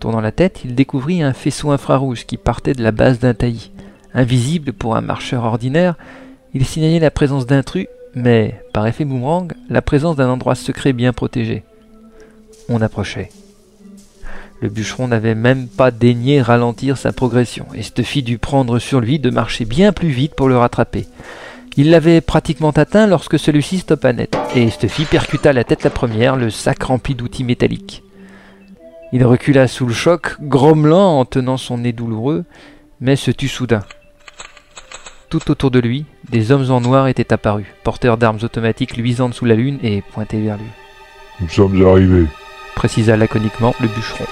Tournant 0.00 0.20
la 0.20 0.32
tête, 0.32 0.62
il 0.64 0.74
découvrit 0.74 1.22
un 1.22 1.34
faisceau 1.34 1.70
infrarouge 1.70 2.26
qui 2.26 2.36
partait 2.36 2.72
de 2.72 2.82
la 2.82 2.90
base 2.90 3.20
d'un 3.20 3.34
taillis. 3.34 3.70
Invisible 4.12 4.72
pour 4.72 4.96
un 4.96 5.00
marcheur 5.02 5.44
ordinaire, 5.44 5.94
il 6.52 6.66
signalait 6.66 6.98
la 6.98 7.12
présence 7.12 7.46
d'intrus, 7.46 7.86
mais, 8.14 8.60
par 8.72 8.86
effet 8.86 9.04
boomerang, 9.04 9.52
la 9.70 9.82
présence 9.82 10.16
d'un 10.16 10.28
endroit 10.28 10.56
secret 10.56 10.92
bien 10.92 11.12
protégé. 11.12 11.62
On 12.68 12.82
approchait. 12.82 13.28
Le 14.62 14.68
bûcheron 14.68 15.08
n'avait 15.08 15.34
même 15.34 15.66
pas 15.66 15.90
daigné 15.90 16.40
ralentir 16.40 16.96
sa 16.96 17.12
progression, 17.12 17.66
et 17.74 17.82
Stuffy 17.82 18.22
dut 18.22 18.38
prendre 18.38 18.78
sur 18.78 19.00
lui 19.00 19.18
de 19.18 19.28
marcher 19.28 19.64
bien 19.64 19.92
plus 19.92 20.10
vite 20.10 20.36
pour 20.36 20.48
le 20.48 20.56
rattraper. 20.56 21.08
Il 21.76 21.90
l'avait 21.90 22.20
pratiquement 22.20 22.70
atteint 22.70 23.08
lorsque 23.08 23.40
celui-ci 23.40 23.80
stoppa 23.80 24.12
net, 24.12 24.38
et 24.54 24.70
Stuffy 24.70 25.04
percuta 25.04 25.52
la 25.52 25.64
tête 25.64 25.82
la 25.82 25.90
première, 25.90 26.36
le 26.36 26.48
sac 26.48 26.80
rempli 26.84 27.16
d'outils 27.16 27.42
métalliques. 27.42 28.04
Il 29.12 29.24
recula 29.24 29.66
sous 29.66 29.84
le 29.84 29.92
choc, 29.92 30.36
grommelant 30.40 31.18
en 31.18 31.24
tenant 31.24 31.56
son 31.56 31.78
nez 31.78 31.92
douloureux, 31.92 32.44
mais 33.00 33.16
se 33.16 33.32
tut 33.32 33.48
soudain. 33.48 33.82
Tout 35.28 35.50
autour 35.50 35.72
de 35.72 35.80
lui, 35.80 36.04
des 36.30 36.52
hommes 36.52 36.70
en 36.70 36.80
noir 36.80 37.08
étaient 37.08 37.32
apparus, 37.32 37.66
porteurs 37.82 38.16
d'armes 38.16 38.38
automatiques 38.44 38.96
luisantes 38.96 39.34
sous 39.34 39.44
la 39.44 39.56
lune 39.56 39.80
et 39.82 40.02
pointés 40.02 40.40
vers 40.40 40.56
lui. 40.56 40.70
Nous 41.40 41.48
sommes 41.48 41.84
arrivés, 41.84 42.26
précisa 42.76 43.16
laconiquement 43.16 43.74
le 43.80 43.88
bûcheron. 43.88 44.26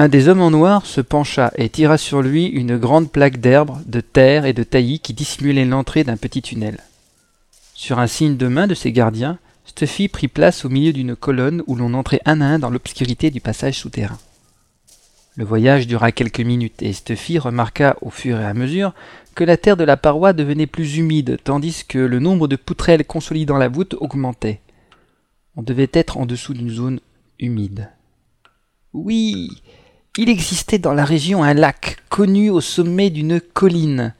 Un 0.00 0.08
des 0.08 0.28
hommes 0.28 0.40
en 0.40 0.50
noir 0.50 0.86
se 0.86 1.02
pencha 1.02 1.52
et 1.56 1.68
tira 1.68 1.98
sur 1.98 2.22
lui 2.22 2.46
une 2.46 2.78
grande 2.78 3.12
plaque 3.12 3.36
d'herbe, 3.36 3.82
de 3.84 4.00
terre 4.00 4.46
et 4.46 4.54
de 4.54 4.62
taillis 4.62 4.98
qui 4.98 5.12
dissimulait 5.12 5.66
l'entrée 5.66 6.04
d'un 6.04 6.16
petit 6.16 6.40
tunnel. 6.40 6.78
Sur 7.74 7.98
un 7.98 8.06
signe 8.06 8.38
de 8.38 8.48
main 8.48 8.66
de 8.66 8.72
ses 8.72 8.92
gardiens, 8.92 9.38
Stuffy 9.66 10.08
prit 10.08 10.28
place 10.28 10.64
au 10.64 10.70
milieu 10.70 10.94
d'une 10.94 11.14
colonne 11.14 11.62
où 11.66 11.76
l'on 11.76 11.92
entrait 11.92 12.22
un 12.24 12.40
à 12.40 12.46
un 12.46 12.58
dans 12.58 12.70
l'obscurité 12.70 13.30
du 13.30 13.42
passage 13.42 13.78
souterrain. 13.78 14.16
Le 15.36 15.44
voyage 15.44 15.86
dura 15.86 16.12
quelques 16.12 16.40
minutes 16.40 16.80
et 16.80 16.94
Stuffy 16.94 17.38
remarqua 17.38 17.98
au 18.00 18.08
fur 18.08 18.40
et 18.40 18.46
à 18.46 18.54
mesure 18.54 18.94
que 19.34 19.44
la 19.44 19.58
terre 19.58 19.76
de 19.76 19.84
la 19.84 19.98
paroi 19.98 20.32
devenait 20.32 20.66
plus 20.66 20.96
humide 20.96 21.36
tandis 21.44 21.84
que 21.86 21.98
le 21.98 22.20
nombre 22.20 22.48
de 22.48 22.56
poutrelles 22.56 23.04
consolidant 23.04 23.58
la 23.58 23.68
voûte 23.68 23.96
augmentait. 24.00 24.62
On 25.56 25.62
devait 25.62 25.90
être 25.92 26.16
en 26.16 26.24
dessous 26.24 26.54
d'une 26.54 26.70
zone 26.70 27.00
humide. 27.38 27.90
Oui, 28.94 29.50
il 30.18 30.28
existait 30.28 30.78
dans 30.78 30.92
la 30.92 31.04
région 31.04 31.44
un 31.44 31.54
lac, 31.54 31.98
connu 32.08 32.50
au 32.50 32.60
sommet 32.60 33.10
d'une 33.10 33.40
colline. 33.40 34.12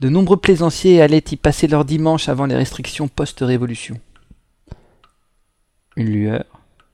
De 0.00 0.10
nombreux 0.10 0.36
plaisanciers 0.36 1.00
allaient 1.00 1.24
y 1.30 1.36
passer 1.36 1.66
leur 1.66 1.86
dimanche 1.86 2.28
avant 2.28 2.44
les 2.44 2.54
restrictions 2.54 3.08
post-révolution. 3.08 3.98
Une 5.96 6.10
lueur, 6.10 6.44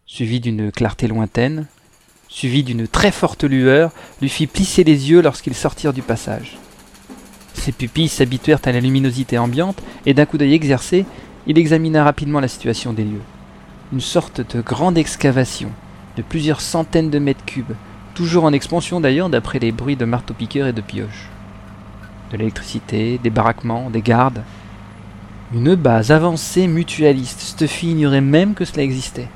suivie 0.06 0.38
d'une 0.38 0.70
clarté 0.70 1.08
lointaine, 1.08 1.66
suivie 2.28 2.62
d'une 2.62 2.86
très 2.86 3.10
forte 3.10 3.42
lueur, 3.42 3.90
lui 4.20 4.28
fit 4.28 4.46
plisser 4.46 4.84
les 4.84 5.10
yeux 5.10 5.22
lorsqu'ils 5.22 5.54
sortirent 5.54 5.92
du 5.92 6.02
passage. 6.02 6.56
Ses 7.54 7.72
pupilles 7.72 8.08
s'habituèrent 8.08 8.60
à 8.64 8.72
la 8.72 8.80
luminosité 8.80 9.38
ambiante, 9.38 9.82
et 10.06 10.14
d'un 10.14 10.26
coup 10.26 10.38
d'œil 10.38 10.54
exercé, 10.54 11.04
il 11.48 11.58
examina 11.58 12.04
rapidement 12.04 12.38
la 12.38 12.48
situation 12.48 12.92
des 12.92 13.04
lieux. 13.04 13.22
Une 13.92 14.00
sorte 14.00 14.54
de 14.54 14.60
grande 14.60 14.98
excavation, 14.98 15.72
de 16.16 16.22
plusieurs 16.22 16.60
centaines 16.60 17.10
de 17.10 17.18
mètres 17.18 17.44
cubes, 17.44 17.74
toujours 18.20 18.44
en 18.44 18.52
expansion 18.52 19.00
d'ailleurs 19.00 19.30
d'après 19.30 19.58
les 19.58 19.72
bruits 19.72 19.96
de 19.96 20.04
marteau-piqueurs 20.04 20.66
et 20.66 20.74
de 20.74 20.82
pioches. 20.82 21.30
De 22.30 22.36
l'électricité, 22.36 23.16
des 23.16 23.30
baraquements, 23.30 23.88
des 23.88 24.02
gardes. 24.02 24.42
Une 25.54 25.74
base 25.74 26.10
avancée 26.10 26.66
mutualiste, 26.66 27.40
Stuffy 27.40 27.92
ignorait 27.92 28.20
même 28.20 28.52
que 28.52 28.66
cela 28.66 28.82
existait. 28.82 29.28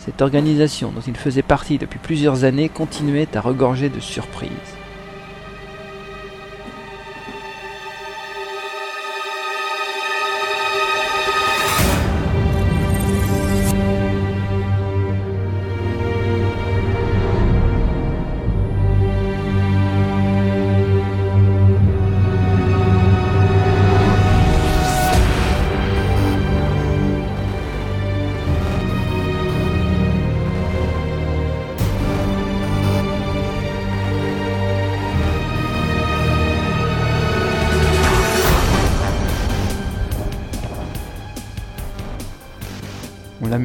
Cette 0.00 0.20
organisation 0.20 0.92
dont 0.92 1.00
il 1.00 1.16
faisait 1.16 1.40
partie 1.40 1.78
depuis 1.78 1.98
plusieurs 1.98 2.44
années 2.44 2.68
continuait 2.68 3.34
à 3.34 3.40
regorger 3.40 3.88
de 3.88 4.00
surprises. 4.00 4.50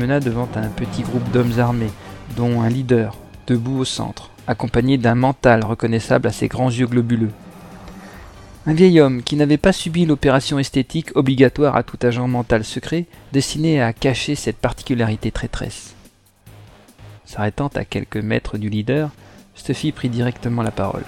Devant 0.10 0.50
un 0.56 0.70
petit 0.70 1.04
groupe 1.04 1.30
d'hommes 1.32 1.60
armés, 1.60 1.92
dont 2.36 2.62
un 2.62 2.70
leader, 2.70 3.16
debout 3.46 3.78
au 3.78 3.86
centre, 3.86 4.32
accompagné 4.48 4.98
d'un 4.98 5.14
mental 5.14 5.64
reconnaissable 5.64 6.28
à 6.28 6.32
ses 6.32 6.48
grands 6.48 6.72
yeux 6.72 6.88
globuleux. 6.88 7.30
Un 8.66 8.74
vieil 8.74 9.00
homme 9.00 9.22
qui 9.22 9.36
n'avait 9.36 9.58
pas 9.58 9.72
subi 9.72 10.08
l'opération 10.08 10.58
esthétique 10.58 11.16
obligatoire 11.16 11.76
à 11.76 11.84
tout 11.84 12.00
agent 12.02 12.28
mental 12.28 12.64
secret, 12.64 13.06
destiné 13.34 13.84
à 13.84 13.94
cacher 13.94 14.34
cette 14.34 14.58
particularité 14.58 15.30
traîtresse. 15.30 15.94
S'arrêtant 17.26 17.70
à 17.76 17.86
quelques 17.86 18.18
mètres 18.18 18.58
du 18.58 18.70
leader, 18.70 19.12
Stuffy 19.54 19.92
prit 19.92 20.10
directement 20.10 20.64
la 20.64 20.72
parole. 20.72 21.06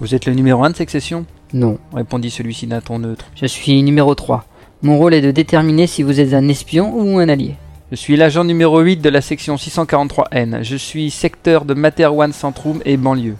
Vous 0.00 0.14
êtes 0.14 0.26
le 0.26 0.34
numéro 0.34 0.62
un 0.62 0.70
de 0.70 0.76
cette 0.76 0.90
session? 0.90 1.24
Non, 1.54 1.78
répondit 1.94 2.30
celui-ci 2.30 2.66
d'un 2.66 2.82
ton 2.82 2.98
neutre. 2.98 3.30
je 3.34 3.46
suis 3.46 3.82
numéro 3.82 4.14
3. 4.14 4.44
Mon 4.82 4.98
rôle 4.98 5.14
est 5.14 5.22
de 5.22 5.30
déterminer 5.30 5.86
si 5.86 6.02
vous 6.02 6.20
êtes 6.20 6.34
un 6.34 6.48
espion 6.48 6.92
ou 6.94 7.18
un 7.18 7.30
allié. 7.30 7.54
Je 7.94 8.00
suis 8.00 8.16
l'agent 8.16 8.42
numéro 8.42 8.80
8 8.80 8.96
de 8.96 9.08
la 9.08 9.20
section 9.20 9.54
643N. 9.54 10.64
Je 10.64 10.74
suis 10.74 11.12
secteur 11.12 11.64
de 11.64 11.74
Materwan 11.74 12.32
Centrum 12.32 12.80
et 12.84 12.96
banlieue. 12.96 13.36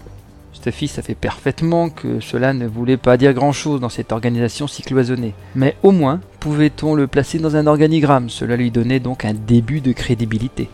Stuffy 0.53 0.87
savait 0.87 1.17
parfaitement 1.17 1.89
que 1.89 2.21
cela 2.21 2.53
ne 2.53 2.69
voulait 2.69 2.97
pas 2.97 3.17
dire 3.17 3.35
grand-chose 3.35 3.81
dans 3.81 3.89
cette 3.89 4.13
organisation 4.13 4.69
si 4.69 4.83
cloisonnée. 4.83 5.35
Mais 5.57 5.75
au 5.83 5.91
moins, 5.91 6.21
pouvait-on 6.39 6.95
le 6.95 7.09
placer 7.09 7.41
dans 7.41 7.57
un 7.57 7.67
organigramme 7.67 8.31
Cela 8.31 8.55
lui 8.55 8.71
donnait 8.71 9.01
donc 9.01 9.25
un 9.25 9.35
début 9.35 9.81
de 9.81 9.91
crédibilité. 9.91 10.69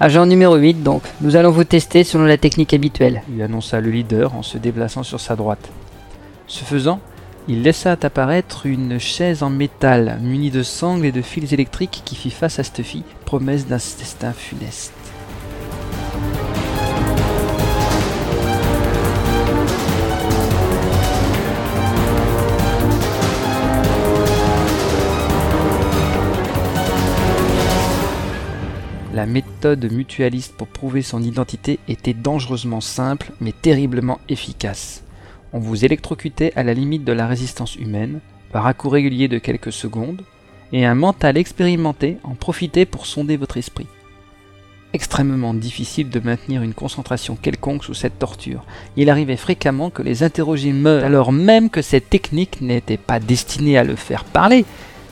Agent 0.00 0.24
numéro 0.24 0.56
8 0.56 0.82
donc, 0.82 1.02
nous 1.20 1.36
allons 1.36 1.50
vous 1.50 1.64
tester 1.64 2.04
selon 2.04 2.24
la 2.24 2.38
technique 2.38 2.72
habituelle. 2.72 3.20
lui 3.28 3.42
annonça 3.42 3.82
le 3.82 3.90
leader 3.90 4.34
en 4.34 4.42
se 4.42 4.56
déplaçant 4.56 5.02
sur 5.02 5.20
sa 5.20 5.36
droite. 5.36 5.68
Ce 6.46 6.64
faisant, 6.64 7.00
il 7.50 7.62
laissa 7.62 7.96
apparaître 8.00 8.66
une 8.66 9.00
chaise 9.00 9.42
en 9.42 9.50
métal 9.50 10.20
munie 10.22 10.52
de 10.52 10.62
sangles 10.62 11.06
et 11.06 11.10
de 11.10 11.20
fils 11.20 11.52
électriques 11.52 12.02
qui 12.04 12.14
fit 12.14 12.30
face 12.30 12.60
à 12.60 12.62
Stuffy, 12.62 13.02
promesse 13.24 13.66
d'un 13.66 13.78
destin 13.78 14.32
funeste. 14.32 14.92
La 29.12 29.26
méthode 29.26 29.90
mutualiste 29.90 30.54
pour 30.56 30.68
prouver 30.68 31.02
son 31.02 31.20
identité 31.20 31.80
était 31.88 32.14
dangereusement 32.14 32.80
simple 32.80 33.32
mais 33.40 33.50
terriblement 33.50 34.20
efficace. 34.28 35.02
On 35.52 35.58
vous 35.58 35.84
électrocutait 35.84 36.52
à 36.54 36.62
la 36.62 36.74
limite 36.74 37.04
de 37.04 37.12
la 37.12 37.26
résistance 37.26 37.74
humaine, 37.74 38.20
par 38.52 38.66
à 38.66 38.74
coups 38.74 38.94
réguliers 38.94 39.28
de 39.28 39.38
quelques 39.38 39.72
secondes, 39.72 40.22
et 40.72 40.86
un 40.86 40.94
mental 40.94 41.36
expérimenté 41.36 42.18
en 42.22 42.34
profitait 42.34 42.86
pour 42.86 43.06
sonder 43.06 43.36
votre 43.36 43.56
esprit. 43.56 43.86
Extrêmement 44.92 45.54
difficile 45.54 46.10
de 46.10 46.20
maintenir 46.20 46.62
une 46.62 46.74
concentration 46.74 47.36
quelconque 47.36 47.84
sous 47.84 47.94
cette 47.94 48.18
torture. 48.18 48.64
Il 48.96 49.10
arrivait 49.10 49.36
fréquemment 49.36 49.90
que 49.90 50.02
les 50.02 50.22
interrogés 50.22 50.72
meurent, 50.72 51.04
alors 51.04 51.32
même 51.32 51.70
que 51.70 51.82
cette 51.82 52.10
technique 52.10 52.60
n'était 52.60 52.96
pas 52.96 53.20
destinée 53.20 53.78
à 53.78 53.84
le 53.84 53.96
faire 53.96 54.24
parler, 54.24 54.64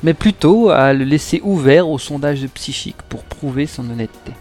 mais 0.02 0.14
plutôt 0.14 0.70
à 0.70 0.92
le 0.92 1.04
laisser 1.04 1.40
ouvert 1.42 1.88
au 1.88 1.98
sondage 1.98 2.46
psychique 2.54 3.02
pour 3.08 3.24
prouver 3.24 3.66
son 3.66 3.88
honnêteté. 3.90 4.32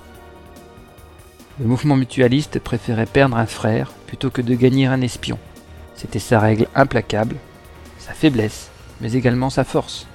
Le 1.59 1.65
mouvement 1.65 1.95
mutualiste 1.95 2.59
préférait 2.59 3.07
perdre 3.07 3.37
un 3.37 3.47
frère 3.47 3.91
plutôt 4.05 4.29
que 4.29 4.43
de 4.43 4.53
gagner 4.53 4.85
un 4.85 5.01
espion. 5.01 5.39
C'était 5.97 6.19
sa 6.19 6.39
règle 6.39 6.67
implacable, 6.75 7.35
sa 7.97 8.13
faiblesse, 8.13 8.69
mais 9.01 9.13
également 9.13 9.49
sa 9.49 9.63
force. 9.63 10.07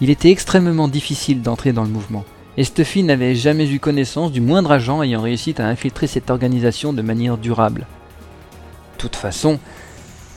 Il 0.00 0.10
était 0.10 0.30
extrêmement 0.30 0.86
difficile 0.86 1.40
d'entrer 1.40 1.72
dans 1.72 1.82
le 1.82 1.88
mouvement, 1.88 2.24
et 2.58 2.64
Stuffy 2.64 3.02
n'avait 3.02 3.34
jamais 3.34 3.70
eu 3.70 3.80
connaissance 3.80 4.32
du 4.32 4.42
moindre 4.42 4.72
agent 4.72 5.02
ayant 5.02 5.22
réussi 5.22 5.54
à 5.58 5.66
infiltrer 5.66 6.06
cette 6.06 6.30
organisation 6.30 6.92
de 6.92 7.02
manière 7.02 7.38
durable. 7.38 7.86
De 8.94 8.98
toute 8.98 9.16
façon, 9.16 9.58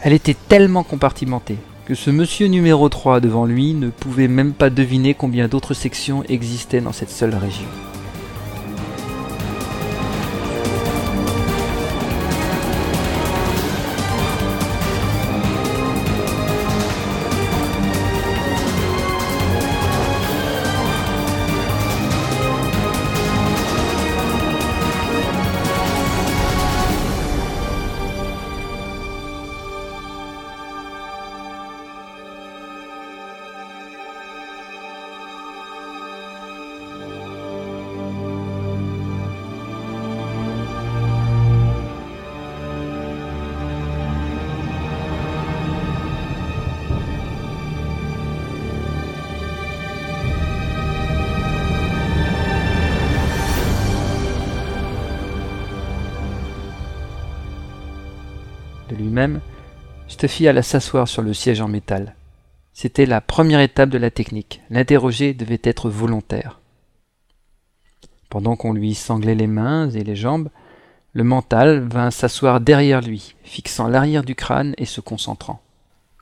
elle 0.01 0.13
était 0.13 0.37
tellement 0.47 0.83
compartimentée 0.83 1.57
que 1.85 1.95
ce 1.95 2.09
monsieur 2.09 2.47
numéro 2.47 2.87
3 2.87 3.19
devant 3.19 3.45
lui 3.45 3.73
ne 3.73 3.89
pouvait 3.89 4.27
même 4.29 4.53
pas 4.53 4.69
deviner 4.69 5.13
combien 5.13 5.49
d'autres 5.49 5.73
sections 5.73 6.23
existaient 6.29 6.81
dans 6.81 6.93
cette 6.93 7.09
seule 7.09 7.35
région. 7.35 7.67
Stuffy 60.19 60.49
alla 60.49 60.63
s'asseoir 60.63 61.07
sur 61.07 61.21
le 61.21 61.33
siège 61.33 61.61
en 61.61 61.69
métal. 61.69 62.13
C'était 62.73 63.05
la 63.05 63.21
première 63.21 63.61
étape 63.61 63.89
de 63.89 63.97
la 63.97 64.11
technique. 64.11 64.59
L'interroger 64.69 65.33
devait 65.33 65.61
être 65.63 65.89
volontaire. 65.89 66.59
Pendant 68.29 68.57
qu'on 68.57 68.73
lui 68.73 68.95
sanglait 68.95 69.33
les 69.33 69.47
mains 69.47 69.89
et 69.89 70.03
les 70.03 70.17
jambes, 70.17 70.49
le 71.13 71.23
mental 71.23 71.87
vint 71.87 72.11
s'asseoir 72.11 72.59
derrière 72.59 72.99
lui, 72.99 73.35
fixant 73.43 73.87
l'arrière 73.87 74.25
du 74.25 74.35
crâne 74.35 74.75
et 74.77 74.83
se 74.83 74.99
concentrant. 74.99 75.61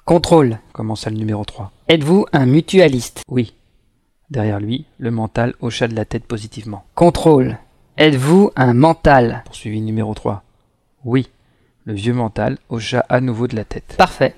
Contrôle. 0.06 0.60
Commença 0.74 1.10
le 1.10 1.18
numéro 1.18 1.44
3. 1.44 1.72
Êtes-vous 1.88 2.28
un 2.34 2.46
mutualiste? 2.46 3.24
Oui. 3.28 3.56
Derrière 4.30 4.60
lui, 4.60 4.86
le 5.00 5.10
mental 5.10 5.56
hocha 5.60 5.88
de 5.88 5.96
la 5.96 6.06
tête 6.06 6.26
positivement. 6.26 6.86
Contrôle. 6.94 7.58
Êtes-vous 7.98 8.52
un 8.56 8.76
mental? 8.76 9.42
Poursuivit 9.46 9.80
le 9.80 9.86
numéro 9.86 10.14
3. 10.14 10.44
Oui. 11.04 11.30
Le 11.88 11.94
vieux 11.94 12.14
mental 12.14 12.58
hocha 12.68 13.06
à 13.08 13.22
nouveau 13.22 13.48
de 13.48 13.56
la 13.56 13.64
tête. 13.64 13.96
Parfait. 13.98 14.36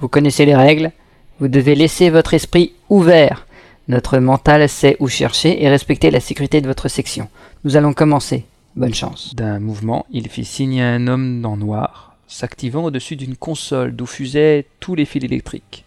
Vous 0.00 0.08
connaissez 0.08 0.44
les 0.44 0.54
règles. 0.54 0.92
Vous 1.38 1.48
devez 1.48 1.74
laisser 1.74 2.10
votre 2.10 2.34
esprit 2.34 2.74
ouvert. 2.90 3.46
Notre 3.88 4.18
mental 4.18 4.68
sait 4.68 4.98
où 5.00 5.08
chercher 5.08 5.64
et 5.64 5.70
respecter 5.70 6.10
la 6.10 6.20
sécurité 6.20 6.60
de 6.60 6.66
votre 6.66 6.88
section. 6.88 7.30
Nous 7.64 7.78
allons 7.78 7.94
commencer. 7.94 8.44
Bonne 8.76 8.92
chance. 8.92 9.34
D'un 9.34 9.60
mouvement, 9.60 10.04
il 10.10 10.28
fit 10.28 10.44
signe 10.44 10.82
à 10.82 10.90
un 10.90 11.06
homme 11.06 11.42
en 11.46 11.56
noir, 11.56 12.16
s'activant 12.28 12.84
au-dessus 12.84 13.16
d'une 13.16 13.34
console 13.34 13.96
d'où 13.96 14.04
fusaient 14.04 14.66
tous 14.78 14.94
les 14.94 15.06
fils 15.06 15.24
électriques. 15.24 15.86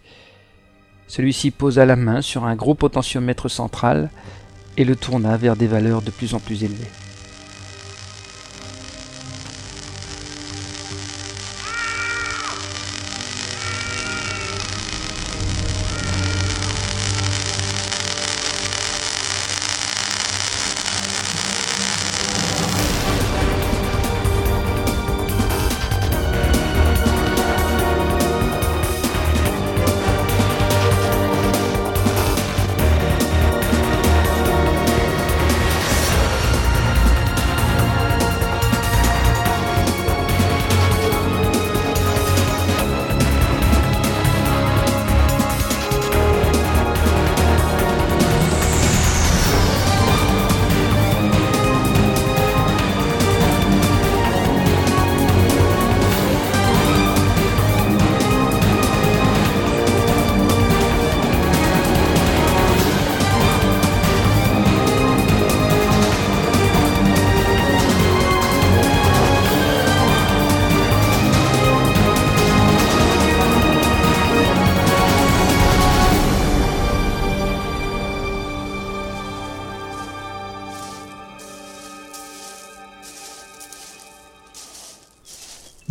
Celui-ci 1.06 1.52
posa 1.52 1.86
la 1.86 1.94
main 1.94 2.22
sur 2.22 2.44
un 2.44 2.56
gros 2.56 2.74
potentiomètre 2.74 3.48
central 3.48 4.10
et 4.76 4.84
le 4.84 4.96
tourna 4.96 5.36
vers 5.36 5.54
des 5.54 5.68
valeurs 5.68 6.02
de 6.02 6.10
plus 6.10 6.34
en 6.34 6.40
plus 6.40 6.64
élevées. 6.64 6.90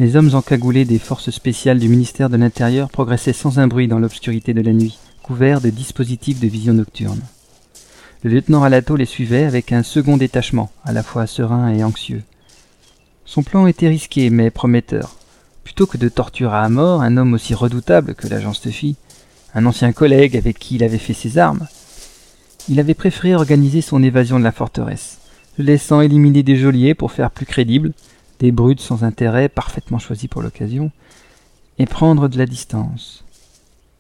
Les 0.04 0.18
hommes 0.18 0.36
encagoulés 0.36 0.84
des 0.84 1.00
forces 1.00 1.30
spéciales 1.30 1.80
du 1.80 1.88
ministère 1.88 2.30
de 2.30 2.36
l'Intérieur 2.36 2.90
progressaient 2.90 3.32
sans 3.32 3.58
un 3.58 3.68
bruit 3.68 3.88
dans 3.88 4.00
l'obscurité 4.00 4.54
de 4.54 4.60
la 4.60 4.74
nuit, 4.74 5.00
couverts 5.22 5.62
de 5.62 5.70
dispositifs 5.70 6.42
de 6.42 6.48
vision 6.48 6.74
nocturne. 6.74 7.22
Le 8.22 8.32
lieutenant 8.32 8.60
Ralato 8.60 8.98
les 8.98 9.06
suivait 9.06 9.46
avec 9.46 9.72
un 9.72 9.82
second 9.82 10.18
détachement, 10.18 10.74
à 10.84 10.92
la 10.92 11.04
fois 11.04 11.26
serein 11.26 11.70
et 11.70 11.86
anxieux. 11.86 12.22
Son 13.24 13.44
plan 13.44 13.66
était 13.66 13.88
risqué 13.88 14.30
mais 14.30 14.50
prometteur. 14.50 15.16
Plutôt 15.64 15.86
que 15.86 15.98
de 15.98 16.10
torturer 16.10 16.58
à 16.58 16.68
mort 16.68 17.02
un 17.02 17.16
homme 17.16 17.34
aussi 17.34 17.54
redoutable 17.54 18.14
que 18.14 18.28
l'agent 18.28 18.52
Stuffy, 18.52 18.98
un 19.56 19.66
ancien 19.66 19.94
collègue 19.94 20.36
avec 20.36 20.60
qui 20.60 20.76
il 20.76 20.84
avait 20.84 20.98
fait 20.98 21.14
ses 21.14 21.38
armes, 21.38 21.66
il 22.68 22.82
avait 22.82 22.94
préféré 22.94 23.36
organiser 23.36 23.80
son 23.80 24.04
évasion 24.04 24.38
de 24.38 24.44
la 24.44 24.52
forteresse, 24.52 25.20
le 25.58 25.64
laissant 25.64 26.02
éliminer 26.02 26.44
des 26.44 26.58
geôliers 26.58 26.94
pour 26.94 27.14
faire 27.14 27.32
plus 27.32 27.46
crédible, 27.46 27.94
des 28.44 28.52
brutes 28.52 28.82
sans 28.82 29.06
intérêt 29.06 29.48
parfaitement 29.48 30.00
choisis 30.00 30.28
pour 30.28 30.42
l'occasion, 30.42 30.92
et 31.80 31.86
prendre 31.86 32.28
de 32.28 32.38
la 32.38 32.46
distance. 32.46 33.24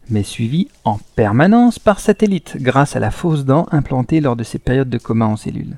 Mais 0.09 0.23
suivi 0.23 0.67
en 0.83 0.99
permanence 1.15 1.79
par 1.79 2.01
satellite 2.01 2.57
grâce 2.59 2.97
à 2.97 2.99
la 2.99 3.09
fausse 3.09 3.45
dent 3.45 3.67
implantée 3.71 4.19
lors 4.19 4.35
de 4.35 4.43
ses 4.43 4.59
périodes 4.59 4.89
de 4.89 4.97
coma 4.97 5.27
en 5.27 5.37
cellule. 5.37 5.77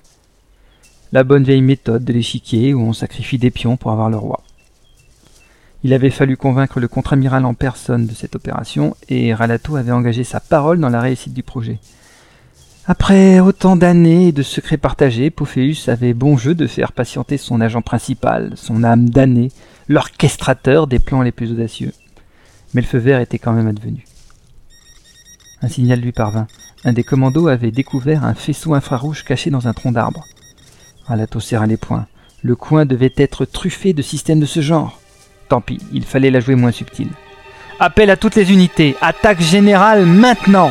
La 1.11 1.23
bonne 1.23 1.43
vieille 1.43 1.61
méthode 1.61 2.03
de 2.03 2.11
l'échiquier 2.11 2.73
où 2.73 2.81
on 2.81 2.91
sacrifie 2.91 3.37
des 3.37 3.51
pions 3.51 3.77
pour 3.77 3.91
avoir 3.91 4.09
le 4.09 4.17
roi. 4.17 4.41
Il 5.83 5.93
avait 5.93 6.09
fallu 6.09 6.35
convaincre 6.35 6.79
le 6.79 6.87
contre-amiral 6.87 7.45
en 7.45 7.53
personne 7.53 8.07
de 8.07 8.15
cette 8.15 8.35
opération, 8.35 8.97
et 9.09 9.35
Ralato 9.35 9.75
avait 9.75 9.91
engagé 9.91 10.23
sa 10.23 10.39
parole 10.39 10.79
dans 10.79 10.89
la 10.89 11.01
réussite 11.01 11.35
du 11.35 11.43
projet. 11.43 11.77
Après 12.87 13.39
autant 13.39 13.75
d'années 13.75 14.27
et 14.27 14.31
de 14.31 14.43
secrets 14.43 14.77
partagés, 14.77 15.31
Pophéus 15.31 15.89
avait 15.89 16.13
bon 16.13 16.37
jeu 16.37 16.53
de 16.53 16.67
faire 16.67 16.91
patienter 16.91 17.37
son 17.37 17.59
agent 17.59 17.81
principal, 17.81 18.53
son 18.55 18.83
âme 18.83 19.09
damnée, 19.09 19.51
l'orchestrateur 19.87 20.85
des 20.85 20.99
plans 20.99 21.23
les 21.23 21.31
plus 21.31 21.51
audacieux. 21.51 21.93
Mais 22.75 22.81
le 22.81 22.87
feu 22.87 22.99
vert 22.99 23.21
était 23.21 23.39
quand 23.39 23.53
même 23.53 23.67
advenu. 23.67 24.05
Un 25.63 25.67
signal 25.67 25.99
lui 25.99 26.11
parvint. 26.11 26.45
Un 26.83 26.93
des 26.93 27.03
commandos 27.03 27.47
avait 27.47 27.71
découvert 27.71 28.23
un 28.23 28.35
faisceau 28.35 28.75
infrarouge 28.75 29.25
caché 29.25 29.49
dans 29.49 29.67
un 29.67 29.73
tronc 29.73 29.91
d'arbre. 29.93 30.23
Ralato 31.05 31.39
serra 31.39 31.65
les 31.65 31.77
poings. 31.77 32.05
Le 32.43 32.55
coin 32.55 32.85
devait 32.85 33.13
être 33.17 33.45
truffé 33.45 33.93
de 33.93 34.03
systèmes 34.03 34.39
de 34.39 34.45
ce 34.45 34.61
genre. 34.61 34.99
Tant 35.49 35.59
pis, 35.59 35.79
il 35.91 36.05
fallait 36.05 36.29
la 36.29 36.39
jouer 36.39 36.53
moins 36.53 36.71
subtile. 36.71 37.09
Appel 37.79 38.11
à 38.11 38.15
toutes 38.15 38.35
les 38.35 38.51
unités. 38.53 38.95
Attaque 39.01 39.41
générale 39.41 40.05
maintenant 40.05 40.69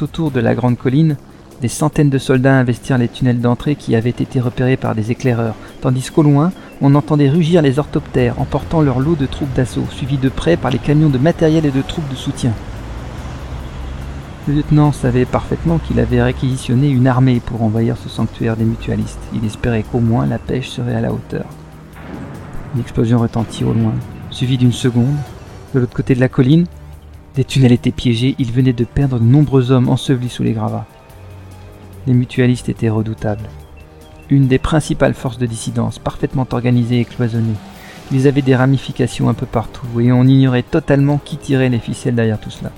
autour 0.00 0.30
de 0.30 0.40
la 0.40 0.54
grande 0.54 0.78
colline, 0.78 1.16
des 1.60 1.68
centaines 1.68 2.10
de 2.10 2.18
soldats 2.18 2.58
investirent 2.58 2.98
les 2.98 3.08
tunnels 3.08 3.40
d'entrée 3.40 3.76
qui 3.76 3.94
avaient 3.94 4.10
été 4.10 4.40
repérés 4.40 4.76
par 4.76 4.94
des 4.94 5.10
éclaireurs, 5.10 5.54
tandis 5.80 6.10
qu'au 6.10 6.22
loin, 6.22 6.52
on 6.80 6.94
entendait 6.94 7.28
rugir 7.28 7.62
les 7.62 7.78
orthoptères 7.78 8.40
emportant 8.40 8.80
leur 8.80 8.98
lot 8.98 9.14
de 9.14 9.26
troupes 9.26 9.52
d'assaut, 9.54 9.86
suivis 9.90 10.16
de 10.16 10.28
près 10.28 10.56
par 10.56 10.70
les 10.70 10.78
camions 10.78 11.08
de 11.08 11.18
matériel 11.18 11.64
et 11.64 11.70
de 11.70 11.82
troupes 11.82 12.08
de 12.08 12.16
soutien. 12.16 12.52
Le 14.48 14.54
lieutenant 14.54 14.90
savait 14.90 15.24
parfaitement 15.24 15.78
qu'il 15.78 16.00
avait 16.00 16.20
réquisitionné 16.20 16.88
une 16.88 17.06
armée 17.06 17.38
pour 17.38 17.62
envahir 17.62 17.96
ce 17.96 18.08
sanctuaire 18.08 18.56
des 18.56 18.64
mutualistes. 18.64 19.20
Il 19.32 19.44
espérait 19.44 19.84
qu'au 19.84 20.00
moins 20.00 20.26
la 20.26 20.38
pêche 20.38 20.68
serait 20.68 20.96
à 20.96 21.00
la 21.00 21.12
hauteur. 21.12 21.44
L'explosion 22.74 23.20
retentit 23.20 23.62
au 23.62 23.72
loin, 23.72 23.92
suivie 24.30 24.58
d'une 24.58 24.72
seconde. 24.72 25.14
De 25.74 25.78
l'autre 25.78 25.94
côté 25.94 26.16
de 26.16 26.20
la 26.20 26.28
colline, 26.28 26.66
des 27.34 27.44
tunnels 27.44 27.72
étaient 27.72 27.90
piégés, 27.90 28.34
ils 28.38 28.52
venaient 28.52 28.72
de 28.72 28.84
perdre 28.84 29.18
de 29.18 29.24
nombreux 29.24 29.70
hommes 29.70 29.88
ensevelis 29.88 30.28
sous 30.28 30.42
les 30.42 30.52
gravats. 30.52 30.86
Les 32.06 32.12
mutualistes 32.12 32.68
étaient 32.68 32.88
redoutables. 32.88 33.48
Une 34.28 34.48
des 34.48 34.58
principales 34.58 35.14
forces 35.14 35.38
de 35.38 35.46
dissidence, 35.46 35.98
parfaitement 35.98 36.46
organisée 36.50 37.00
et 37.00 37.04
cloisonnée. 37.04 37.56
Ils 38.10 38.28
avaient 38.28 38.42
des 38.42 38.56
ramifications 38.56 39.28
un 39.28 39.34
peu 39.34 39.46
partout, 39.46 40.00
et 40.00 40.12
on 40.12 40.24
ignorait 40.24 40.62
totalement 40.62 41.18
qui 41.18 41.36
tirait 41.36 41.70
les 41.70 41.78
ficelles 41.78 42.14
derrière 42.14 42.40
tout 42.40 42.50
cela. 42.50 42.70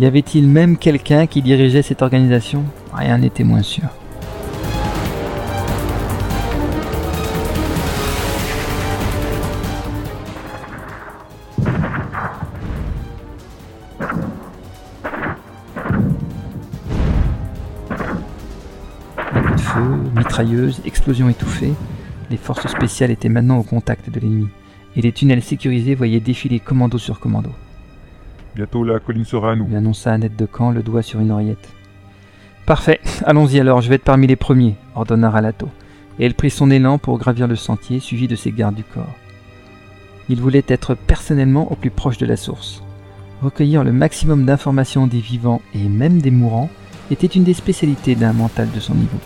Y 0.00 0.06
avait-il 0.06 0.48
même 0.48 0.76
quelqu'un 0.76 1.26
qui 1.26 1.42
dirigeait 1.42 1.82
cette 1.82 2.02
organisation? 2.02 2.64
Rien 2.92 3.18
n'était 3.18 3.44
moins 3.44 3.62
sûr. 3.62 3.88
Mitrailleuses, 20.38 20.80
explosions 20.84 21.28
étouffées, 21.28 21.72
les 22.30 22.36
forces 22.36 22.68
spéciales 22.68 23.10
étaient 23.10 23.28
maintenant 23.28 23.58
au 23.58 23.64
contact 23.64 24.08
de 24.08 24.20
l'ennemi, 24.20 24.48
et 24.94 25.02
les 25.02 25.10
tunnels 25.10 25.42
sécurisés 25.42 25.96
voyaient 25.96 26.20
défiler 26.20 26.60
commando 26.60 26.96
sur 26.96 27.18
commando. 27.18 27.50
Bientôt 28.54 28.84
la 28.84 29.00
colline 29.00 29.24
sera 29.24 29.52
à 29.52 29.56
nous. 29.56 29.66
Lui 29.66 29.74
annonça 29.74 30.12
Annette 30.12 30.36
de 30.36 30.46
Camp, 30.46 30.70
le 30.70 30.82
doigt 30.82 31.02
sur 31.02 31.18
une 31.18 31.32
oreillette. 31.32 31.68
Parfait, 32.66 33.00
allons-y 33.24 33.58
alors, 33.58 33.80
je 33.80 33.88
vais 33.88 33.96
être 33.96 34.04
parmi 34.04 34.28
les 34.28 34.36
premiers, 34.36 34.76
ordonna 34.94 35.28
Ralato, 35.28 35.68
et 36.20 36.26
elle 36.26 36.34
prit 36.34 36.50
son 36.50 36.70
élan 36.70 36.98
pour 36.98 37.18
gravir 37.18 37.48
le 37.48 37.56
sentier, 37.56 37.98
suivi 37.98 38.28
de 38.28 38.36
ses 38.36 38.52
gardes 38.52 38.76
du 38.76 38.84
corps. 38.84 39.16
Il 40.28 40.40
voulait 40.40 40.64
être 40.68 40.94
personnellement 40.94 41.72
au 41.72 41.74
plus 41.74 41.90
proche 41.90 42.18
de 42.18 42.26
la 42.26 42.36
source. 42.36 42.84
Recueillir 43.42 43.82
le 43.82 43.92
maximum 43.92 44.44
d'informations 44.44 45.08
des 45.08 45.20
vivants 45.20 45.62
et 45.74 45.88
même 45.88 46.20
des 46.20 46.30
mourants 46.30 46.70
était 47.10 47.26
une 47.26 47.44
des 47.44 47.54
spécialités 47.54 48.14
d'un 48.14 48.32
mental 48.32 48.68
de 48.72 48.80
son 48.80 48.94
niveau. 48.94 49.18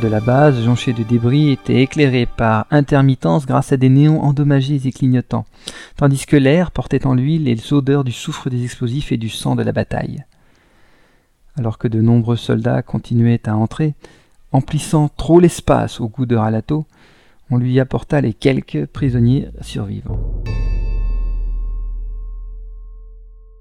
De 0.00 0.06
la 0.06 0.20
base, 0.20 0.62
jonché 0.62 0.92
de 0.92 1.02
débris, 1.02 1.50
était 1.50 1.82
éclairé 1.82 2.24
par 2.24 2.66
intermittence 2.70 3.46
grâce 3.46 3.72
à 3.72 3.76
des 3.76 3.88
néons 3.88 4.22
endommagés 4.22 4.80
et 4.86 4.92
clignotants, 4.92 5.44
tandis 5.96 6.24
que 6.24 6.36
l'air 6.36 6.70
portait 6.70 7.04
en 7.04 7.14
lui 7.14 7.38
les 7.38 7.72
odeurs 7.72 8.04
du 8.04 8.12
soufre 8.12 8.48
des 8.48 8.62
explosifs 8.62 9.10
et 9.10 9.16
du 9.16 9.28
sang 9.28 9.56
de 9.56 9.64
la 9.64 9.72
bataille. 9.72 10.24
Alors 11.56 11.78
que 11.78 11.88
de 11.88 12.00
nombreux 12.00 12.36
soldats 12.36 12.82
continuaient 12.82 13.48
à 13.48 13.56
entrer, 13.56 13.94
emplissant 14.52 15.08
trop 15.08 15.40
l'espace 15.40 16.00
au 16.00 16.08
goût 16.08 16.26
de 16.26 16.36
Ralato, 16.36 16.86
on 17.50 17.56
lui 17.56 17.80
apporta 17.80 18.20
les 18.20 18.34
quelques 18.34 18.86
prisonniers 18.86 19.48
survivants. 19.62 20.20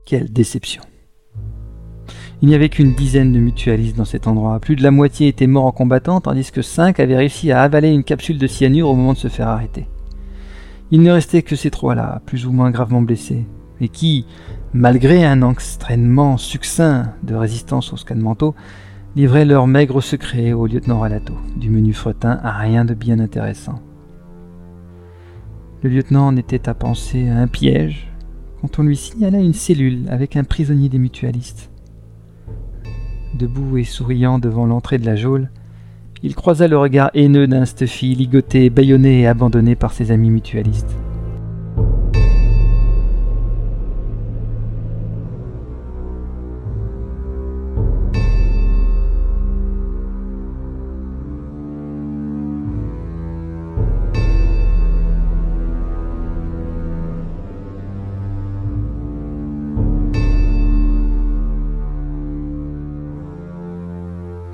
Quelle 0.06 0.32
déception 0.32 0.84
il 2.42 2.50
n'y 2.50 2.56
avait 2.56 2.70
qu'une 2.70 2.94
dizaine 2.94 3.34
de 3.34 3.40
mutualistes 3.40 3.98
dans 3.98 4.06
cet 4.06 4.28
endroit. 4.28 4.60
Plus 4.60 4.76
de 4.76 4.84
la 4.84 4.92
moitié 4.92 5.28
étaient 5.28 5.48
morts 5.48 5.66
en 5.66 5.72
combattant, 5.72 6.22
tandis 6.22 6.52
que 6.52 6.62
cinq 6.62 7.00
avaient 7.00 7.18
réussi 7.18 7.52
à 7.52 7.64
avaler 7.64 7.90
une 7.90 8.04
capsule 8.04 8.38
de 8.38 8.46
cyanure 8.46 8.90
au 8.90 8.96
moment 8.96 9.14
de 9.14 9.18
se 9.18 9.28
faire 9.28 9.48
arrêter. 9.48 9.88
Il 10.92 11.02
ne 11.02 11.12
restait 11.12 11.42
que 11.42 11.56
ces 11.56 11.72
trois-là, 11.72 12.22
plus 12.26 12.46
ou 12.46 12.52
moins 12.52 12.70
gravement 12.70 13.02
blessés, 13.02 13.46
et 13.82 13.90
qui, 13.90 14.26
malgré 14.74 15.26
un 15.26 15.42
entraînement 15.42 16.38
succinct 16.38 17.14
de 17.24 17.34
résistance 17.34 17.92
au 17.92 17.98
scan 17.98 18.16
manteau, 18.16 18.54
livraient 19.16 19.46
leurs 19.46 19.68
maigres 19.68 20.04
secrets 20.04 20.54
au 20.54 20.68
lieutenant 20.68 21.00
Ralato, 21.00 21.34
du 21.56 21.72
menu 21.72 21.92
fretin 21.92 22.40
à 22.44 22.52
rien 22.52 22.86
de 22.86 22.94
bien 22.94 23.20
intéressant. 23.20 23.82
Le 25.82 25.90
lieutenant 25.90 26.28
en 26.28 26.38
était 26.38 26.70
à 26.70 26.76
penser 26.76 27.28
à 27.30 27.38
un 27.38 27.48
piège 27.48 28.12
quand 28.62 28.80
on 28.80 28.84
lui 28.84 28.96
signala 28.96 29.40
une 29.40 29.54
cellule 29.54 30.06
avec 30.10 30.36
un 30.36 30.44
prisonnier 30.44 30.90
des 30.90 31.00
mutualistes. 31.00 31.72
Debout 33.34 33.78
et 33.78 33.84
souriant 33.84 34.40
devant 34.40 34.66
l'entrée 34.66 34.98
de 34.98 35.06
la 35.06 35.16
geôle, 35.16 35.50
il 36.24 36.36
croisa 36.36 36.68
le 36.68 36.78
regard 36.78 37.12
haineux 37.14 37.48
d'un 37.48 37.66
Stuffy 37.66 38.16
ligoté, 38.16 38.70
bâillonné 38.70 39.22
et 39.22 39.28
abandonné 39.28 39.76
par 39.76 39.94
ses 39.94 40.12
amis 40.12 40.32
mutualistes. 40.32 40.96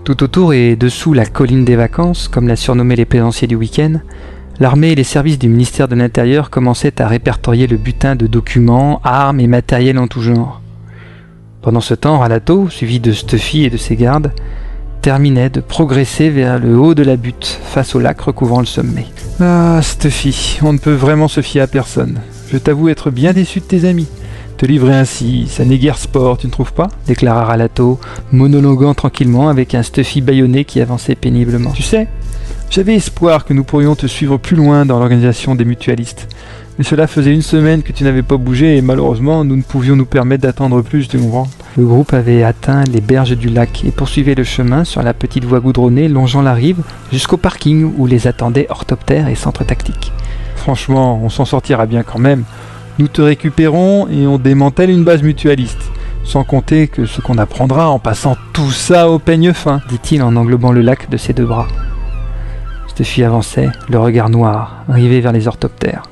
Tout 0.04 0.22
autour 0.22 0.54
et 0.54 0.76
dessous 0.76 1.14
la 1.14 1.26
colline 1.26 1.64
des 1.64 1.78
vacances, 1.78 2.28
comme 2.28 2.50
l'a 2.50 2.58
surnommé 2.58 2.98
les 2.98 3.06
plaisanciers 3.06 3.48
du 3.48 3.56
week-end, 3.56 4.02
l'armée 4.60 4.92
et 4.92 4.96
les 4.96 5.06
services 5.06 5.40
du 5.40 5.48
ministère 5.48 5.88
de 5.88 5.96
l'Intérieur 5.96 6.50
commençaient 6.50 7.02
à 7.02 7.08
répertorier 7.08 7.68
le 7.68 7.78
butin 7.78 8.18
de 8.18 8.28
documents, 8.28 9.00
armes 9.06 9.40
et 9.40 9.48
matériel 9.48 9.98
en 9.98 10.08
tout 10.08 10.22
genre. 10.22 10.62
Pendant 11.62 11.80
ce 11.80 11.94
temps, 11.94 12.20
Ralato, 12.20 12.70
suivi 12.70 13.00
de 13.00 13.14
Stuffy 13.14 13.64
et 13.64 13.70
de 13.70 13.78
ses 13.78 13.96
gardes, 13.96 14.34
terminait 15.02 15.50
de 15.50 15.62
progresser 15.62 16.30
vers 16.30 16.60
le 16.60 16.78
haut 16.78 16.96
de 16.96 17.04
la 17.04 17.16
butte, 17.16 17.58
face 17.64 17.96
au 17.96 18.00
lac 18.00 18.20
recouvrant 18.20 18.60
le 18.60 18.66
sommet. 18.66 19.06
Ah, 19.40 19.80
Stuffy, 19.82 20.60
on 20.64 20.74
ne 20.74 20.80
peut 20.80 20.94
vraiment 20.94 21.30
se 21.30 21.40
fier 21.40 21.62
à 21.62 21.68
personne. 21.68 22.20
Je 22.52 22.58
t'avoue 22.58 22.90
être 22.90 23.10
bien 23.10 23.32
déçu 23.32 23.62
de 23.62 23.66
tes 23.66 23.86
amis. 23.86 24.10
Te 24.58 24.66
livrer 24.66 24.94
ainsi, 24.94 25.48
ça 25.50 25.66
n'est 25.66 25.78
guère 25.78 25.98
sport, 25.98 26.38
tu 26.38 26.48
ne 26.48 26.52
trouves 26.52 26.74
pas? 26.74 26.88
déclara 27.08 27.44
Ralato, 27.44 28.00
monologuant 28.32 28.94
tranquillement 28.94 29.50
avec 29.50 29.76
un 29.76 29.84
Stuffy 29.84 30.22
bâillonné 30.22 30.64
qui 30.64 30.80
avançait 30.80 31.16
péniblement. 31.16 31.72
Tu 31.72 31.82
sais, 31.82 32.08
j'avais 32.70 32.96
espoir 32.96 33.46
que 33.46 33.54
nous 33.54 33.64
pourrions 33.64 33.96
te 33.96 34.08
suivre 34.08 34.38
plus 34.38 34.56
loin 34.56 34.86
dans 34.86 35.00
l'organisation 35.00 35.56
des 35.56 35.66
mutualistes. 35.66 36.28
Mais 36.78 36.84
cela 36.84 37.06
faisait 37.06 37.34
une 37.34 37.44
semaine 37.44 37.84
que 37.84 37.92
tu 37.92 38.04
n'avais 38.04 38.24
pas 38.24 38.38
bougé 38.38 38.78
et 38.78 38.82
malheureusement 38.82 39.44
nous 39.44 39.56
ne 39.56 39.62
pouvions 39.62 39.96
nous 39.96 40.06
permettre 40.06 40.42
d'attendre 40.44 40.82
plus, 40.82 41.08
tu 41.08 41.20
comprends 41.20 41.48
Le 41.78 41.86
groupe 41.86 42.14
avait 42.14 42.44
atteint 42.44 42.84
les 42.92 43.02
berges 43.02 43.38
du 43.38 43.50
lac 43.50 43.84
et 43.86 43.92
poursuivait 43.92 44.34
le 44.34 44.44
chemin 44.44 44.84
sur 44.84 45.04
la 45.04 45.14
petite 45.14 45.46
voie 45.46 45.60
goudronnée 45.60 46.08
longeant 46.08 46.42
la 46.42 46.54
rive 46.54 46.82
jusqu'au 47.12 47.38
parking 47.38 47.92
où 47.98 48.08
les 48.08 48.26
attendaient 48.26 48.68
orthoptères 48.70 49.28
et 49.28 49.36
centres 49.36 49.64
tactiques. 49.64 50.12
Franchement, 50.56 51.22
on 51.24 51.30
s'en 51.30 51.46
sortira 51.46 51.86
bien 51.86 52.04
quand 52.04 52.20
même. 52.20 52.44
Nous 53.00 53.08
te 53.08 53.22
récupérons 53.22 54.08
et 54.08 54.28
on 54.28 54.38
démantèle 54.38 54.92
une 54.92 55.04
base 55.04 55.24
mutualiste. 55.24 55.92
Sans 56.24 56.44
compter 56.44 56.88
que 56.88 57.06
ce 57.06 57.22
qu'on 57.22 57.38
apprendra 57.38 57.90
en 57.90 58.00
passant 58.00 58.38
tout 58.54 58.72
ça 58.72 59.10
au 59.10 59.20
peigne 59.20 59.52
fin, 59.52 59.82
dit-il 59.90 60.22
en 60.22 60.36
englobant 60.36 60.72
le 60.72 60.82
lac 60.82 61.10
de 61.10 61.18
ses 61.18 61.34
deux 61.34 61.46
bras. 61.46 61.68
Stuffy 62.88 63.24
avançait, 63.24 63.70
le 63.90 63.98
regard 63.98 64.30
noir, 64.30 64.84
rivé 64.88 65.22
vers 65.22 65.32
les 65.32 65.48
orthoptères. 65.48 66.04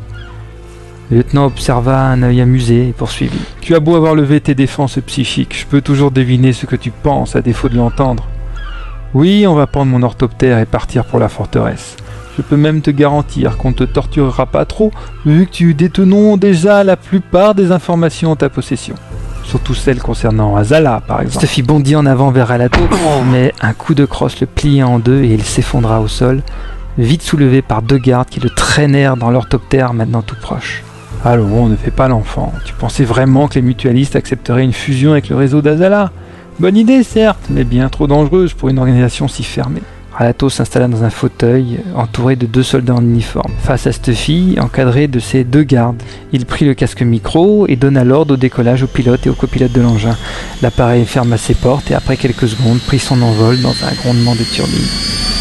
Le 1.11 1.17
lieutenant 1.17 1.45
observa 1.45 2.07
un 2.07 2.23
œil 2.23 2.41
amusé 2.41 2.87
et 2.87 2.93
poursuivit. 2.93 3.45
Tu 3.61 3.75
as 3.75 3.79
beau 3.79 3.95
avoir 3.95 4.15
levé 4.15 4.41
tes 4.41 4.55
défenses 4.55 4.97
psychiques, 5.05 5.59
je 5.59 5.67
peux 5.67 5.81
toujours 5.81 6.09
deviner 6.09 6.51
ce 6.51 6.65
que 6.65 6.75
tu 6.75 6.89
penses 6.89 7.35
à 7.35 7.41
défaut 7.41 7.69
de 7.69 7.77
l'entendre. 7.77 8.27
Oui, 9.13 9.45
on 9.45 9.53
va 9.53 9.67
prendre 9.67 9.91
mon 9.91 10.01
orthoptère 10.01 10.57
et 10.57 10.65
partir 10.65 11.05
pour 11.05 11.19
la 11.19 11.29
forteresse. 11.29 11.97
Je 12.37 12.41
peux 12.41 12.57
même 12.57 12.81
te 12.81 12.91
garantir 12.91 13.57
qu'on 13.57 13.69
ne 13.69 13.75
te 13.75 13.83
torturera 13.83 14.45
pas 14.45 14.65
trop, 14.65 14.91
vu 15.25 15.45
que 15.45 15.51
tu 15.51 15.73
détenons 15.73 16.37
déjà 16.37 16.83
la 16.83 16.95
plupart 16.95 17.55
des 17.55 17.71
informations 17.71 18.31
en 18.31 18.35
ta 18.35 18.49
possession. 18.49 18.95
Surtout 19.43 19.73
celles 19.73 20.01
concernant 20.01 20.55
Azala, 20.55 21.01
par 21.05 21.21
exemple. 21.21 21.45
Stuffy 21.45 21.61
bondit 21.61 21.95
en 21.95 22.05
avant 22.05 22.31
vers 22.31 22.51
Alato, 22.51 22.79
mais 23.31 23.53
un 23.61 23.73
coup 23.73 23.95
de 23.95 24.05
crosse 24.05 24.39
le 24.39 24.47
plia 24.47 24.87
en 24.87 24.99
deux 24.99 25.23
et 25.23 25.33
il 25.33 25.43
s'effondra 25.43 25.99
au 25.99 26.07
sol, 26.07 26.41
vite 26.97 27.21
soulevé 27.21 27.61
par 27.61 27.81
deux 27.81 27.97
gardes 27.97 28.29
qui 28.29 28.39
le 28.39 28.49
traînèrent 28.49 29.17
dans 29.17 29.29
l'orthoptère 29.29 29.93
maintenant 29.93 30.21
tout 30.21 30.37
proche. 30.41 30.83
Allons, 31.25 31.67
ne 31.67 31.75
fais 31.75 31.91
pas 31.91 32.07
l'enfant. 32.07 32.53
Tu 32.65 32.73
pensais 32.73 33.03
vraiment 33.03 33.47
que 33.47 33.55
les 33.55 33.61
mutualistes 33.61 34.15
accepteraient 34.15 34.63
une 34.63 34.73
fusion 34.73 35.11
avec 35.11 35.29
le 35.29 35.35
réseau 35.35 35.61
d'Azala? 35.61 36.11
Bonne 36.59 36.77
idée, 36.77 37.03
certes, 37.03 37.47
mais 37.49 37.63
bien 37.63 37.89
trop 37.89 38.07
dangereuse 38.07 38.53
pour 38.53 38.69
une 38.69 38.79
organisation 38.79 39.27
si 39.27 39.43
fermée. 39.43 39.83
Ralato 40.21 40.49
s'installa 40.49 40.87
dans 40.87 41.03
un 41.03 41.09
fauteuil 41.09 41.79
entouré 41.95 42.35
de 42.35 42.45
deux 42.45 42.61
soldats 42.61 42.93
en 42.93 43.01
uniforme. 43.01 43.53
Face 43.63 43.87
à 43.87 43.91
cette 43.91 44.13
fille, 44.13 44.59
encadrée 44.59 45.07
de 45.07 45.19
ses 45.19 45.43
deux 45.43 45.63
gardes, 45.63 45.99
il 46.31 46.45
prit 46.45 46.63
le 46.63 46.75
casque 46.75 47.01
micro 47.01 47.65
et 47.67 47.75
donna 47.75 48.03
l'ordre 48.03 48.35
au 48.35 48.37
décollage 48.37 48.83
au 48.83 48.87
pilote 48.87 49.25
et 49.25 49.31
au 49.31 49.33
copilote 49.33 49.71
de 49.71 49.81
l'engin. 49.81 50.15
L'appareil 50.61 51.05
ferma 51.05 51.37
ses 51.37 51.55
portes 51.55 51.89
et 51.89 51.95
après 51.95 52.17
quelques 52.17 52.49
secondes 52.49 52.77
prit 52.81 52.99
son 52.99 53.19
envol 53.23 53.59
dans 53.61 53.73
un 53.83 53.93
grondement 54.03 54.35
de 54.35 54.43
turbine. 54.43 55.40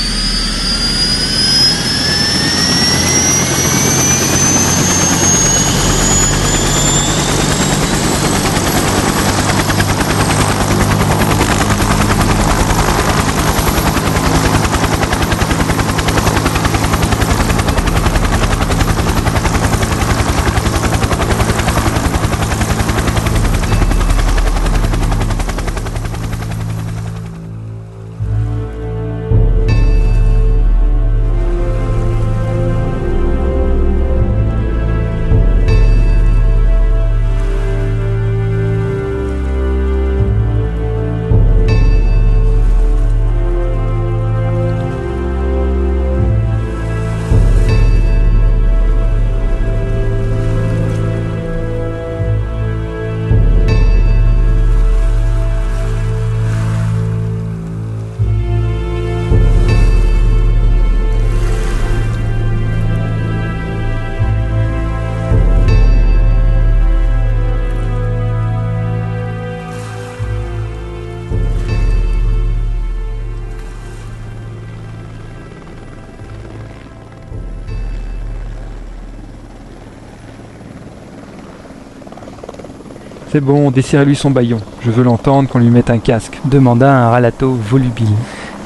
C'est 83.30 83.40
bon, 83.40 83.70
desserrez-lui 83.70 84.16
son 84.16 84.32
baillon. 84.32 84.60
Je 84.80 84.90
veux 84.90 85.04
l'entendre 85.04 85.48
qu'on 85.48 85.60
lui 85.60 85.70
mette 85.70 85.88
un 85.88 85.98
casque, 85.98 86.40
demanda 86.46 86.92
un 86.92 87.10
ralato 87.10 87.52
volubile. 87.52 88.08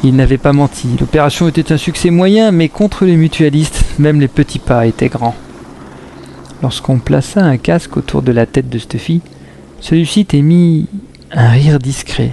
Il 0.03 0.17
n'avait 0.17 0.39
pas 0.39 0.55
menti. 0.55 0.89
L'opération 0.99 1.49
était 1.49 1.71
un 1.71 1.77
succès 1.77 2.09
moyen, 2.09 2.51
mais 2.51 2.71
contre 2.71 3.05
les 3.05 3.17
mutualistes, 3.17 3.85
même 3.99 4.21
les 4.21 4.29
petits 4.29 4.59
pas 4.59 4.87
étaient 4.87 5.11
grands. 5.11 5.35
Lorsqu'on 6.63 6.99
plaça 6.99 7.45
un 7.45 7.59
casque 7.59 7.99
autour 7.99 8.23
de 8.23 8.33
la 8.33 8.47
tête 8.47 8.71
de 8.71 8.79
Stuffy, 8.79 9.21
celui-ci 9.81 10.27
émit 10.33 10.89
un 11.31 11.51
rire 11.51 11.79
discret. 11.79 12.33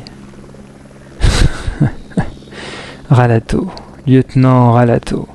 Ralato, 3.09 3.69
lieutenant 4.07 4.71
Ralato, 4.71 5.27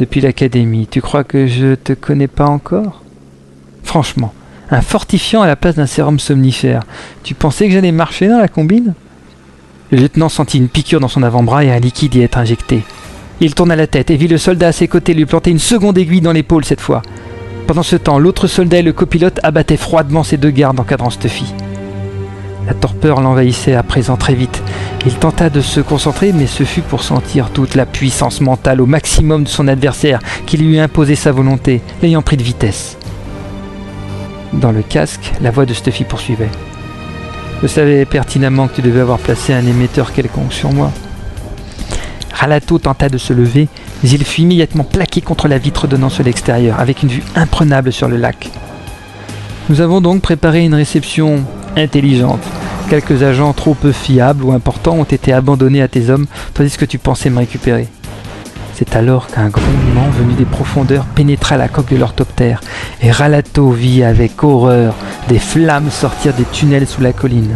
depuis 0.00 0.20
l'académie, 0.20 0.88
tu 0.88 1.00
crois 1.00 1.22
que 1.22 1.46
je 1.46 1.76
te 1.76 1.92
connais 1.92 2.26
pas 2.26 2.46
encore? 2.46 3.02
Franchement, 3.84 4.34
un 4.70 4.80
fortifiant 4.80 5.42
à 5.42 5.46
la 5.46 5.56
place 5.56 5.76
d'un 5.76 5.86
sérum 5.86 6.18
somnifère. 6.18 6.82
Tu 7.22 7.34
pensais 7.34 7.66
que 7.66 7.72
j'allais 7.72 7.92
marcher 7.92 8.28
dans 8.28 8.38
la 8.38 8.48
combine? 8.48 8.94
Le 9.90 9.98
lieutenant 9.98 10.28
sentit 10.28 10.58
une 10.58 10.68
piqûre 10.68 11.00
dans 11.00 11.08
son 11.08 11.22
avant-bras 11.22 11.64
et 11.64 11.70
un 11.70 11.78
liquide 11.78 12.14
y 12.14 12.22
être 12.22 12.38
injecté. 12.38 12.82
Il 13.40 13.54
tourna 13.54 13.76
la 13.76 13.86
tête 13.86 14.10
et 14.10 14.16
vit 14.16 14.28
le 14.28 14.38
soldat 14.38 14.68
à 14.68 14.72
ses 14.72 14.88
côtés 14.88 15.14
lui 15.14 15.26
planter 15.26 15.50
une 15.50 15.58
seconde 15.58 15.98
aiguille 15.98 16.20
dans 16.20 16.32
l'épaule 16.32 16.64
cette 16.64 16.80
fois. 16.80 17.02
Pendant 17.66 17.82
ce 17.82 17.96
temps, 17.96 18.18
l'autre 18.18 18.46
soldat 18.46 18.78
et 18.78 18.82
le 18.82 18.92
copilote 18.92 19.40
abattaient 19.42 19.76
froidement 19.76 20.22
ses 20.22 20.36
deux 20.36 20.50
gardes 20.50 20.80
encadrant 20.80 21.10
Stuffy. 21.10 21.46
La 22.66 22.74
torpeur 22.74 23.20
l'envahissait 23.20 23.74
à 23.74 23.82
présent 23.82 24.16
très 24.16 24.34
vite. 24.34 24.62
Il 25.04 25.14
tenta 25.14 25.50
de 25.50 25.60
se 25.60 25.80
concentrer, 25.80 26.32
mais 26.32 26.46
ce 26.46 26.64
fut 26.64 26.80
pour 26.80 27.02
sentir 27.02 27.50
toute 27.50 27.74
la 27.74 27.84
puissance 27.84 28.40
mentale 28.40 28.80
au 28.80 28.86
maximum 28.86 29.44
de 29.44 29.48
son 29.48 29.68
adversaire 29.68 30.20
qui 30.46 30.56
lui 30.56 30.80
imposé 30.80 31.14
sa 31.14 31.30
volonté, 31.30 31.82
l'ayant 32.02 32.22
pris 32.22 32.38
de 32.38 32.42
vitesse. 32.42 32.96
Dans 34.60 34.72
le 34.72 34.82
casque, 34.82 35.32
la 35.42 35.50
voix 35.50 35.66
de 35.66 35.74
Stuffy 35.74 36.04
poursuivait. 36.04 36.50
Je 37.62 37.66
savais 37.66 38.04
pertinemment 38.04 38.68
que 38.68 38.76
tu 38.76 38.82
devais 38.82 39.00
avoir 39.00 39.18
placé 39.18 39.52
un 39.52 39.66
émetteur 39.66 40.12
quelconque 40.12 40.52
sur 40.52 40.72
moi. 40.72 40.90
Ralato 42.32 42.78
tenta 42.78 43.08
de 43.08 43.18
se 43.18 43.32
lever, 43.32 43.68
mais 44.02 44.10
il 44.10 44.24
fut 44.24 44.42
immédiatement 44.42 44.84
plaqué 44.84 45.20
contre 45.20 45.48
la 45.48 45.58
vitre 45.58 45.86
donnant 45.86 46.08
sur 46.08 46.24
l'extérieur, 46.24 46.78
avec 46.78 47.02
une 47.02 47.08
vue 47.08 47.22
imprenable 47.34 47.92
sur 47.92 48.08
le 48.08 48.16
lac. 48.16 48.50
Nous 49.68 49.80
avons 49.80 50.00
donc 50.00 50.20
préparé 50.20 50.64
une 50.64 50.74
réception 50.74 51.42
intelligente. 51.76 52.42
Quelques 52.90 53.22
agents 53.22 53.54
trop 53.54 53.74
peu 53.74 53.92
fiables 53.92 54.44
ou 54.44 54.52
importants 54.52 54.98
ont 54.98 55.04
été 55.04 55.32
abandonnés 55.32 55.82
à 55.82 55.88
tes 55.88 56.10
hommes, 56.10 56.26
tandis 56.52 56.76
que 56.76 56.84
tu 56.84 56.98
pensais 56.98 57.30
me 57.30 57.38
récupérer. 57.38 57.88
C'est 58.76 58.96
alors 58.96 59.28
qu'un 59.28 59.50
grondement 59.50 60.10
venu 60.18 60.34
des 60.34 60.44
profondeurs 60.44 61.04
pénétra 61.04 61.56
la 61.56 61.68
coque 61.68 61.92
de 61.92 61.96
l'orthoptère, 61.96 62.60
et 63.00 63.12
Ralato 63.12 63.70
vit 63.70 64.02
avec 64.02 64.42
horreur 64.42 64.96
des 65.28 65.38
flammes 65.38 65.90
sortir 65.90 66.34
des 66.34 66.44
tunnels 66.44 66.88
sous 66.88 67.00
la 67.00 67.12
colline. 67.12 67.54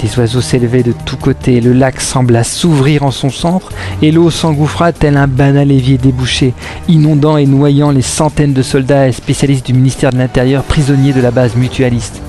Des 0.00 0.18
oiseaux 0.18 0.40
s'élevaient 0.40 0.82
de 0.82 0.94
tous 1.04 1.18
côtés, 1.18 1.60
le 1.60 1.74
lac 1.74 2.00
sembla 2.00 2.42
s'ouvrir 2.42 3.02
en 3.02 3.10
son 3.10 3.28
centre, 3.28 3.70
et 4.00 4.12
l'eau 4.12 4.30
s'engouffra 4.30 4.92
tel 4.92 5.18
un 5.18 5.26
banal 5.26 5.70
évier 5.70 5.98
débouché, 5.98 6.54
inondant 6.88 7.36
et 7.36 7.46
noyant 7.46 7.90
les 7.90 8.02
centaines 8.02 8.54
de 8.54 8.62
soldats 8.62 9.08
et 9.08 9.12
spécialistes 9.12 9.66
du 9.66 9.74
ministère 9.74 10.10
de 10.10 10.18
l'Intérieur 10.18 10.62
prisonniers 10.62 11.12
de 11.12 11.20
la 11.20 11.32
base 11.32 11.54
mutualiste. 11.54 12.22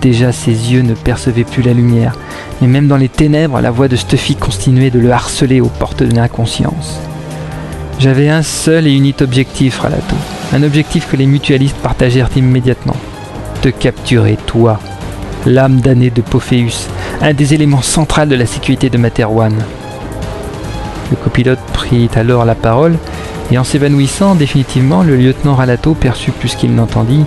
Déjà 0.00 0.32
ses 0.32 0.72
yeux 0.72 0.82
ne 0.82 0.94
percevaient 0.94 1.44
plus 1.44 1.62
la 1.62 1.72
lumière, 1.72 2.16
mais 2.60 2.68
même 2.68 2.88
dans 2.88 2.96
les 2.96 3.08
ténèbres, 3.08 3.60
la 3.60 3.70
voix 3.70 3.88
de 3.88 3.96
Stuffy 3.96 4.36
continuait 4.36 4.90
de 4.90 4.98
le 4.98 5.10
harceler 5.10 5.60
aux 5.60 5.68
portes 5.68 6.02
de 6.02 6.14
l'inconscience. 6.14 7.00
J'avais 7.98 8.28
un 8.28 8.42
seul 8.42 8.86
et 8.86 8.92
unique 8.92 9.22
objectif, 9.22 9.80
Ralato. 9.80 10.16
Un 10.52 10.62
objectif 10.62 11.08
que 11.10 11.16
les 11.16 11.26
mutualistes 11.26 11.78
partagèrent 11.78 12.28
immédiatement. 12.36 12.96
Te 13.62 13.68
capturer, 13.68 14.36
toi, 14.46 14.78
l'âme 15.46 15.80
damnée 15.80 16.10
de 16.10 16.20
Pophéus, 16.20 16.88
un 17.22 17.32
des 17.32 17.54
éléments 17.54 17.82
centraux 17.82 18.26
de 18.26 18.34
la 18.34 18.46
sécurité 18.46 18.90
de 18.90 18.98
Materwan. 18.98 19.54
Le 21.10 21.16
copilote 21.16 21.58
prit 21.72 22.10
alors 22.16 22.44
la 22.44 22.54
parole, 22.54 22.98
et 23.50 23.58
en 23.58 23.64
s'évanouissant 23.64 24.34
définitivement, 24.34 25.02
le 25.02 25.16
lieutenant 25.16 25.54
Ralato 25.54 25.94
perçut 25.94 26.32
plus 26.32 26.54
qu'il 26.54 26.74
n'entendit. 26.74 27.24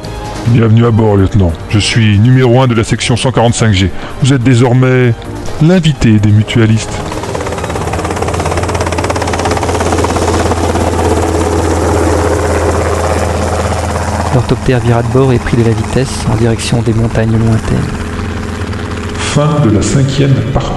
Bienvenue 0.48 0.86
à 0.86 0.92
bord, 0.92 1.16
lieutenant. 1.16 1.52
Je 1.70 1.80
suis 1.80 2.20
numéro 2.20 2.62
1 2.62 2.68
de 2.68 2.74
la 2.74 2.84
section 2.84 3.16
145G. 3.16 3.90
Vous 4.22 4.34
êtes 4.34 4.44
désormais 4.44 5.14
l'invité 5.62 6.20
des 6.20 6.32
mutualistes. 6.32 6.94
L'orthoptère 14.34 14.80
vira 14.80 15.02
de 15.02 15.08
bord 15.08 15.34
et 15.34 15.40
prit 15.40 15.58
de 15.58 15.64
la 15.64 15.72
vitesse 15.72 16.26
en 16.32 16.36
direction 16.36 16.82
des 16.82 16.94
montagnes 16.94 17.38
lointaines. 17.38 17.80
Fin 19.16 19.60
de 19.66 19.72
la 19.72 19.82
cinquième 19.82 20.34
partie. 20.54 20.69